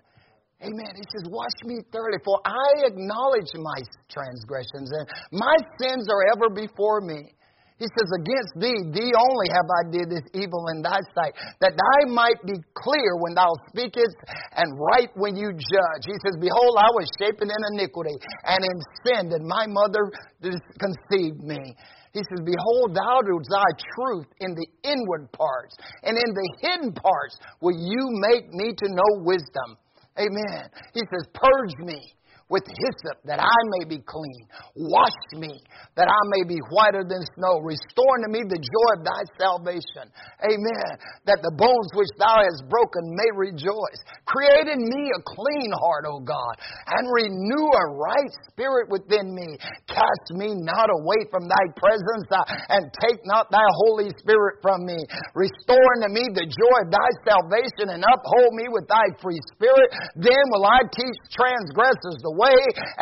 Amen. 0.60 0.92
He 0.96 1.04
says, 1.14 1.30
Wash 1.30 1.54
me 1.64 1.76
thoroughly, 1.92 2.18
for 2.24 2.40
I 2.44 2.86
acknowledge 2.86 3.50
my 3.54 3.78
transgressions, 4.10 4.90
and 4.90 5.08
my 5.30 5.56
sins 5.80 6.08
are 6.10 6.22
ever 6.34 6.50
before 6.50 7.00
me. 7.00 7.32
He 7.78 7.86
says, 7.86 8.10
Against 8.18 8.58
thee, 8.58 8.90
thee 8.90 9.14
only 9.14 9.48
have 9.54 9.68
I 9.70 9.82
did 9.94 10.10
this 10.10 10.26
evil 10.34 10.66
in 10.74 10.82
thy 10.82 10.98
sight, 11.14 11.34
that 11.62 11.78
I 11.78 12.10
might 12.10 12.42
be 12.42 12.58
clear 12.74 13.14
when 13.22 13.38
thou 13.38 13.54
speakest 13.70 14.18
and 14.58 14.74
right 14.74 15.10
when 15.14 15.38
you 15.38 15.54
judge. 15.54 16.02
He 16.02 16.18
says, 16.26 16.34
Behold, 16.42 16.74
I 16.74 16.90
was 16.98 17.06
shapen 17.22 17.46
in 17.46 17.62
iniquity, 17.78 18.18
and 18.50 18.66
in 18.66 18.76
sin 19.06 19.30
did 19.30 19.46
my 19.46 19.70
mother 19.70 20.10
conceive 20.42 21.38
me. 21.38 21.78
He 22.10 22.22
says, 22.26 22.42
Behold, 22.42 22.98
thou 22.98 23.22
do 23.22 23.38
thy 23.46 23.70
truth 23.94 24.26
in 24.40 24.58
the 24.58 24.66
inward 24.82 25.30
parts, 25.30 25.76
and 26.02 26.18
in 26.18 26.34
the 26.34 26.48
hidden 26.58 26.92
parts 26.92 27.38
will 27.60 27.78
you 27.78 28.10
make 28.26 28.50
me 28.50 28.74
to 28.74 28.86
know 28.90 29.22
wisdom. 29.22 29.78
Amen. 30.18 30.66
He 30.94 31.00
says, 31.06 31.30
Purge 31.30 31.78
me 31.78 32.17
with 32.48 32.64
hyssop 32.64 33.20
that 33.28 33.40
I 33.40 33.58
may 33.78 33.84
be 33.84 34.00
clean. 34.00 34.42
Wash 34.88 35.20
me 35.36 35.60
that 36.00 36.08
I 36.08 36.22
may 36.32 36.48
be 36.48 36.56
whiter 36.72 37.04
than 37.04 37.20
snow. 37.36 37.60
Restore 37.60 38.24
unto 38.24 38.32
me 38.32 38.40
the 38.48 38.56
joy 38.56 38.88
of 38.96 39.04
thy 39.04 39.22
salvation. 39.36 40.08
Amen. 40.40 40.90
That 41.28 41.44
the 41.44 41.52
bones 41.52 41.90
which 41.92 42.08
thou 42.16 42.40
hast 42.40 42.64
broken 42.72 43.04
may 43.12 43.30
rejoice. 43.36 44.00
Create 44.24 44.72
in 44.72 44.80
me 44.80 45.02
a 45.12 45.20
clean 45.26 45.70
heart, 45.76 46.08
O 46.08 46.24
God, 46.24 46.54
and 46.96 47.04
renew 47.12 47.66
a 47.68 47.84
right 48.00 48.32
spirit 48.48 48.88
within 48.88 49.28
me. 49.36 49.60
Cast 49.84 50.26
me 50.32 50.56
not 50.56 50.88
away 50.88 51.20
from 51.28 51.44
thy 51.44 51.64
presence, 51.76 52.26
uh, 52.32 52.46
and 52.72 52.88
take 53.04 53.20
not 53.28 53.52
thy 53.52 53.66
Holy 53.84 54.08
Spirit 54.16 54.64
from 54.64 54.88
me. 54.88 54.96
Restore 55.36 55.88
unto 56.00 56.10
me 56.14 56.24
the 56.32 56.48
joy 56.48 56.76
of 56.86 56.88
thy 56.88 57.10
salvation, 57.28 57.92
and 57.92 58.00
uphold 58.06 58.56
me 58.56 58.72
with 58.72 58.88
thy 58.88 59.12
free 59.20 59.40
spirit. 59.52 59.92
Then 60.16 60.44
will 60.54 60.64
I 60.64 60.80
teach 60.94 61.18
transgressors 61.34 62.22
the 62.24 62.37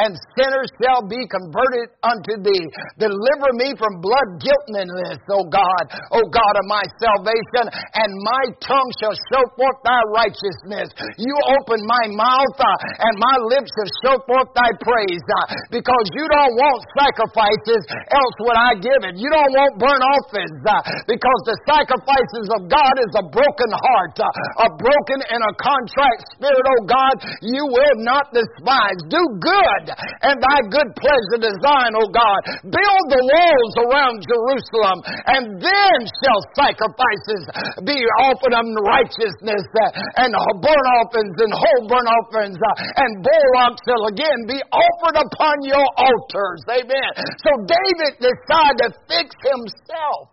and 0.00 0.16
sinners 0.36 0.70
shall 0.80 1.04
be 1.04 1.20
converted 1.28 1.92
unto 2.00 2.40
thee. 2.40 2.64
Deliver 2.96 3.50
me 3.60 3.76
from 3.76 4.00
blood 4.00 4.40
guiltiness, 4.40 5.20
O 5.28 5.44
God, 5.48 5.84
O 6.16 6.20
God 6.32 6.54
of 6.56 6.66
my 6.68 6.84
salvation, 6.96 7.68
and 7.68 8.10
my 8.24 8.44
tongue 8.64 8.90
shall 9.00 9.16
show 9.32 9.44
forth 9.56 9.78
thy 9.84 10.00
righteousness. 10.16 10.88
You 11.20 11.34
open 11.60 11.80
my 11.84 12.04
mouth, 12.16 12.56
uh, 12.56 13.04
and 13.04 13.14
my 13.20 13.36
lips 13.52 13.70
shall 13.76 13.92
show 14.04 14.16
forth 14.24 14.50
thy 14.56 14.70
praise, 14.80 15.26
uh, 15.42 15.52
because 15.68 16.06
you 16.16 16.24
don't 16.24 16.54
want 16.56 16.78
sacrifices, 16.96 17.82
else 18.12 18.36
would 18.46 18.58
I 18.58 18.72
give 18.80 19.00
it. 19.10 19.14
You 19.20 19.28
don't 19.28 19.52
want 19.52 19.72
burnt 19.76 20.04
offerings, 20.04 20.60
uh, 20.64 20.80
because 21.04 21.40
the 21.44 21.56
sacrifices 21.68 22.46
of 22.56 22.60
God 22.70 22.94
is 23.04 23.12
a 23.20 23.24
broken 23.28 23.70
heart, 23.74 24.16
uh, 24.16 24.64
a 24.64 24.68
broken 24.72 25.18
and 25.28 25.42
a 25.44 25.52
contrite 25.60 26.22
spirit, 26.32 26.64
O 26.64 26.76
God, 26.86 27.14
you 27.42 27.62
will 27.66 27.96
not 28.06 28.30
despise. 28.32 28.98
Do 29.10 29.20
good 29.38 29.84
and 30.22 30.36
thy 30.38 30.58
good 30.70 30.90
pleasure 30.98 31.40
design, 31.42 31.92
O 31.98 32.04
God. 32.10 32.40
Build 32.66 33.04
the 33.12 33.22
walls 33.22 33.74
around 33.86 34.16
Jerusalem, 34.24 34.98
and 35.26 35.44
then 35.58 35.96
shall 36.22 36.42
sacrifices 36.54 37.42
be 37.86 37.98
offered 38.26 38.54
unto 38.54 38.80
righteousness, 38.82 39.64
uh, 39.82 40.22
and 40.22 40.30
burnt 40.62 40.88
offerings 41.02 41.36
and 41.42 41.52
whole 41.52 41.82
burnt 41.90 42.08
offerings, 42.08 42.58
uh, 42.58 43.02
and 43.02 43.10
bullocks 43.22 43.80
shall 43.86 44.04
again 44.10 44.40
be 44.46 44.60
offered 44.70 45.16
upon 45.18 45.56
your 45.66 45.86
altars. 45.98 46.62
Amen. 46.70 47.10
So 47.42 47.50
David 47.66 48.12
decided 48.22 48.78
to 48.86 48.90
fix 49.08 49.34
himself. 49.42 50.30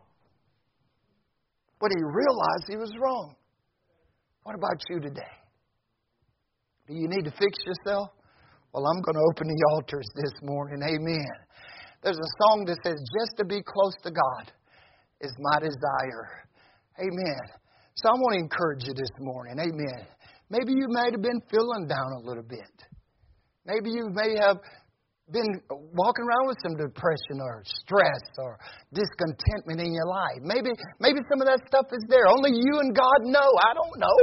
But 1.79 1.91
he 1.91 2.01
realized 2.01 2.63
he 2.67 2.77
was 2.77 2.93
wrong. 2.97 3.35
What 4.43 4.55
about 4.55 4.79
you 4.89 4.99
today? 4.99 5.35
Do 6.87 6.93
you 6.93 7.07
need 7.07 7.23
to 7.25 7.31
fix 7.31 7.57
yourself? 7.65 8.09
Well, 8.74 8.89
I'm 8.89 9.05
going 9.05 9.13
to 9.13 9.26
open 9.30 9.45
the 9.45 9.61
altars 9.69 10.09
this 10.17 10.34
morning. 10.41 10.82
Amen. 10.82 11.38
There's 12.01 12.17
a 12.17 12.32
song 12.41 12.65
that 12.65 12.82
says, 12.82 12.97
Just 12.97 13.38
to 13.38 13.45
be 13.45 13.61
close 13.61 13.93
to 14.01 14.09
God 14.09 14.49
is 15.21 15.30
my 15.38 15.61
desire. 15.61 16.49
Amen. 16.97 17.45
So 17.93 18.09
I 18.09 18.17
want 18.17 18.34
to 18.34 18.41
encourage 18.41 18.82
you 18.89 18.97
this 18.97 19.13
morning. 19.21 19.61
Amen. 19.61 20.09
Maybe 20.49 20.74
you 20.74 20.89
might 20.89 21.13
have 21.13 21.21
been 21.21 21.38
feeling 21.53 21.86
down 21.86 22.17
a 22.17 22.21
little 22.26 22.41
bit. 22.41 22.74
Maybe 23.61 23.93
you 23.93 24.09
may 24.09 24.34
have 24.41 24.57
been 25.30 25.61
walking 25.69 26.26
around 26.26 26.49
with 26.49 26.57
some 26.65 26.74
depression 26.74 27.45
or 27.45 27.61
stress 27.86 28.26
or 28.41 28.57
discontentment 28.89 29.86
in 29.86 29.93
your 29.93 30.09
life. 30.09 30.41
Maybe 30.41 30.74
maybe 30.97 31.21
some 31.30 31.45
of 31.45 31.47
that 31.47 31.61
stuff 31.69 31.93
is 31.93 32.03
there. 32.09 32.26
Only 32.26 32.57
you 32.57 32.82
and 32.82 32.89
God 32.97 33.21
know. 33.30 33.49
I 33.61 33.78
don't 33.78 33.97
know. 34.01 34.17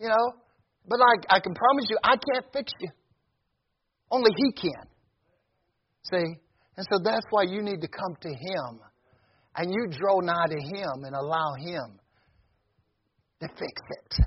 You 0.00 0.08
know. 0.08 0.26
But 0.88 1.04
I, 1.04 1.36
I 1.36 1.40
can 1.44 1.52
promise 1.52 1.86
you, 1.92 1.98
I 2.02 2.16
can't 2.16 2.48
fix 2.56 2.72
you. 2.80 2.88
Only 4.10 4.30
He 4.36 4.52
can. 4.52 4.86
See? 6.10 6.40
And 6.76 6.86
so 6.90 6.98
that's 7.04 7.26
why 7.30 7.42
you 7.42 7.62
need 7.62 7.80
to 7.80 7.88
come 7.88 8.16
to 8.20 8.28
Him. 8.28 8.80
And 9.56 9.70
you 9.70 9.86
draw 9.90 10.20
nigh 10.20 10.46
to 10.48 10.60
Him 10.60 11.04
and 11.04 11.14
allow 11.14 11.54
Him 11.58 11.98
to 13.40 13.48
fix 13.48 13.82
it, 13.90 14.24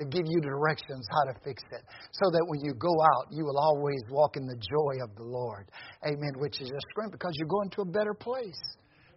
to 0.00 0.04
give 0.04 0.24
you 0.26 0.40
directions 0.40 1.06
how 1.10 1.32
to 1.32 1.38
fix 1.44 1.62
it. 1.70 1.82
So 2.12 2.30
that 2.30 2.44
when 2.48 2.60
you 2.60 2.74
go 2.74 2.90
out, 2.90 3.26
you 3.30 3.44
will 3.44 3.58
always 3.58 4.02
walk 4.10 4.36
in 4.36 4.46
the 4.46 4.56
joy 4.56 5.02
of 5.04 5.14
the 5.16 5.22
Lord. 5.22 5.68
Amen. 6.06 6.32
Which 6.38 6.60
is 6.60 6.68
your 6.68 6.80
strength 6.90 7.12
because 7.12 7.32
you're 7.36 7.48
going 7.48 7.70
to 7.70 7.82
a 7.82 7.86
better 7.86 8.14
place. 8.14 8.60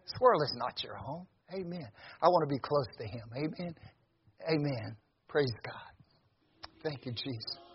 This 0.03 0.19
world 0.21 0.41
is 0.43 0.55
not 0.57 0.83
your 0.83 0.95
home. 0.95 1.27
Amen. 1.53 1.87
I 2.21 2.27
want 2.27 2.47
to 2.47 2.53
be 2.53 2.59
close 2.59 2.87
to 2.99 3.05
Him. 3.05 3.23
Amen. 3.35 3.75
Amen. 4.49 4.95
Praise 5.27 5.53
God. 5.65 5.91
Thank 6.83 7.05
you, 7.05 7.11
Jesus. 7.13 7.66